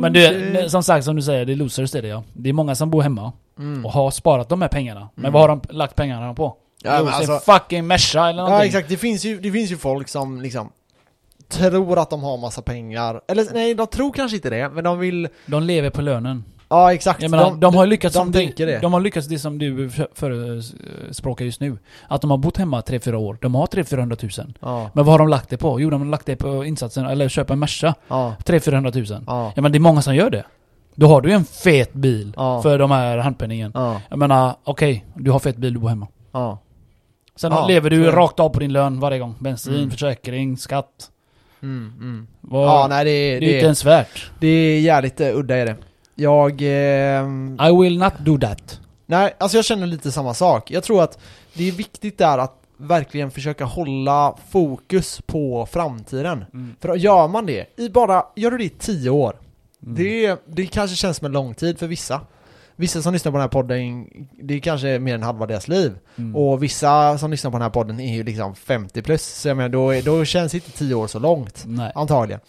Men 0.00 0.12
det, 0.12 0.70
som 0.70 0.82
sagt, 0.82 1.04
som 1.04 1.16
du 1.16 1.22
säger, 1.22 1.44
det 1.44 1.52
är 1.52 1.56
losers 1.56 1.90
det 1.90 1.98
är 1.98 2.02
det 2.02 2.08
ja. 2.08 2.22
Det 2.32 2.48
är 2.48 2.52
många 2.52 2.74
som 2.74 2.90
bor 2.90 3.02
hemma 3.02 3.32
Mm. 3.58 3.86
och 3.86 3.92
har 3.92 4.10
sparat 4.10 4.48
de 4.48 4.62
här 4.62 4.68
pengarna. 4.68 5.08
Men 5.14 5.24
Mm. 5.24 5.32
vad 5.32 5.42
har 5.42 5.48
de 5.48 5.60
lagt 5.76 5.94
pengarna 5.96 6.34
på? 6.34 6.56
Ja, 6.82 6.96
jo, 7.00 7.08
alltså- 7.08 7.38
fucking 7.52 7.86
Merca 7.86 8.20
eller 8.28 8.36
någonting. 8.36 8.58
Ja 8.58 8.64
exakt, 8.64 8.88
det 8.88 8.96
finns, 8.96 9.24
ju, 9.24 9.40
det 9.40 9.52
finns 9.52 9.70
ju 9.70 9.76
folk 9.76 10.08
som 10.08 10.40
liksom 10.40 10.72
tror 11.48 11.98
att 11.98 12.10
de 12.10 12.22
har 12.22 12.38
massa 12.38 12.62
pengar. 12.62 13.20
Eller 13.28 13.46
nej, 13.54 13.74
de 13.74 13.86
tror 13.86 14.12
kanske 14.12 14.36
inte 14.36 14.50
det, 14.50 14.68
men 14.68 14.84
de 14.84 14.98
vill... 14.98 15.28
De 15.46 15.62
lever 15.62 15.90
på 15.90 16.02
lönen. 16.02 16.44
Ja 16.70 16.92
exakt. 16.94 17.22
Jag 17.22 17.30
menar, 17.30 17.54
de, 17.54 17.74
har 17.74 17.84
ju 17.84 17.90
lyckats 17.90 18.14
de 18.16 18.18
som 18.24 18.32
tänker 18.32 18.66
det, 18.66 18.72
det. 18.72 18.78
De 18.78 18.92
har 18.92 19.00
lyckats 19.00 19.26
det 19.28 19.38
som 19.38 19.58
du 19.58 19.90
för- 19.90 20.08
förespråkar 20.14 21.44
just 21.44 21.60
nu. 21.60 21.78
Att 22.08 22.20
de 22.20 22.30
har 22.30 22.38
bott 22.38 22.56
hemma 22.56 22.80
3-4 22.80 23.14
år. 23.14 23.38
De 23.40 23.54
har 23.54 23.66
300-400 23.66 24.40
000. 24.44 24.54
Ja, 24.60 24.90
Men 24.94 25.04
vad 25.04 25.12
har 25.12 25.18
de 25.18 25.28
lagt 25.28 25.48
det 25.50 25.56
på? 25.56 25.80
Jo, 25.80 25.90
de 25.90 26.00
har 26.00 26.08
lagt 26.08 26.26
det 26.26 26.36
på 26.36 26.64
insatsen, 26.64 27.06
eller 27.06 27.28
köpa 27.28 27.52
en 27.52 27.58
Merca. 27.58 27.94
ja, 28.08 28.34
300-400 28.44 29.12
000. 29.12 29.24
ja. 29.26 29.52
Ja 29.56 29.62
men 29.62 29.72
det 29.72 29.78
är 29.78 29.80
många 29.80 30.02
som 30.02 30.14
gör 30.14 30.30
det. 30.30 30.44
Då 30.94 31.06
har 31.06 31.20
du 31.20 31.32
en 31.32 31.44
fet 31.44 31.92
bil 31.92 32.32
Ja. 32.36 32.62
för 32.62 32.78
de 32.78 32.90
här 32.90 33.18
handpenningen. 33.18 33.70
Ja, 33.74 34.00
Jag 34.08 34.18
menar, 34.18 34.54
okej, 34.64 35.04
du 35.14 35.30
har 35.30 35.38
fet 35.38 35.56
bil, 35.56 35.74
du 35.74 35.80
bor 35.80 35.88
hemma. 35.88 36.06
ja. 36.32 36.58
Sen 37.36 37.52
Ja, 37.52 37.66
lever 37.66 37.90
du 37.90 38.10
rakt 38.10 38.40
av 38.40 38.48
på 38.48 38.60
din 38.60 38.72
lön 38.72 39.00
varje 39.00 39.18
gång. 39.18 39.34
Bensin, 39.38 39.74
Mm. 39.74 39.90
försäkring, 39.90 40.56
skatt. 40.56 41.10
Mm, 41.62 41.92
mm. 42.00 42.26
Vad, 42.40 42.68
Ja, 42.68 42.86
nej 42.90 43.04
det 43.04 43.10
är, 43.10 43.40
det 43.40 43.46
är 43.46 43.46
inte 43.46 43.46
det, 43.46 43.58
är, 43.60 43.62
ens 43.62 43.84
värt. 43.84 44.30
det 44.40 44.46
är 44.48 44.80
jävligt 44.80 45.20
uh, 45.20 45.26
udda 45.38 45.56
är 45.56 45.66
det. 45.66 45.76
Jag... 46.22 46.60
ehm, 46.62 47.58
I 47.68 47.82
will 47.82 47.98
not 47.98 48.12
do 48.18 48.38
that. 48.38 48.80
nej, 49.06 49.34
alltså 49.38 49.58
jag 49.58 49.64
känner 49.64 49.86
lite 49.86 50.12
samma 50.12 50.34
sak. 50.34 50.70
Jag 50.70 50.84
tror 50.84 51.02
att 51.02 51.18
det 51.54 51.68
är 51.68 51.72
viktigt 51.72 52.18
där 52.18 52.38
att 52.38 52.56
verkligen 52.76 53.30
försöka 53.30 53.64
hålla 53.64 54.34
fokus 54.50 55.20
på 55.26 55.66
framtiden. 55.70 56.44
Mm. 56.52 56.76
För 56.80 56.94
gör 56.94 57.28
man 57.28 57.46
det, 57.46 57.66
i 57.76 57.88
bara, 57.88 58.24
gör 58.36 58.50
du 58.50 58.58
det 58.58 58.64
i 58.64 58.68
tio 58.68 59.10
år, 59.10 59.36
Mm. 59.82 59.94
Det, 59.94 60.40
det 60.46 60.66
kanske 60.66 60.96
känns 60.96 61.16
som 61.16 61.26
en 61.26 61.32
lång 61.32 61.54
tid 61.54 61.78
för 61.78 61.86
vissa. 61.86 62.20
Vissa 62.76 63.02
som 63.02 63.12
lyssnar 63.12 63.32
på 63.32 63.38
den 63.38 63.42
här 63.42 63.48
podden, 63.48 64.06
det 64.42 64.54
är 64.54 64.58
kanske 64.58 64.98
mer 64.98 65.14
än 65.14 65.22
halva 65.22 65.46
deras 65.46 65.68
liv. 65.68 65.92
Mm. 66.16 66.36
Och 66.36 66.62
vissa 66.62 67.18
som 67.18 67.30
lyssnar 67.30 67.50
på 67.50 67.56
den 67.56 67.62
här 67.62 67.70
podden 67.70 68.00
är 68.00 68.14
ju 68.14 68.22
liksom 68.22 68.54
50 68.54 69.02
plus. 69.02 69.22
Så 69.22 69.48
jag 69.48 69.56
menar, 69.56 69.68
då, 69.68 70.00
då 70.04 70.24
känns 70.24 70.54
inte 70.54 70.70
10 70.70 70.94
år 70.94 71.06
så 71.06 71.18
långt. 71.18 71.62
Nej. 71.66 71.92
Antagligen. 71.94 72.40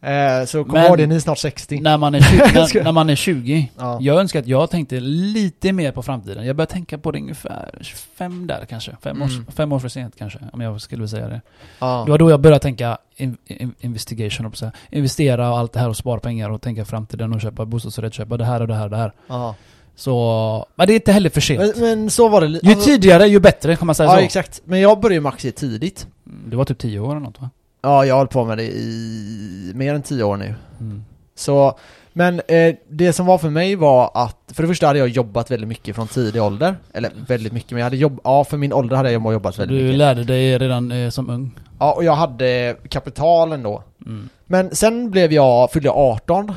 Eh, 0.00 0.44
så 0.46 0.64
kom 0.64 0.72
Men- 0.72 0.86
ihåg 0.86 0.98
det, 0.98 1.06
ni 1.06 1.14
är 1.14 1.20
snart 1.20 1.38
60. 1.38 1.80
När 1.80 1.98
man 1.98 2.14
är 2.14 2.20
20, 2.20 2.66
Ska- 2.66 2.78
när, 2.78 2.84
när 2.84 2.92
man 2.92 3.10
är 3.10 3.14
20 3.16 3.70
Ja. 3.78 3.98
Jag 4.00 4.20
önskar 4.20 4.40
att 4.40 4.46
jag 4.46 4.70
tänkte 4.70 5.00
lite 5.00 5.72
mer 5.72 5.92
på 5.92 6.02
framtiden. 6.02 6.46
Jag 6.46 6.56
börjar 6.56 6.66
tänka 6.66 6.98
på 6.98 7.10
det 7.12 7.18
ungefär 7.18 7.70
25 7.80 8.46
där 8.46 8.64
kanske. 8.68 8.96
Fem, 9.02 9.22
års, 9.22 9.32
Mm. 9.34 9.46
fem 9.46 9.72
år 9.72 9.78
för 9.78 9.88
sent 9.88 10.14
kanske, 10.18 10.38
om 10.52 10.60
jag 10.60 10.80
skulle 10.80 11.00
vilja 11.00 11.08
säga 11.08 11.28
det. 11.28 11.40
Ja. 11.78 12.02
Det 12.06 12.10
var 12.10 12.18
då 12.18 12.30
jag 12.30 12.40
började 12.40 12.62
tänka 12.62 12.98
in, 13.16 13.36
in, 13.46 13.74
investigation, 13.80 14.54
säga. 14.54 14.72
Investera 14.90 15.50
och 15.50 15.58
allt 15.58 15.72
det 15.72 15.80
här 15.80 15.88
och 15.88 15.96
spara 15.96 16.20
pengar 16.20 16.50
och 16.50 16.62
tänka 16.62 16.84
framtiden 16.84 17.32
och 17.32 17.40
köpa 17.40 17.64
bostadsrätt, 17.64 18.14
köpa 18.14 18.36
det 18.36 18.44
här 18.44 18.60
och 18.60 18.68
det 18.68 18.74
här 18.74 18.84
och 18.84 18.90
det 18.90 18.96
här. 18.96 19.12
Ja. 19.26 19.54
Så... 19.96 20.66
Men 20.74 20.86
det 20.86 20.92
är 20.92 20.94
inte 20.94 21.12
heller 21.12 21.30
för 21.30 21.40
sent. 21.40 21.76
Men, 21.76 21.80
men 21.98 22.10
så 22.10 22.28
var 22.28 22.40
det 22.40 22.46
Ju 22.46 22.70
alltså- 22.72 22.84
tidigare 22.86 23.26
ju 23.26 23.40
bättre, 23.40 23.76
kan 23.76 23.86
man 23.86 23.94
säga 23.94 24.08
Ja 24.10 24.16
så. 24.16 24.22
exakt. 24.22 24.62
Men 24.64 24.80
jag 24.80 25.00
började 25.00 25.22
ju 25.22 25.28
aktier 25.28 25.52
tidigt. 25.52 26.06
Mm, 26.26 26.50
Det 26.50 26.56
var 26.56 26.64
typ 26.64 26.78
10 26.78 27.00
år 27.00 27.10
eller 27.10 27.20
något 27.20 27.40
va? 27.40 27.50
Ja, 27.82 28.04
jag 28.04 28.14
har 28.14 28.18
hållit 28.18 28.32
på 28.32 28.44
med 28.44 28.58
det 28.58 28.64
i 28.64 29.72
mer 29.74 29.94
än 29.94 30.02
10 30.02 30.22
år 30.24 30.36
nu. 30.36 30.54
Mm. 30.80 31.04
Så, 31.34 31.78
men 32.12 32.40
eh, 32.48 32.74
det 32.88 33.12
som 33.12 33.26
var 33.26 33.38
för 33.38 33.50
mig 33.50 33.74
var 33.76 34.10
att, 34.14 34.36
för 34.52 34.62
det 34.62 34.68
första 34.68 34.86
hade 34.86 34.98
jag 34.98 35.08
jobbat 35.08 35.50
väldigt 35.50 35.68
mycket 35.68 35.94
från 35.96 36.08
tidig 36.08 36.42
ålder. 36.42 36.76
Eller 36.92 37.10
väldigt 37.26 37.52
mycket, 37.52 37.70
men 37.70 37.78
jag 37.78 37.84
hade 37.86 37.96
jobb, 37.96 38.20
ja 38.24 38.44
för 38.44 38.56
min 38.56 38.72
ålder 38.72 38.96
hade 38.96 39.12
jag 39.12 39.32
jobbat 39.32 39.58
väldigt 39.58 39.78
Du 39.78 39.84
mycket. 39.84 39.98
lärde 39.98 40.24
dig 40.24 40.58
redan 40.58 40.92
eh, 40.92 41.10
som 41.10 41.30
ung. 41.30 41.50
Ja, 41.78 41.92
och 41.92 42.04
jag 42.04 42.14
hade 42.14 42.76
kapitalen 42.88 43.62
då. 43.62 43.82
Mm. 44.06 44.28
Men 44.46 44.74
sen 44.74 45.10
blev 45.10 45.32
jag, 45.32 45.72
fyllde 45.72 45.88
jag 45.88 45.96
18 45.96 46.52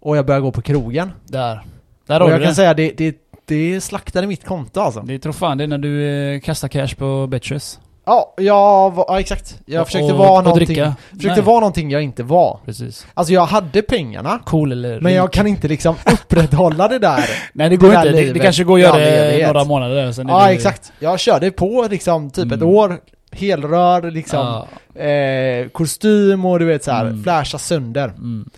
och 0.00 0.16
jag 0.16 0.26
började 0.26 0.42
gå 0.42 0.52
på 0.52 0.62
krogen. 0.62 1.10
Där. 1.26 1.60
Där 2.06 2.20
och 2.20 2.26
har 2.26 2.30
jag 2.30 2.40
du 2.40 2.44
kan 2.44 2.50
det. 2.50 2.54
säga 2.54 2.74
det, 2.74 2.92
det, 2.96 3.16
det 3.44 3.80
slaktade 3.80 4.26
mitt 4.26 4.44
konto 4.46 4.80
alltså. 4.80 5.00
Det 5.00 5.18
tror 5.18 5.32
fan 5.32 5.58
det 5.58 5.64
är 5.64 5.68
när 5.68 5.78
du 5.78 6.06
eh, 6.34 6.40
kastar 6.40 6.68
cash 6.68 6.94
på 6.98 7.26
Betches. 7.26 7.78
Ja, 8.10 8.34
jag 8.36 8.90
var, 8.94 9.04
ja 9.08 9.20
exakt. 9.20 9.58
Jag 9.66 9.86
försökte 9.86 10.12
och- 10.12 10.18
vara 10.18 10.38
och 10.38 10.44
någonting, 10.44 10.66
dricka. 10.66 10.94
försökte 11.10 11.28
Nej. 11.28 11.40
vara 11.42 11.60
någonting 11.60 11.90
jag 11.90 12.02
inte 12.02 12.22
var. 12.22 12.58
Precis. 12.64 13.06
Alltså 13.14 13.32
jag 13.34 13.46
hade 13.46 13.82
pengarna, 13.82 14.40
Cool 14.44 14.72
eller 14.72 15.00
men 15.00 15.12
jag 15.14 15.32
kan 15.32 15.46
inte 15.46 15.68
liksom 15.68 15.94
upprätthålla 16.12 16.88
det 16.88 16.98
där. 16.98 17.24
Nej 17.52 17.68
det 17.68 17.76
går 17.76 17.88
det 17.90 17.96
inte. 17.96 18.10
Det, 18.12 18.32
det 18.32 18.38
kanske 18.38 18.64
går 18.64 18.74
att 18.76 18.80
göra 18.80 18.92
all 18.92 19.00
det 19.00 19.46
några 19.46 19.64
månader 19.64 20.12
sen 20.12 20.28
Ja 20.28 20.46
det, 20.46 20.52
exakt. 20.52 20.92
Jag 20.98 21.20
körde 21.20 21.50
på 21.50 21.86
liksom 21.90 22.30
typ 22.30 22.46
ett 22.46 22.52
Mm. 22.52 22.68
år, 22.68 22.98
helrör 23.32 24.10
liksom, 24.10 24.64
Ja. 24.94 25.02
eh, 25.02 25.68
kostym 25.68 26.44
och 26.44 26.58
du 26.58 26.64
vet 26.64 26.84
så 26.84 26.90
här, 26.92 27.06
Mm. 27.06 27.22
flasha 27.22 27.58
sönder. 27.58 28.04
Mm. 28.08 28.50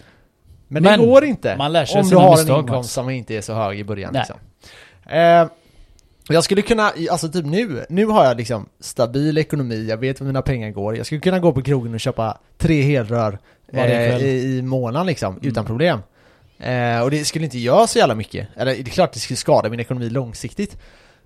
Men, 0.68 0.82
Men 0.82 1.00
det 1.00 1.07
går 1.07 1.24
inte. 1.24 1.57
man 1.57 1.72
lär 1.72 1.84
sig 1.84 2.00
om 2.00 2.09
du 2.09 2.16
har 2.16 2.38
en 2.40 2.48
inkomst 2.48 2.70
Max. 2.72 2.88
som 2.92 3.11
inte 3.11 3.34
är 3.34 3.40
så 3.40 3.55
hög 3.55 3.78
i 3.80 3.84
början 3.84 4.11
Nej. 4.12 4.20
liksom. 4.28 4.36
Eh, 5.18 5.46
jag 6.28 6.44
skulle 6.44 6.62
kunna, 6.62 6.92
alltså 7.10 7.28
typ 7.28 7.46
nu, 7.46 7.84
nu 7.88 8.06
har 8.06 8.24
jag 8.24 8.36
liksom 8.36 8.68
stabil 8.80 9.38
ekonomi, 9.38 9.86
jag 9.88 9.96
vet 9.96 10.20
var 10.20 10.26
mina 10.26 10.42
pengar 10.42 10.70
går. 10.70 10.96
Jag 10.96 11.06
skulle 11.06 11.20
kunna 11.20 11.38
gå 11.38 11.52
på 11.52 11.62
krogen 11.62 11.94
och 11.94 12.00
köpa 12.00 12.38
tre 12.58 12.82
helrör 12.82 13.38
eh, 13.72 14.16
i, 14.16 14.58
i 14.58 14.62
månaden 14.62 15.06
liksom, 15.06 15.34
Mm. 15.34 15.48
utan 15.48 15.64
problem. 15.64 15.98
Eh, 16.58 17.00
och 17.02 17.10
det 17.10 17.24
skulle 17.24 17.44
inte 17.44 17.58
göra 17.58 17.86
så 17.86 17.98
jävla 17.98 18.14
mycket. 18.14 18.48
Eller 18.56 18.74
det 18.74 18.80
är 18.80 18.84
klart 18.84 19.12
det 19.12 19.18
skulle 19.20 19.36
skada 19.36 19.68
min 19.68 19.80
ekonomi 19.80 20.10
långsiktigt. 20.10 20.76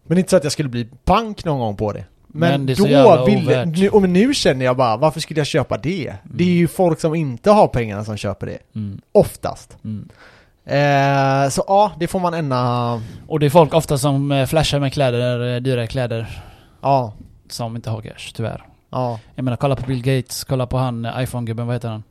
Men 0.06 0.18
inte 0.18 0.30
så 0.30 0.36
att 0.36 0.42
jag 0.44 0.52
skulle 0.52 0.68
bli 0.68 0.88
pank 1.04 1.44
någon 1.44 1.58
gång 1.58 1.76
på 1.76 1.92
det. 1.92 2.04
Men, 2.26 2.64
Men 2.64 2.74
då 2.76 3.24
ville, 3.26 3.64
nu, 3.64 3.88
och 3.88 4.08
nu 4.08 4.34
känner 4.34 4.64
jag 4.64 4.76
bara, 4.76 4.96
varför 4.96 5.20
skulle 5.20 5.40
jag 5.40 5.46
köpa 5.46 5.78
det? 5.78 6.14
Det 6.24 6.44
är 6.44 6.48
ju 6.54 6.68
folk 6.68 7.00
som 7.00 7.14
inte 7.14 7.50
har 7.50 7.68
pengarna 7.68 8.04
som 8.04 8.16
köper 8.16 8.46
det. 8.46 8.58
Mm. 8.74 9.00
Oftast. 9.12 9.76
Mm. 9.84 10.08
Eh, 10.66 11.48
så 11.48 11.64
ja, 11.66 11.92
det 11.98 12.06
får 12.06 12.20
man 12.20 12.34
ändå... 12.34 13.00
Och 13.28 13.40
det 13.40 13.46
är 13.46 13.50
folk 13.50 13.74
ofta 13.74 13.98
som 13.98 14.32
eh, 14.32 14.46
flashar 14.46 14.80
med 14.80 14.92
kläder, 14.92 15.54
eh, 15.54 15.60
dyra 15.60 15.86
kläder, 15.86 16.42
Ja, 16.82 17.12
som 17.48 17.76
inte 17.76 17.90
har 17.90 18.00
cash, 18.00 18.32
tyvärr. 18.34 18.64
ja. 18.90 19.18
Jag 19.34 19.44
menar, 19.44 19.56
kolla 19.56 19.76
på 19.76 19.86
Bill 19.86 20.02
Gates, 20.02 20.44
kolla 20.44 20.66
på 20.66 20.78
han 20.78 21.04
eh, 21.04 21.22
iPhone-gubben, 21.22 21.66
vad 21.66 21.76
heter 21.76 21.88
han? 21.88 22.02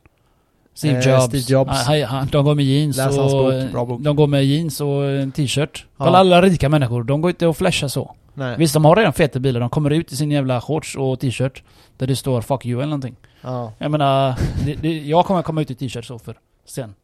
Steve 0.74 1.00
Eh, 1.00 1.10
Jobs. 1.12 1.24
Steve 1.26 1.44
Jobs. 1.48 1.72
Han, 1.86 2.02
han, 2.04 2.28
de 2.32 2.46
går 2.46 2.56
med 2.56 2.66
jeans 2.66 2.98
Läs 2.98 3.18
hans 3.18 3.34
och... 3.34 3.44
bok, 3.44 3.72
bra 3.72 3.86
bok. 3.86 4.02
De 4.02 4.16
går 4.16 4.28
med 4.28 4.46
jeans 4.46 4.82
och 4.82 5.06
en 5.06 5.32
t-shirt. 5.32 5.86
Ja. 5.98 6.06
Kolla 6.06 6.18
alla 6.18 6.42
rika 6.42 6.70
människor, 6.70 7.04
de 7.04 7.22
går 7.22 7.30
inte 7.32 7.48
och 7.48 7.58
flashar 7.58 7.88
så. 7.88 8.16
Nej. 8.34 8.56
Visst, 8.58 8.74
de 8.74 8.86
har 8.86 8.96
redan 8.96 9.14
feta 9.14 9.40
bilar, 9.40 9.60
de 9.60 9.70
kommer 9.70 9.90
ut 9.90 10.12
i 10.12 10.16
sin 10.16 10.32
jävla 10.32 10.62
shorts 10.62 10.96
och 10.96 11.20
t-shirt. 11.20 11.64
Där 11.98 12.08
det 12.08 12.16
står 12.16 12.42
'fuck 12.42 12.66
you' 12.66 12.74
eller 12.78 12.86
någonting. 12.86 13.16
Ja. 13.42 13.72
Jag 13.78 13.92
menar, 13.92 14.36
det, 14.66 14.74
det, 14.74 14.98
jag 15.02 15.26
kommer 15.26 15.42
komma 15.42 15.62
ut 15.62 15.72
i 15.72 15.76
t-shirt 15.76 16.06
så 16.06 16.20
för 16.20 16.36
sen. 16.66 16.96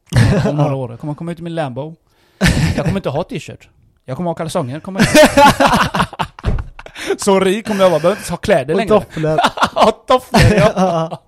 Om 0.50 0.56
några 0.56 0.76
år. 0.82 0.92
Jag 0.92 1.00
kommer 1.00 1.14
komma 1.14 1.32
ut 1.32 1.40
i 1.40 1.44
min 1.44 1.56
Lambo. 1.56 1.96
Jag 2.76 2.86
kommer 2.86 2.98
inte 3.00 3.10
ha 3.10 3.24
t-shirt. 3.24 3.70
Jag 4.06 4.18
kommer 4.18 4.30
ha 4.30 4.36
kalsonger. 4.36 4.80
Kommer 4.80 5.00
jag. 5.00 5.10
så 7.20 7.40
rik 7.40 7.68
kommer 7.68 7.84
jag 7.84 7.90
vara, 7.90 8.00
behöver 8.00 8.22
inte 8.22 8.32
ha 8.34 8.38
kläder 8.38 8.74
Och 8.74 8.78
längre. 8.78 8.90
tofflor. 8.90 9.40
Ja, 9.76 9.92
tofflor 10.08 10.42
ja. 10.58 10.72
ja. 10.76 11.24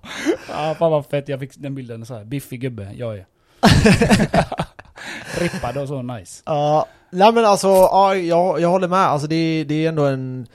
ja. 0.48 0.74
Fan 0.78 0.90
vad 0.92 1.06
fett, 1.06 1.28
jag 1.28 1.40
fick 1.40 1.52
den 1.56 1.74
bilden 1.74 2.06
så 2.06 2.14
här. 2.14 2.24
Biffig 2.24 2.60
gubbe, 2.60 2.90
jag 2.96 3.16
är. 3.18 3.26
Rippad 5.40 5.76
och 5.76 5.88
så 5.88 6.02
nice. 6.02 6.42
Ja, 6.46 6.86
nej 7.10 7.32
men 7.32 7.44
alltså, 7.44 7.68
ja, 7.68 8.14
jag, 8.14 8.60
jag 8.60 8.68
håller 8.68 8.88
med. 8.88 8.98
Alltså 8.98 9.26
det, 9.28 9.64
det 9.64 9.84
är 9.84 9.88
ändå 9.88 10.06
en... 10.06 10.46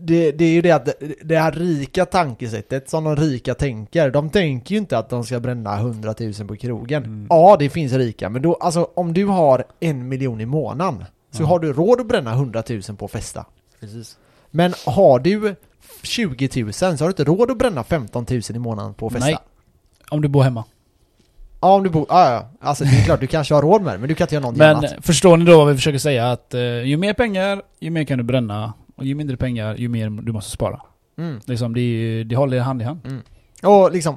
Det, 0.00 0.32
det 0.32 0.44
är 0.44 0.50
ju 0.52 0.62
det 0.62 0.70
att 0.70 0.84
det- 0.84 1.14
det 1.24 1.38
här 1.38 1.52
rika 1.52 2.06
tankesättet 2.06 2.90
som 2.90 3.04
de 3.04 3.16
rika 3.16 3.54
tänker, 3.54 4.10
de 4.10 4.30
tänker 4.30 4.72
ju 4.74 4.78
inte 4.78 4.98
att 4.98 5.10
de 5.10 5.24
ska 5.24 5.40
bränna 5.40 5.76
100 5.78 6.14
000 6.20 6.32
på 6.48 6.56
krogen. 6.56 7.04
Mm. 7.04 7.26
Ja, 7.30 7.56
det 7.58 7.68
finns 7.68 7.92
rika, 7.92 8.28
men 8.28 8.42
då, 8.42 8.54
alltså 8.54 8.88
om 8.94 9.14
du 9.14 9.26
har 9.26 9.64
en 9.80 10.08
miljon 10.08 10.40
i 10.40 10.46
månaden 10.46 11.04
så 11.30 11.42
Ja. 11.42 11.46
har 11.46 11.58
du 11.58 11.72
råd 11.72 12.00
att 12.00 12.06
bränna 12.08 12.32
100 12.32 12.62
000 12.70 12.82
på 12.98 13.04
att 13.04 13.10
festa. 13.10 13.46
Precis. 13.80 14.18
Men 14.50 14.74
har 14.86 15.18
du 15.18 15.54
20 16.02 16.62
000 16.62 16.72
så 16.72 16.84
har 16.86 16.98
du 16.98 17.06
inte 17.08 17.24
råd 17.24 17.50
att 17.50 17.58
bränna 17.58 17.84
15 17.84 18.26
000 18.30 18.40
i 18.54 18.58
månaden 18.58 18.94
på 18.94 19.06
att 19.06 19.12
festa. 19.12 19.26
Nej. 19.26 19.38
Om 20.10 20.20
du 20.22 20.28
bor 20.28 20.42
hemma. 20.42 20.64
Ja, 21.60 21.74
om 21.74 21.82
du 21.82 21.90
bor... 21.90 22.06
Ja, 22.08 22.30
ja. 22.32 22.48
Alltså 22.68 22.84
det 22.84 22.90
är 22.90 23.04
klart, 23.04 23.20
du 23.20 23.26
kanske 23.26 23.54
har 23.54 23.62
råd 23.62 23.82
med 23.82 23.94
det, 23.94 23.98
men 23.98 24.08
du 24.08 24.14
kan 24.14 24.24
inte 24.24 24.34
göra 24.34 24.42
någonting 24.42 24.58
Men 24.58 24.76
annat. 24.76 24.94
förstår 25.00 25.36
ni 25.36 25.44
då 25.44 25.56
vad 25.58 25.68
vi 25.68 25.74
försöker 25.74 25.98
säga? 25.98 26.30
Att 26.30 26.54
eh, 26.54 26.60
ju 26.62 26.96
mer 26.96 27.12
pengar, 27.14 27.62
ju 27.80 27.90
mer 27.90 28.04
kan 28.04 28.18
du 28.18 28.24
bränna. 28.24 28.72
Och 28.94 29.04
ju 29.04 29.14
mindre 29.14 29.36
pengar, 29.36 29.76
ju 29.76 29.88
mer 29.88 30.10
du 30.10 30.32
måste 30.32 30.50
spara. 30.50 30.80
Mm. 31.18 31.40
Liksom, 31.44 31.74
det, 31.74 32.24
det 32.24 32.36
håller 32.36 32.60
hand 32.60 32.82
i 32.82 32.84
hand. 32.84 33.00
Och 33.62 33.92
liksom, 33.92 34.16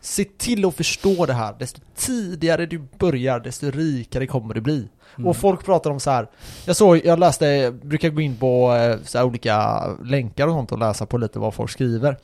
se 0.00 0.24
till 0.24 0.64
att 0.64 0.74
förstå 0.74 1.26
det 1.26 1.32
här. 1.32 1.54
Desto 1.58 1.80
tidigare 1.96 2.66
du 2.66 2.82
börjar, 2.98 3.40
desto 3.40 3.70
rikare 3.70 4.26
kommer 4.26 4.54
du 4.54 4.60
bli. 4.60 4.88
Mm. 5.16 5.28
Och 5.28 5.36
folk 5.36 5.64
pratar 5.64 5.90
om 5.90 6.00
så 6.00 6.10
här. 6.10 6.30
Jag 6.66 6.76
såg, 6.76 7.00
jag 7.04 7.18
läste, 7.18 7.46
jag 7.46 7.74
brukar 7.74 8.08
gå 8.08 8.20
in 8.20 8.36
på 8.36 8.74
eh, 8.74 8.98
så 9.04 9.18
här 9.18 9.24
olika 9.24 9.86
länkar 10.04 10.46
och 10.46 10.52
sånt 10.52 10.72
och 10.72 10.78
läsa 10.78 11.06
på 11.06 11.18
lite 11.18 11.38
vad 11.38 11.54
folk 11.54 11.70
skriver. 11.70 12.16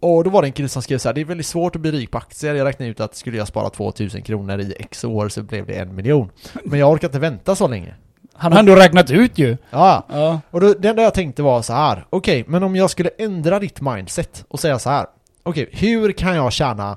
Och 0.00 0.24
då 0.24 0.30
var 0.30 0.42
det 0.42 0.48
en 0.48 0.52
kille 0.52 0.68
som 0.68 0.82
skrev 0.82 0.98
så 0.98 1.08
här, 1.08 1.14
det 1.14 1.20
är 1.20 1.24
väldigt 1.24 1.46
svårt 1.46 1.76
att 1.76 1.82
bli 1.82 1.90
rik 1.90 2.10
på 2.10 2.18
aktier. 2.18 2.54
Jag 2.54 2.64
räknade 2.64 2.90
ut 2.90 3.00
att 3.00 3.16
skulle 3.16 3.36
jag 3.36 3.48
spara 3.48 3.70
2000 3.70 4.22
kronor 4.22 4.60
i 4.60 4.74
x 4.78 5.04
år 5.04 5.28
så 5.28 5.42
blev 5.42 5.66
det 5.66 5.74
en 5.74 5.94
miljon. 5.94 6.30
Men 6.64 6.78
jag 6.78 6.90
orkar 6.92 7.08
inte 7.08 7.18
vänta 7.18 7.54
så 7.54 7.68
länge. 7.68 7.94
Han 8.36 8.52
har 8.52 8.58
ändå 8.58 8.74
räknat 8.76 9.10
ut 9.10 9.38
ju. 9.38 9.56
Ja, 9.70 10.06
Ja. 10.08 10.40
och 10.50 10.60
då, 10.60 10.74
det 10.78 10.88
enda 10.88 11.02
jag 11.02 11.14
tänkte 11.14 11.42
var 11.42 11.62
så 11.62 11.72
här. 11.72 12.06
okej, 12.10 12.44
men 12.48 12.62
om 12.62 12.76
jag 12.76 12.90
skulle 12.90 13.10
ändra 13.18 13.58
ditt 13.58 13.80
mindset 13.80 14.44
och 14.48 14.60
säga 14.60 14.78
så 14.78 14.90
här. 14.90 15.06
okej, 15.42 15.68
hur 15.72 16.12
kan 16.12 16.36
jag 16.36 16.52
tjäna 16.52 16.96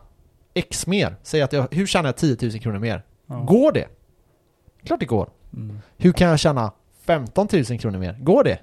X 0.53 0.87
mer? 0.87 1.15
Säg 1.23 1.41
att 1.41 1.53
jag, 1.53 1.67
hur 1.71 1.85
tjänar 1.85 2.07
jag 2.09 2.15
10 2.17 2.37
000 2.41 2.51
kronor 2.59 2.79
mer? 2.79 3.03
Ja. 3.29 3.35
Går 3.35 3.71
det? 3.71 3.85
Klart 4.85 4.99
det 4.99 5.05
går. 5.05 5.29
Mm. 5.53 5.79
Hur 5.97 6.11
kan 6.11 6.27
jag 6.27 6.39
tjäna 6.39 6.71
15 7.05 7.47
000 7.69 7.79
kronor 7.79 7.97
mer? 7.99 8.13
Går 8.19 8.43
det? 8.43 8.59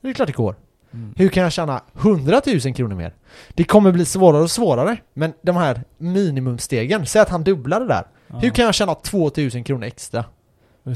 Det 0.00 0.08
är 0.08 0.12
klart 0.12 0.26
det 0.28 0.32
går. 0.36 0.56
Mm. 0.92 1.14
Hur 1.16 1.28
kan 1.28 1.42
jag 1.42 1.52
tjäna 1.52 1.80
100 1.98 2.40
000 2.64 2.74
kronor 2.74 2.94
mer? 2.94 3.14
Det 3.54 3.64
kommer 3.64 3.92
bli 3.92 4.04
svårare 4.04 4.42
och 4.42 4.50
svårare, 4.50 4.96
men 5.14 5.32
de 5.42 5.56
här 5.56 5.82
minimumstegen, 5.98 7.06
säg 7.06 7.22
att 7.22 7.28
han 7.28 7.44
dubblar 7.44 7.80
det 7.80 7.86
där. 7.86 8.06
Ja. 8.28 8.38
Hur 8.38 8.50
kan 8.50 8.64
jag 8.64 8.74
tjäna 8.74 8.94
2000 8.94 9.64
kronor 9.64 9.84
extra? 9.84 10.24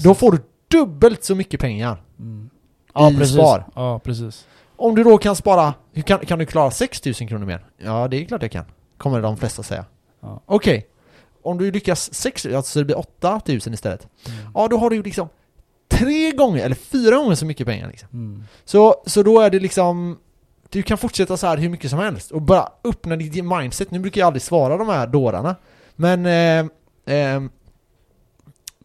Då 0.05 0.15
får 0.15 0.33
du 0.33 0.39
dubbelt 0.71 1.25
så 1.25 1.35
mycket 1.35 1.61
pengar. 1.61 2.03
Mm. 2.19 2.51
Ja, 2.95 3.11
i 3.11 3.17
precis. 3.17 3.35
spar. 3.35 3.65
Ja, 3.75 3.99
precis. 3.99 4.47
Om 4.77 4.95
du 4.95 5.05
då 5.05 5.19
kan 5.19 5.37
spara, 5.37 5.75
hur 5.93 6.03
kan, 6.03 6.19
kan 6.19 6.39
du 6.39 6.47
klara 6.47 6.71
6000 6.71 7.29
kronor 7.29 7.47
mer? 7.47 7.65
Ja, 7.79 8.09
det 8.09 8.17
är 8.17 8.25
klart 8.25 8.43
jag 8.43 8.53
kan. 8.53 8.65
Kommer 8.99 9.23
de 9.23 9.37
flesta 9.37 9.63
säga. 9.63 9.85
Ja. 10.21 10.43
Okej. 10.47 10.87
Om 11.43 11.59
du 11.59 11.71
lyckas 11.71 12.15
6, 12.15 12.47
alltså 12.47 12.79
det 12.79 12.85
blir 12.85 12.99
8000 12.99 13.75
istället. 13.75 14.09
Mm. 14.27 14.39
Ja, 14.55 14.69
då 14.69 14.79
har 14.79 14.91
du 14.91 14.97
ju 14.97 15.03
liksom 15.03 15.29
tre 15.89 16.33
gånger, 16.33 16.65
eller 16.65 16.75
fyra 16.75 17.17
gånger 17.17 17.35
så 17.35 17.47
mycket 17.47 17.67
pengar 17.67 17.89
liksom. 17.89 18.09
Mm. 18.13 18.45
Så, 18.65 19.03
så 19.07 19.23
då 19.23 19.41
är 19.41 19.51
det 19.51 19.59
liksom 19.59 20.19
Du 20.69 20.83
kan 20.83 20.99
fortsätta 20.99 21.37
så 21.37 21.47
här 21.47 21.57
hur 21.57 21.69
mycket 21.69 21.91
som 21.91 21.99
helst 21.99 22.31
och 22.31 22.43
bara 22.43 22.69
öppna 22.85 23.17
ditt 23.17 23.45
mindset. 23.45 23.91
Nu 23.91 23.99
brukar 23.99 24.21
jag 24.21 24.27
aldrig 24.27 24.43
svara 24.43 24.77
de 24.77 24.89
här 24.89 25.07
dårarna. 25.07 25.57
Men 25.97 26.27
eh, 26.27 27.15
eh, 27.17 27.43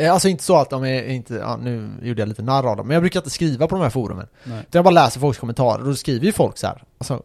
Alltså 0.04 0.28
inte 0.28 0.44
så 0.44 0.56
att 0.56 0.70
de 0.70 0.84
är 0.86 1.04
inte, 1.04 1.34
ja, 1.34 1.58
nu 1.58 1.90
gjorde 2.02 2.22
jag 2.22 2.30
lite 2.30 2.42
narr 2.42 2.70
av 2.70 2.78
dem, 2.78 2.88
men 2.88 2.94
jag 2.94 3.04
brukar 3.04 3.20
inte 3.20 3.30
skriva 3.30 3.68
på 3.68 3.76
de 3.76 3.82
här 3.82 3.90
forumen. 3.90 4.28
Nej. 4.44 4.60
Utan 4.60 4.68
jag 4.80 4.84
bara 4.86 4.92
läser 4.92 5.20
folks 5.20 5.40
kommentarer 5.40 5.80
och 5.82 5.86
då 5.88 5.96
skriver 5.96 6.26
ju 6.26 6.32
folk 6.32 6.58
så 6.58 6.68
här. 6.68 6.84
Alltså, 6.98 7.24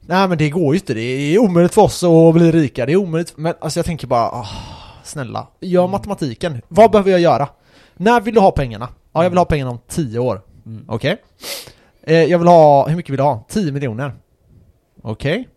Nej 0.00 0.28
men 0.28 0.38
det 0.38 0.50
går 0.50 0.74
ju 0.74 0.80
inte, 0.80 0.94
det 0.94 1.00
är 1.00 1.38
omöjligt 1.38 1.74
för 1.74 1.82
oss 1.82 2.04
att 2.04 2.34
bli 2.34 2.52
rika, 2.52 2.86
det 2.86 2.92
är 2.92 2.96
omöjligt. 2.96 3.32
Men 3.36 3.54
alltså 3.60 3.78
jag 3.78 3.86
tänker 3.86 4.06
bara, 4.06 4.28
ah, 4.30 4.48
snälla, 5.04 5.46
gör 5.60 5.80
Mm. 5.82 5.90
matematiken. 5.90 6.62
Vad 6.68 6.90
behöver 6.90 7.10
jag 7.10 7.20
göra? 7.20 7.48
När 7.96 8.20
vill 8.20 8.34
du 8.34 8.40
ha 8.40 8.50
pengarna? 8.50 8.88
Ja, 9.12 9.22
jag 9.22 9.30
vill 9.30 9.38
ha 9.38 9.44
pengarna 9.44 9.70
om 9.70 9.78
10 9.88 10.18
år. 10.18 10.40
Mm. 10.66 10.84
Okej. 10.88 11.22
Eh, 12.02 12.24
jag 12.24 12.38
vill 12.38 12.48
ha, 12.48 12.88
hur 12.88 12.96
mycket 12.96 13.10
vill 13.10 13.16
du 13.16 13.22
ha? 13.22 13.44
10 13.48 13.72
miljoner. 13.72 14.12
Okej. 15.02 15.48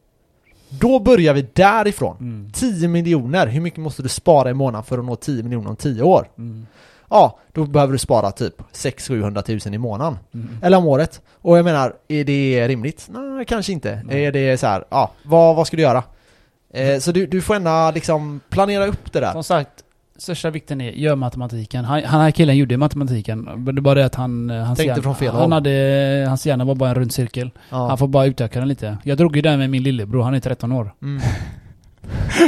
Då 0.80 1.00
börjar 1.00 1.34
vi 1.34 1.48
därifrån. 1.54 2.18
Mm. 2.20 2.52
10 2.52 2.88
miljoner, 2.88 3.48
hur 3.48 3.62
mycket 3.62 3.80
måste 3.80 4.04
du 4.04 4.10
spara 4.10 4.50
i 4.50 4.54
månaden 4.54 4.84
för 4.84 4.98
att 4.98 5.06
nå 5.06 5.16
10 5.16 5.44
miljoner 5.44 5.70
om 5.70 5.76
10 5.76 6.04
år? 6.04 6.28
Mm. 6.38 6.68
Ja, 7.10 7.40
då 7.52 7.66
behöver 7.66 7.94
du 7.94 8.00
spara 8.00 8.32
typ 8.32 8.62
600-700 8.74 9.68
000 9.68 9.76
i 9.76 9.78
månaden. 9.78 10.18
Mm. 10.34 10.58
Eller 10.64 10.78
om 10.78 10.88
året. 10.88 11.22
Och 11.42 11.58
jag 11.58 11.66
menar, 11.66 11.94
är 12.08 12.24
det 12.24 12.68
rimligt? 12.68 13.08
Nej, 13.10 13.46
kanske 13.46 13.72
inte. 13.72 14.02
Nej. 14.06 14.26
Är 14.26 14.32
det 14.32 14.58
så 14.58 14.68
här, 14.68 14.86
ja, 14.90 15.12
vad, 15.24 15.56
vad 15.56 15.68
ska 15.68 15.78
du 15.78 15.84
göra? 15.84 16.04
Eh, 16.74 17.00
så 17.00 17.12
du, 17.12 17.28
du 17.28 17.42
får 17.42 17.56
ändå 17.56 17.92
liksom 17.96 18.40
planera 18.50 18.86
upp 18.86 19.14
det 19.14 19.20
där. 19.20 19.32
Som 19.32 19.44
sagt, 19.44 19.84
största 20.18 20.50
vikten 20.50 20.82
är, 20.82 20.92
gör 20.92 21.16
matematiken. 21.16 21.86
Han, 21.86 22.04
han 22.04 22.22
här 22.22 22.32
killen 22.32 22.58
gjorde 22.58 22.78
matematiken. 22.78 23.42
Men 23.42 23.76
det 23.76 23.82
bara 23.82 23.96
det 23.96 24.06
att 24.06 24.16
han... 24.16 24.50
eh, 24.50 24.64
Hans 24.64 24.78
Tänkte 24.78 24.90
hjärna, 24.90 25.04
från 25.04 25.16
fel 25.16 25.34
han 25.34 25.52
hade, 25.52 26.26
Hans 26.28 26.46
hjärna 26.46 26.66
var 26.66 26.76
bara 26.76 26.90
en 26.90 26.96
rund 26.96 27.12
cirkel. 27.12 27.52
Ja. 27.70 27.88
Han 27.88 27.98
får 27.98 28.08
bara 28.08 28.26
utöka 28.26 28.60
den 28.60 28.68
lite. 28.68 28.98
Jag 29.04 29.18
drog 29.18 29.36
ju 29.36 29.42
den 29.42 29.60
med 29.60 29.70
min 29.70 29.84
lillebror, 29.84 30.24
han 30.24 30.34
är 30.34 30.40
13 30.40 30.72
år. 30.72 30.94
Mm. 31.02 31.22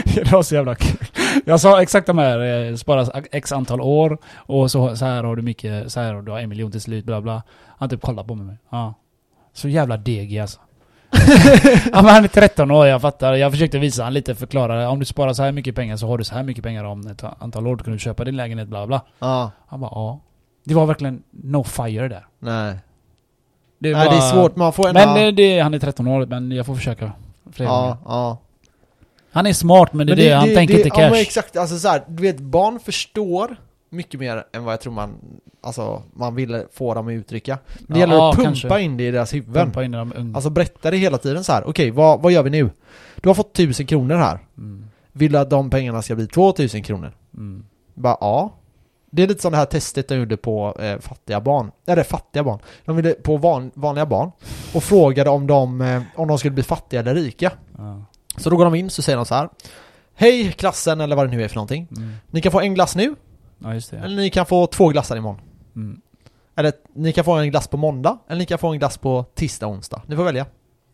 det 0.16 0.32
var 0.32 0.44
så 0.44 0.56
jävla 0.56 0.76
kul. 0.76 1.08
Jag 1.46 1.60
sa 1.60 1.82
exakt 1.82 2.08
de 2.08 2.18
här, 2.18 2.70
eh, 2.70 2.76
spara 2.76 3.22
x 3.32 3.52
antal 3.52 3.82
år 3.82 4.18
och 4.36 4.72
så, 4.72 4.96
så 4.96 5.06
här 5.06 5.24
har 5.24 5.36
du 5.36 5.42
mycket, 5.42 5.92
så 5.92 6.00
här 6.00 6.14
har 6.14 6.22
du 6.22 6.32
har 6.32 6.40
en 6.40 6.50
miljon 6.50 6.72
till 6.72 6.82
slut, 6.82 7.06
bla 7.06 7.22
bla. 7.22 7.44
Han 7.78 7.90
typ 7.90 8.02
kollade 8.02 8.28
på 8.28 8.36
mig. 8.36 8.58
Ja. 8.70 8.94
Så 9.54 9.70
jävla 9.70 9.98
degig 9.98 10.40
alltså. 10.40 10.60
ja 11.94 12.02
men 12.02 12.06
han 12.06 12.24
är 12.24 12.28
13 12.28 12.72
år, 12.72 12.88
jag 12.88 13.02
fattar. 13.02 13.34
Jag 13.34 13.52
försökte 13.52 13.80
visa 13.80 14.04
han 14.04 14.14
lite, 14.14 14.36
förklara. 14.36 14.90
Om 14.90 15.00
du 15.00 15.06
sparar 15.06 15.34
så 15.34 15.44
här 15.44 15.52
mycket 15.52 15.76
pengar 15.76 15.98
så 15.98 16.08
har 16.08 16.18
du 16.18 16.24
så 16.24 16.36
här 16.36 16.44
mycket 16.44 16.64
pengar 16.64 16.84
om 16.84 17.08
ett 17.08 17.24
antal 17.40 17.68
år. 17.68 17.76
Då 17.76 17.84
kan 17.84 17.94
du 17.94 18.00
köpa 18.00 18.24
din 18.24 18.38
lägenhet, 18.38 18.68
bla 18.68 18.88
bla. 18.88 19.02
Ja, 19.20 19.52
Han 19.68 19.80
bara 19.80 19.92
ja. 19.92 20.20
Det 20.64 20.74
var 20.74 20.86
verkligen 20.86 21.24
no 21.32 21.64
fire 21.64 22.08
där. 22.08 22.26
nej. 22.40 22.76
Det 23.80 23.92
Nej, 23.92 24.10
det 24.10 24.16
är 24.16 24.32
svårt, 24.32 24.56
man 24.56 24.74
får 24.74 24.88
ändå... 24.88 25.00
Men 25.00 25.28
eh, 25.28 25.34
det, 25.34 25.60
han 25.60 25.74
är 25.74 25.80
13 25.80 26.08
år, 26.08 26.26
men 26.26 26.52
jag 26.52 26.66
får 26.66 26.76
försöka. 26.76 27.12
Flera 27.52 27.70
gånger. 27.70 27.88
ja, 27.88 27.98
ja. 28.06 28.38
Han 29.32 29.48
är 29.48 29.54
smart, 29.54 29.94
men 29.94 30.08
det 30.08 30.14
är 30.14 30.16
det, 30.16 30.32
han 30.32 30.54
tänker 30.54 30.78
inte 30.78 30.90
cash. 30.90 31.02
Ja 31.02 31.10
men 31.10 31.20
exakt, 31.20 31.58
alltså 31.58 31.78
så 31.78 31.88
här, 31.88 32.04
du 32.08 32.24
vet 32.24 32.40
barn 32.40 32.80
förstår 32.80 33.56
mycket 33.96 34.20
mer 34.20 34.44
än 34.54 34.64
vad 34.64 34.74
jag 34.74 34.82
tror 34.82 34.94
man, 34.94 35.16
alltså 35.62 36.04
man 36.14 36.36
vill 36.36 36.64
få 36.74 36.94
dem 36.94 37.08
att 37.08 37.12
uttrycka. 37.12 37.58
Men 37.80 37.86
det 37.88 37.94
Ja, 37.94 38.00
gäller 38.00 38.30
att 38.30 38.36
pumpa 38.36 38.48
kanske. 38.50 38.80
in 38.82 38.98
det 38.98 39.04
i 39.08 39.12
deras 39.12 39.34
huvuden. 39.34 39.64
Pumpa 39.66 39.84
in 39.84 39.94
i 39.94 39.98
de 39.98 40.14
unga. 40.16 40.36
Alltså 40.36 40.50
berätta 40.50 40.92
det 40.92 40.98
hela 40.98 41.18
tiden 41.18 41.44
så 41.44 41.52
här. 41.52 41.70
okej 41.70 41.92
vad, 41.92 42.22
vad 42.22 42.32
gör 42.32 42.44
vi 42.44 42.50
nu? 42.50 42.70
Du 43.16 43.30
har 43.30 43.34
fått 43.34 43.60
1000 43.60 43.86
kronor 43.86 44.16
här. 44.16 44.40
Mm. 44.58 44.86
Vill 45.12 45.32
du 45.32 45.38
att 45.40 45.50
de 45.50 45.70
pengarna 45.70 46.02
ska 46.02 46.16
bli 46.16 46.28
2000 46.28 46.84
kronor? 46.84 47.12
Mm. 47.34 47.66
Bara 47.94 48.18
ja. 48.22 48.54
Det 49.12 49.24
är 49.24 49.28
lite 49.28 49.42
som 49.42 49.52
det 49.52 49.58
här 49.58 49.66
testet 49.66 50.08
de 50.08 50.16
gjorde 50.16 50.38
på 50.38 50.76
eh, 50.80 51.00
fattiga 51.00 51.42
barn. 51.42 51.72
Eller 51.88 52.04
fattiga 52.04 52.44
barn. 52.44 52.60
De 52.86 52.96
ville 52.96 53.12
på 53.14 53.38
van, 53.38 53.72
vanliga 53.74 54.06
barn. 54.06 54.32
Och 54.74 54.84
frågade 54.84 55.30
om 55.30 55.48
de, 55.48 55.82
eh, 55.82 56.02
om 56.16 56.28
de 56.28 56.38
skulle 56.38 56.52
bli 56.52 56.64
fattiga 56.64 57.00
eller 57.00 57.16
rika. 57.16 57.52
Ja. 57.78 58.06
Så 58.38 58.50
då 58.50 58.58
går 58.58 58.66
de 58.66 58.76
in 58.76 58.90
så 58.90 59.02
säger 59.02 59.18
de 59.18 59.26
så 59.26 59.36
här. 59.36 59.50
Hej 60.16 60.52
klassen 60.52 61.02
eller 61.02 61.16
vad 61.16 61.30
det 61.30 61.36
nu 61.38 61.44
är 61.44 61.48
för 61.48 61.56
någonting. 61.56 61.88
Mm. 61.98 62.14
Ni 62.28 62.42
kan 62.42 62.52
få 62.52 62.62
en 62.62 62.74
glass 62.74 62.96
nu, 62.96 63.16
ja, 63.66 63.74
just 63.74 63.92
det. 63.92 63.98
eller 63.98 64.16
ni 64.16 64.30
kan 64.30 64.46
få 64.46 64.68
två 64.68 64.90
glassar 64.90 65.16
imorgon. 65.18 65.42
Mm. 65.76 66.02
Eller 66.58 66.74
ni 66.96 67.12
kan 67.14 67.26
få 67.26 67.34
en 67.34 67.50
glass 67.52 67.68
på 67.68 67.78
måndag, 67.78 68.18
eller 68.28 68.40
ni 68.40 68.46
kan 68.46 68.58
få 68.58 68.68
en 68.68 68.80
glass 68.80 68.98
på 68.98 69.26
tisdag, 69.36 69.68
onsdag. 69.68 70.02
Ni 70.08 70.16
får 70.16 70.24
välja. 70.24 70.46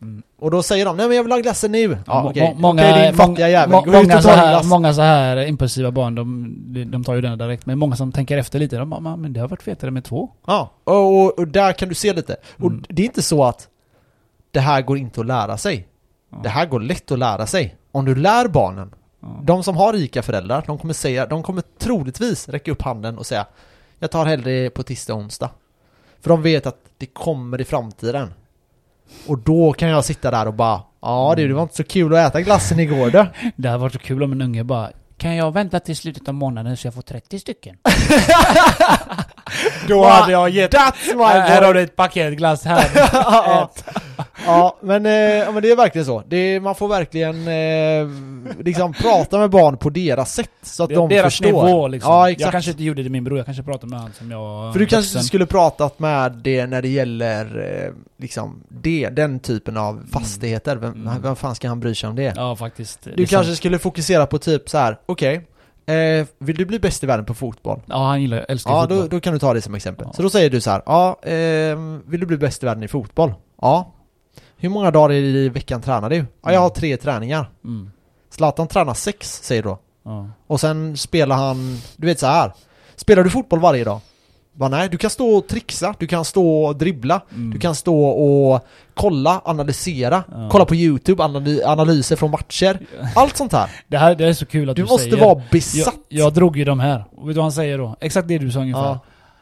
Mm. 0.01 0.23
Och 0.39 0.51
då 0.51 0.63
säger 0.63 0.85
de, 0.85 0.97
nej 0.97 1.07
men 1.07 1.15
jag 1.17 1.23
vill 1.23 1.31
ha 1.31 1.39
glassen 1.39 1.71
nu! 1.71 1.97
Ja, 2.07 2.23
okej, 2.29 2.53
må- 2.55 2.59
många, 2.61 2.81
okej 2.91 3.05
din 3.05 3.13
fattiga 3.17 3.49
jävel, 3.49 3.71
gå 3.71 3.79
ut 3.79 3.93
många, 3.93 4.17
och 4.17 4.23
så 4.23 4.27
ta 4.29 4.33
en 4.33 4.39
här, 4.39 4.49
glass! 4.51 4.65
många 4.65 4.93
så 4.93 5.01
här 5.01 5.37
impulsiva 5.47 5.91
barn, 5.91 6.15
de, 6.15 6.85
de- 6.91 7.03
tar 7.03 7.13
ju 7.15 7.21
den 7.21 7.37
direkt. 7.37 7.65
Men 7.65 7.79
många 7.79 7.95
som 7.95 8.11
tänker 8.11 8.37
efter 8.37 8.59
lite, 8.59 8.77
de 8.77 8.89
bara, 8.89 9.15
"Men- 9.15 9.33
det 9.33 9.39
har 9.39 9.47
varit 9.47 9.63
fetare 9.63 9.91
med 9.91 10.03
två. 10.03 10.29
Ja, 10.47 10.71
och, 10.83 11.21
och, 11.25 11.39
och 11.39 11.47
där 11.47 11.73
kan 11.73 11.89
du 11.89 11.95
se 11.95 12.13
lite. 12.13 12.35
Och 12.57 12.67
Mm. 12.69 12.83
det 12.89 13.01
är 13.01 13.05
inte 13.05 13.21
så 13.21 13.43
att 13.43 13.67
det 14.51 14.59
här 14.59 14.81
går 14.81 14.97
inte 14.97 15.19
att 15.21 15.25
lära 15.27 15.57
sig. 15.57 15.87
Ja. 16.31 16.37
Det 16.43 16.49
här 16.49 16.65
går 16.65 16.79
lätt 16.79 17.11
att 17.11 17.19
lära 17.19 17.45
sig. 17.47 17.75
Om 17.91 18.05
du 18.05 18.15
lär 18.15 18.47
barnen. 18.47 18.91
De 19.43 19.63
som 19.63 19.77
har 19.77 19.93
rika 19.93 20.21
föräldrar, 20.21 20.63
de 20.67 20.77
kommer 20.77 20.93
säga, 20.93 21.25
de 21.25 21.43
kommer 21.43 21.63
troligtvis 21.79 22.49
räcka 22.49 22.71
upp 22.71 22.81
handen 22.81 23.17
och 23.17 23.25
säga 23.25 23.45
Jag 23.99 24.11
tar 24.11 24.25
hellre 24.25 24.69
på 24.69 24.83
tisdag 24.83 25.13
och 25.13 25.19
onsdag. 25.19 25.49
För 26.21 26.29
de 26.29 26.41
vet 26.41 26.65
att 26.65 26.77
det 26.97 27.05
kommer 27.05 27.61
i 27.61 27.65
framtiden. 27.65 28.33
Och 29.27 29.37
då 29.37 29.73
kan 29.73 29.89
jag 29.89 30.05
sitta 30.05 30.31
där 30.31 30.47
och 30.47 30.53
bara 30.53 30.81
Ja 31.01 31.33
du, 31.37 31.47
det 31.47 31.53
var 31.53 31.63
inte 31.63 31.75
så 31.75 31.83
kul 31.83 32.15
att 32.15 32.29
äta 32.29 32.41
glassen 32.41 32.79
igår 32.79 33.09
du. 33.09 33.25
Det 33.55 33.67
hade 33.67 33.81
varit 33.81 33.93
så 33.93 33.99
kul 33.99 34.23
om 34.23 34.31
en 34.31 34.41
unge 34.41 34.63
bara 34.63 34.91
Kan 35.17 35.35
jag 35.35 35.53
vänta 35.53 35.79
till 35.79 35.95
slutet 35.95 36.27
av 36.27 36.33
månaden 36.33 36.77
så 36.77 36.87
jag 36.87 36.93
får 36.93 37.01
30 37.01 37.39
stycken? 37.39 37.77
Då 39.87 40.05
hade 40.05 40.31
jag 40.31 40.49
gett... 40.49 40.73
That's 40.73 41.15
my 41.15 41.23
Här 41.23 41.61
har 41.61 41.73
du 41.73 41.81
ett 41.81 41.95
paket 41.95 42.37
glass 42.37 42.65
här. 42.65 42.89
ja, 44.45 44.57
ja, 44.57 44.77
men, 44.81 45.05
eh, 45.05 45.11
ja, 45.11 45.51
men 45.51 45.61
det 45.63 45.71
är 45.71 45.75
verkligen 45.75 46.05
så. 46.05 46.23
Det 46.27 46.37
är, 46.37 46.59
man 46.59 46.75
får 46.75 46.87
verkligen 46.87 47.47
eh, 47.47 48.63
liksom 48.65 48.93
prata 48.93 49.37
med 49.39 49.49
barn 49.49 49.77
på 49.77 49.89
deras 49.89 50.33
sätt 50.33 50.49
så 50.61 50.83
att 50.83 50.89
de 50.89 51.09
Deras 51.09 51.23
förstår. 51.23 51.45
nivå 51.47 51.87
liksom. 51.87 52.11
Ja, 52.13 52.29
exakt. 52.29 52.41
Jag 52.41 52.51
kanske 52.51 52.71
inte 52.71 52.83
gjorde 52.83 52.99
det 53.03 53.09
med 53.09 53.11
min 53.11 53.23
bror, 53.23 53.37
jag 53.39 53.45
kanske 53.45 53.63
pratade 53.63 53.87
med 53.89 53.99
han 53.99 54.11
som 54.13 54.31
jag... 54.31 54.73
För 54.73 54.79
du 54.79 54.85
kanske 54.85 55.09
vuxen. 55.09 55.23
skulle 55.23 55.45
pratat 55.45 55.99
med 55.99 56.31
det 56.31 56.65
när 56.67 56.81
det 56.81 56.87
gäller 56.89 57.45
eh, 57.85 57.93
liksom 58.17 58.63
det, 58.69 59.09
den 59.09 59.39
typen 59.39 59.77
av 59.77 60.01
fastigheter. 60.11 60.75
Vem, 60.75 60.91
Mm. 60.91 61.21
vem 61.21 61.35
fan 61.35 61.55
ska 61.55 61.67
han 61.67 61.79
bry 61.79 61.95
sig 61.95 62.09
om 62.09 62.15
det? 62.15 62.33
Ja 62.35 62.55
faktiskt. 62.55 63.07
Du 63.15 63.23
är 63.23 63.27
kanske 63.27 63.55
skulle 63.55 63.79
fokusera 63.79 64.25
på 64.25 64.37
typ 64.39 64.69
så 64.69 64.77
här: 64.77 64.97
okej, 65.05 65.35
eh, 65.85 66.27
vill 66.39 66.57
du 66.57 66.65
bli 66.65 66.79
bäst 66.79 67.03
i 67.03 67.07
världen 67.07 67.25
på 67.25 67.33
fotboll? 67.33 67.81
Ja 67.85 68.07
han 68.07 68.21
gillar, 68.21 68.45
älskar 68.49 68.71
Ja, 68.71 68.81
fotboll. 68.81 68.97
då, 68.99 69.07
då 69.07 69.19
kan 69.19 69.33
du 69.33 69.39
ta 69.39 69.53
det 69.53 69.61
som 69.61 69.75
exempel. 69.75 70.07
Ja. 70.09 70.13
Så 70.13 70.21
då 70.21 70.29
säger 70.29 70.49
du 70.49 70.61
så 70.61 70.71
här: 70.71 70.81
ja, 70.85 71.19
eh, 71.23 71.77
vill 72.07 72.19
du 72.19 72.25
bli 72.25 72.37
bäst 72.37 72.63
i 72.63 72.65
världen 72.65 72.83
i 72.83 72.87
fotboll? 72.87 73.33
Ja. 73.61 73.93
Hur 74.61 74.69
många 74.69 74.91
dagar 74.91 75.11
i 75.15 75.49
veckan 75.49 75.81
tränar 75.81 76.09
du? 76.09 76.25
Ja, 76.43 76.53
jag 76.53 76.59
har 76.59 76.69
tre 76.69 76.97
träningar. 76.97 77.49
Mm. 77.65 77.91
Zlatan 78.29 78.67
tränar 78.67 78.93
sex, 78.93 79.39
säger 79.43 79.63
du 79.63 79.69
då. 79.69 79.79
Ja. 80.05 80.29
Och 80.47 80.59
sen 80.59 80.97
spelar 80.97 81.35
han, 81.35 81.77
du 81.97 82.07
vet 82.07 82.19
så 82.19 82.25
här. 82.27 82.51
Spelar 82.95 83.23
du 83.23 83.29
fotboll 83.29 83.59
varje 83.59 83.83
dag? 83.83 83.99
Va, 84.53 84.67
nej, 84.69 84.89
du 84.89 84.97
kan 84.97 85.09
stå 85.09 85.27
och 85.37 85.47
trixa, 85.47 85.95
du 85.99 86.07
kan 86.07 86.25
stå 86.25 86.63
och 86.65 86.75
dribbla, 86.75 87.21
Mm. 87.31 87.51
du 87.51 87.59
kan 87.59 87.75
stå 87.75 88.03
och 88.05 88.65
kolla, 88.93 89.41
analysera, 89.45 90.23
Ja. 90.31 90.49
kolla 90.51 90.65
på 90.65 90.75
YouTube, 90.75 91.23
analy 91.23 91.63
analyser 91.63 92.15
från 92.15 92.31
matcher, 92.31 92.79
allt 93.15 93.37
sånt 93.37 93.51
här. 93.51 93.69
Det 93.87 93.97
här 93.97 94.15
det 94.15 94.25
är 94.27 94.33
så 94.33 94.45
kul 94.45 94.69
att 94.69 94.75
Du 94.75 94.81
du, 94.83 94.87
måste 94.89 95.03
säger. 95.09 95.17
vara 95.25 95.29
jag, 95.39 95.41
besatt. 95.51 95.95
jag 96.09 96.33
drog 96.33 96.57
ju 96.57 96.65
de 96.65 96.79
här. 96.79 97.03
Och 97.15 97.29
vet 97.29 97.35
du 97.35 97.37
vad 97.37 97.45
han 97.45 97.51
säger 97.51 97.77
då? 97.77 97.95
Exakt 98.01 98.27
det 98.27 98.37
du 98.37 98.51
sa 98.51 98.59
ungefär. 98.59 98.81
Ja. 98.81 98.99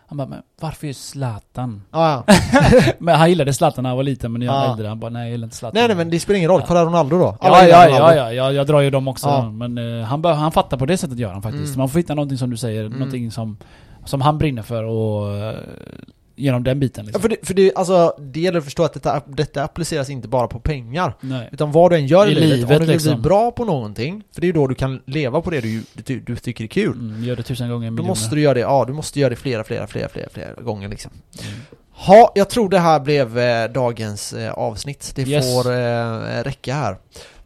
Han 0.10 0.18
bara, 0.18 0.28
men 0.28 0.42
varför 0.62 0.88
är 0.88 0.94
Zlatan? 0.94 1.82
Ja, 1.92 2.24
ja. 2.28 2.36
men 3.00 3.16
han 3.16 3.30
gillade 3.30 3.54
Zlatan 3.54 3.84
när 3.84 3.90
han 3.90 3.98
var 3.98 4.04
liten, 4.04 4.32
men 4.32 4.42
jag 4.42 4.56
Ja. 4.56 4.72
äldre, 4.72 4.88
han 4.88 5.00
bara, 5.00 5.10
nej 5.12 5.22
jag 5.22 5.32
gillar 5.32 5.46
inte 5.46 5.56
Zlatan. 5.56 5.80
Nej 5.80 5.88
nej 5.88 5.98
men 5.98 6.10
det 6.10 6.20
spelar 6.20 6.38
ingen 6.38 6.50
roll, 6.50 6.62
kolla 6.68 6.86
Ronaldo 6.86 7.18
då. 7.20 7.38
Alla 7.42 7.68
Ja, 7.68 7.88
ja, 7.90 7.90
ja, 7.90 8.16
ja, 8.16 8.34
jag, 8.34 8.54
jag 8.54 8.68
drar 8.68 8.80
ju 8.82 8.90
dem 8.90 9.08
också. 9.08 9.28
Ja. 9.28 9.50
Men 9.50 9.78
eh, 10.00 10.06
han, 10.06 10.22
bör, 10.22 10.34
han 10.34 10.52
fattar 10.52 10.78
på 10.78 10.86
det 10.86 10.98
sättet 10.98 11.20
gör 11.20 11.32
han 11.34 11.42
faktiskt. 11.42 11.66
Mm. 11.66 11.78
Man 11.78 11.90
får 11.90 12.00
hitta 12.00 12.16
någonting 12.16 12.38
som 12.38 12.50
du 12.50 12.58
säger, 12.58 12.86
Mm. 12.86 13.00
någonting 13.00 13.32
som, 13.32 13.58
som 14.06 14.22
han 14.22 14.38
brinner 14.38 14.62
för 14.62 14.84
och 14.84 15.28
uh, 15.36 15.54
genom 16.40 16.64
den 16.64 16.80
biten 16.80 17.04
Ja, 17.04 17.06
liksom. 17.06 17.22
för 17.22 17.30
det, 17.30 17.36
för 17.44 17.54
det, 17.54 17.72
alltså, 17.76 18.14
det 18.20 18.40
gäller 18.40 18.58
att 18.60 18.64
förstå 18.66 18.84
att 18.84 18.94
detta, 18.94 19.22
detta 19.28 19.64
appliceras 19.64 20.10
inte 20.10 20.28
bara 20.28 20.48
på 20.48 20.60
pengar. 20.60 21.14
Nej. 21.22 21.50
Utan 21.52 21.72
vad 21.72 21.92
du 21.92 21.96
än 21.96 22.08
gör 22.08 22.28
i, 22.28 22.32
I 22.32 22.36
livet, 22.36 22.50
livet, 22.50 22.64
om 22.72 22.74
du 22.74 22.80
vill 22.80 22.90
liksom. 22.90 23.14
bli 23.14 23.22
bra 23.30 23.52
på 23.52 23.66
någonting, 23.66 24.24
för 24.34 24.42
det 24.42 24.46
är 24.46 24.48
ju 24.48 24.54
då 24.54 24.68
du 24.68 24.76
kan 24.76 25.02
leva 25.06 25.42
på 25.42 25.50
det 25.50 25.62
du, 25.62 25.84
du, 26.06 26.20
du 26.20 26.36
tycker 26.36 26.64
är 26.64 26.68
kul. 26.68 26.92
Mm, 27.00 27.24
gör 27.24 27.36
det 27.36 27.44
tusen 27.44 27.70
gånger 27.70 27.88
Då 27.88 27.92
miljoner. 27.92 28.10
måste 28.10 28.36
du 28.36 28.42
göra 28.42 28.54
det, 28.54 28.60
ja 28.60 28.84
du 28.88 28.94
måste 28.94 29.20
göra 29.20 29.30
det 29.30 29.36
flera, 29.36 29.64
flera, 29.64 29.88
flera, 29.88 30.10
flera, 30.10 30.30
flera 30.30 30.54
gånger 30.54 30.88
liksom. 30.90 31.12
Mm. 31.42 31.60
Ja, 32.08 32.32
jag 32.36 32.50
tror 32.50 32.70
det 32.70 32.80
här 32.80 33.00
blev 33.00 33.40
eh, 33.40 33.72
dagens 33.72 34.34
eh, 34.34 34.52
avsnitt. 34.52 35.12
Det 35.16 35.28
Yes. 35.28 35.54
får 35.54 35.72
eh, 35.72 36.44
räcka 36.44 36.74
här. 36.74 36.98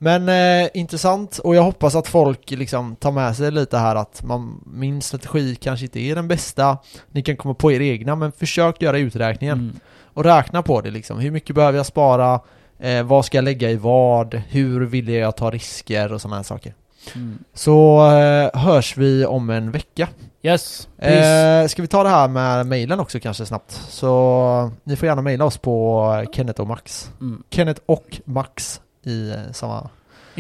Men 0.04 0.30
eh, 0.30 0.70
intressant 0.74 1.38
och 1.38 1.56
jag 1.56 1.64
hoppas 1.64 1.96
att 1.96 2.08
folk 2.08 2.52
liksom 2.52 2.96
tar 2.96 3.12
med 3.12 3.36
sig 3.36 3.52
lite 3.52 3.78
här 3.78 3.96
att 3.96 4.24
man, 4.24 4.64
min 4.66 5.02
strategi 5.02 5.56
kanske 5.56 5.86
inte 5.86 6.00
är 6.00 6.16
den 6.16 6.28
bästa. 6.28 6.78
Ni 7.12 7.22
kan 7.22 7.38
komma 7.38 7.54
på 7.54 7.72
er 7.72 7.80
egna 7.82 8.16
men 8.16 8.32
försök 8.32 8.82
göra 8.82 8.98
uträkningen 8.98 9.60
Mm. 9.60 9.80
och 10.14 10.24
räkna 10.24 10.62
på 10.64 10.82
det 10.82 10.92
liksom. 10.92 11.20
Hur 11.20 11.32
mycket 11.32 11.56
behöver 11.56 11.78
jag 11.78 11.86
spara? 11.86 12.40
Eh, 12.80 13.04
vad 13.04 13.26
ska 13.26 13.38
jag 13.38 13.44
lägga 13.46 13.70
i 13.70 13.76
vad? 13.76 14.34
Hur 14.34 14.86
vill 14.86 15.10
jag 15.10 15.38
ta 15.38 15.52
risker 15.52 16.14
och 16.14 16.22
sådana 16.22 16.36
här 16.36 16.44
saker. 16.44 16.74
Mm. 17.16 17.38
Så 17.54 18.08
eh, 18.12 18.60
hörs 18.60 18.98
vi 18.98 19.26
om 19.26 19.50
en 19.50 19.72
vecka. 19.72 20.08
Yes. 20.42 20.88
Eh, 20.98 21.68
ska 21.68 21.82
vi 21.82 21.88
ta 21.88 22.04
det 22.04 22.10
här 22.10 22.28
med 22.28 22.66
mejlen 22.66 23.00
också 23.00 23.20
kanske 23.20 23.46
snabbt? 23.46 23.72
Så 23.90 24.72
ni 24.84 24.96
får 24.96 25.08
gärna 25.08 25.22
mejla 25.22 25.46
oss 25.46 25.58
på 25.58 26.26
Kenneth 26.34 26.62
och 26.62 26.68
Max. 26.68 27.12
Mm. 27.22 27.44
Kenneth 27.50 27.82
och 27.86 28.22
Max 28.26 28.82
i 29.04 29.30
eh, 29.30 29.52
samma 29.52 29.90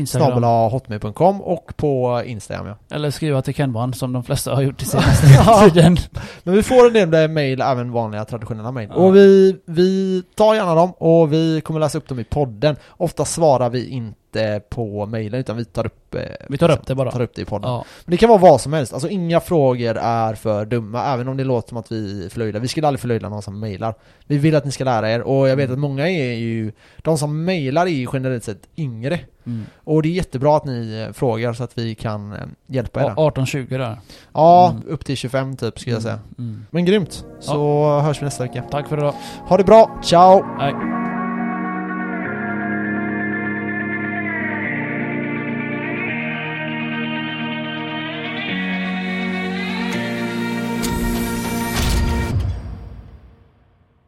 snabel 0.05 0.43
hotmail.com 0.43 1.41
och 1.41 1.73
på 1.77 2.21
Instagram 2.25 2.67
ja. 2.67 2.95
Eller 2.95 3.11
skriva 3.11 3.41
till 3.41 3.53
Kenban 3.53 3.93
som 3.93 4.13
de 4.13 4.23
flesta 4.23 4.55
har 4.55 4.61
gjort 4.61 4.81
i 4.81 4.85
senaste 4.85 5.27
tiden. 5.27 5.97
Men 6.43 6.55
vi 6.55 6.63
får 6.63 6.97
en 6.97 7.11
del 7.11 7.29
mejl, 7.29 7.61
även 7.61 7.91
vanliga 7.91 8.25
traditionella 8.25 8.71
mejl. 8.71 8.89
Ja. 8.89 8.95
Och 8.95 9.15
vi, 9.15 9.57
vi 9.65 10.23
tar 10.35 10.55
gärna 10.55 10.75
dem 10.75 10.91
och 10.91 11.33
vi 11.33 11.61
kommer 11.61 11.79
läsa 11.79 11.97
upp 11.97 12.07
dem 12.07 12.19
i 12.19 12.23
podden. 12.23 12.75
Ofta 12.89 13.25
svarar 13.25 13.69
vi 13.69 13.87
inte 13.87 14.22
på 14.69 15.05
mejlen 15.05 15.39
utan 15.39 15.57
vi 15.57 15.65
tar 15.65 15.85
upp, 15.85 16.15
eh, 16.15 16.21
Vi 16.49 16.57
tar 16.57 16.71
upp 16.71 16.87
det 16.87 16.95
bara. 16.95 17.11
tar 17.11 17.21
upp 17.21 17.35
det 17.35 17.41
i 17.41 17.45
podden. 17.45 17.69
Ja. 17.71 17.85
Men 18.05 18.11
det 18.11 18.17
kan 18.17 18.29
vara 18.29 18.39
vad 18.39 18.61
som 18.61 18.73
helst, 18.73 18.93
alltså 18.93 19.09
inga 19.09 19.39
frågor 19.39 19.97
är 19.97 20.33
för 20.35 20.65
dumma, 20.65 21.05
även 21.13 21.27
om 21.27 21.37
det 21.37 21.43
låter 21.43 21.69
som 21.69 21.77
att 21.77 21.91
vi 21.91 22.29
förlöjligar. 22.31 22.59
Vi 22.61 22.67
skulle 22.67 22.87
aldrig 22.87 22.99
förlöjliga 22.99 23.29
någon 23.29 23.41
som 23.41 23.59
mejlar. 23.59 23.93
Vi 24.27 24.37
vill 24.37 24.55
att 24.55 24.65
ni 24.65 24.71
ska 24.71 24.83
lära 24.83 25.11
er, 25.11 25.21
och 25.21 25.49
jag 25.49 25.55
vet 25.55 25.63
Mm. 25.65 25.73
att 25.73 25.79
många 25.79 26.09
är 26.09 26.33
ju, 26.33 26.71
de 27.01 27.17
som 27.17 27.45
mejlar 27.45 27.85
är 27.85 27.89
ju 27.89 28.07
generellt 28.13 28.43
sett 28.43 28.67
yngre. 28.77 29.19
Mm. 29.45 29.65
Och 29.83 30.01
det 30.01 30.09
är 30.09 30.13
jättebra 30.13 30.57
att 30.57 30.65
ni 30.65 31.05
eh, 31.07 31.13
frågar 31.13 31.53
så 31.53 31.63
att 31.63 31.77
vi 31.77 31.95
kan 31.95 32.33
eh, 32.33 32.39
hjälpa 32.67 33.01
er. 33.03 33.13
Ja, 33.17 33.29
18-20 33.35 33.77
där. 33.77 33.97
Ja, 34.33 34.69
Mm. 34.71 34.83
upp 34.87 35.05
till 35.05 35.17
25 35.17 35.55
typ 35.57 35.79
skulle 35.79 35.95
jag 35.95 36.03
säga. 36.03 36.19
Mm. 36.37 36.65
Men 36.71 36.85
grymt, 36.85 37.25
så 37.39 37.99
hörs 37.99 38.21
vi 38.21 38.25
nästa 38.25 38.43
vecka. 38.43 38.63
Tack 38.71 38.87
för 38.87 38.97
idag. 38.97 39.13
Ha 39.47 39.57
det 39.57 39.63
bra, 39.63 39.99
ciao! 40.03 40.43
Hej. 40.59 41.02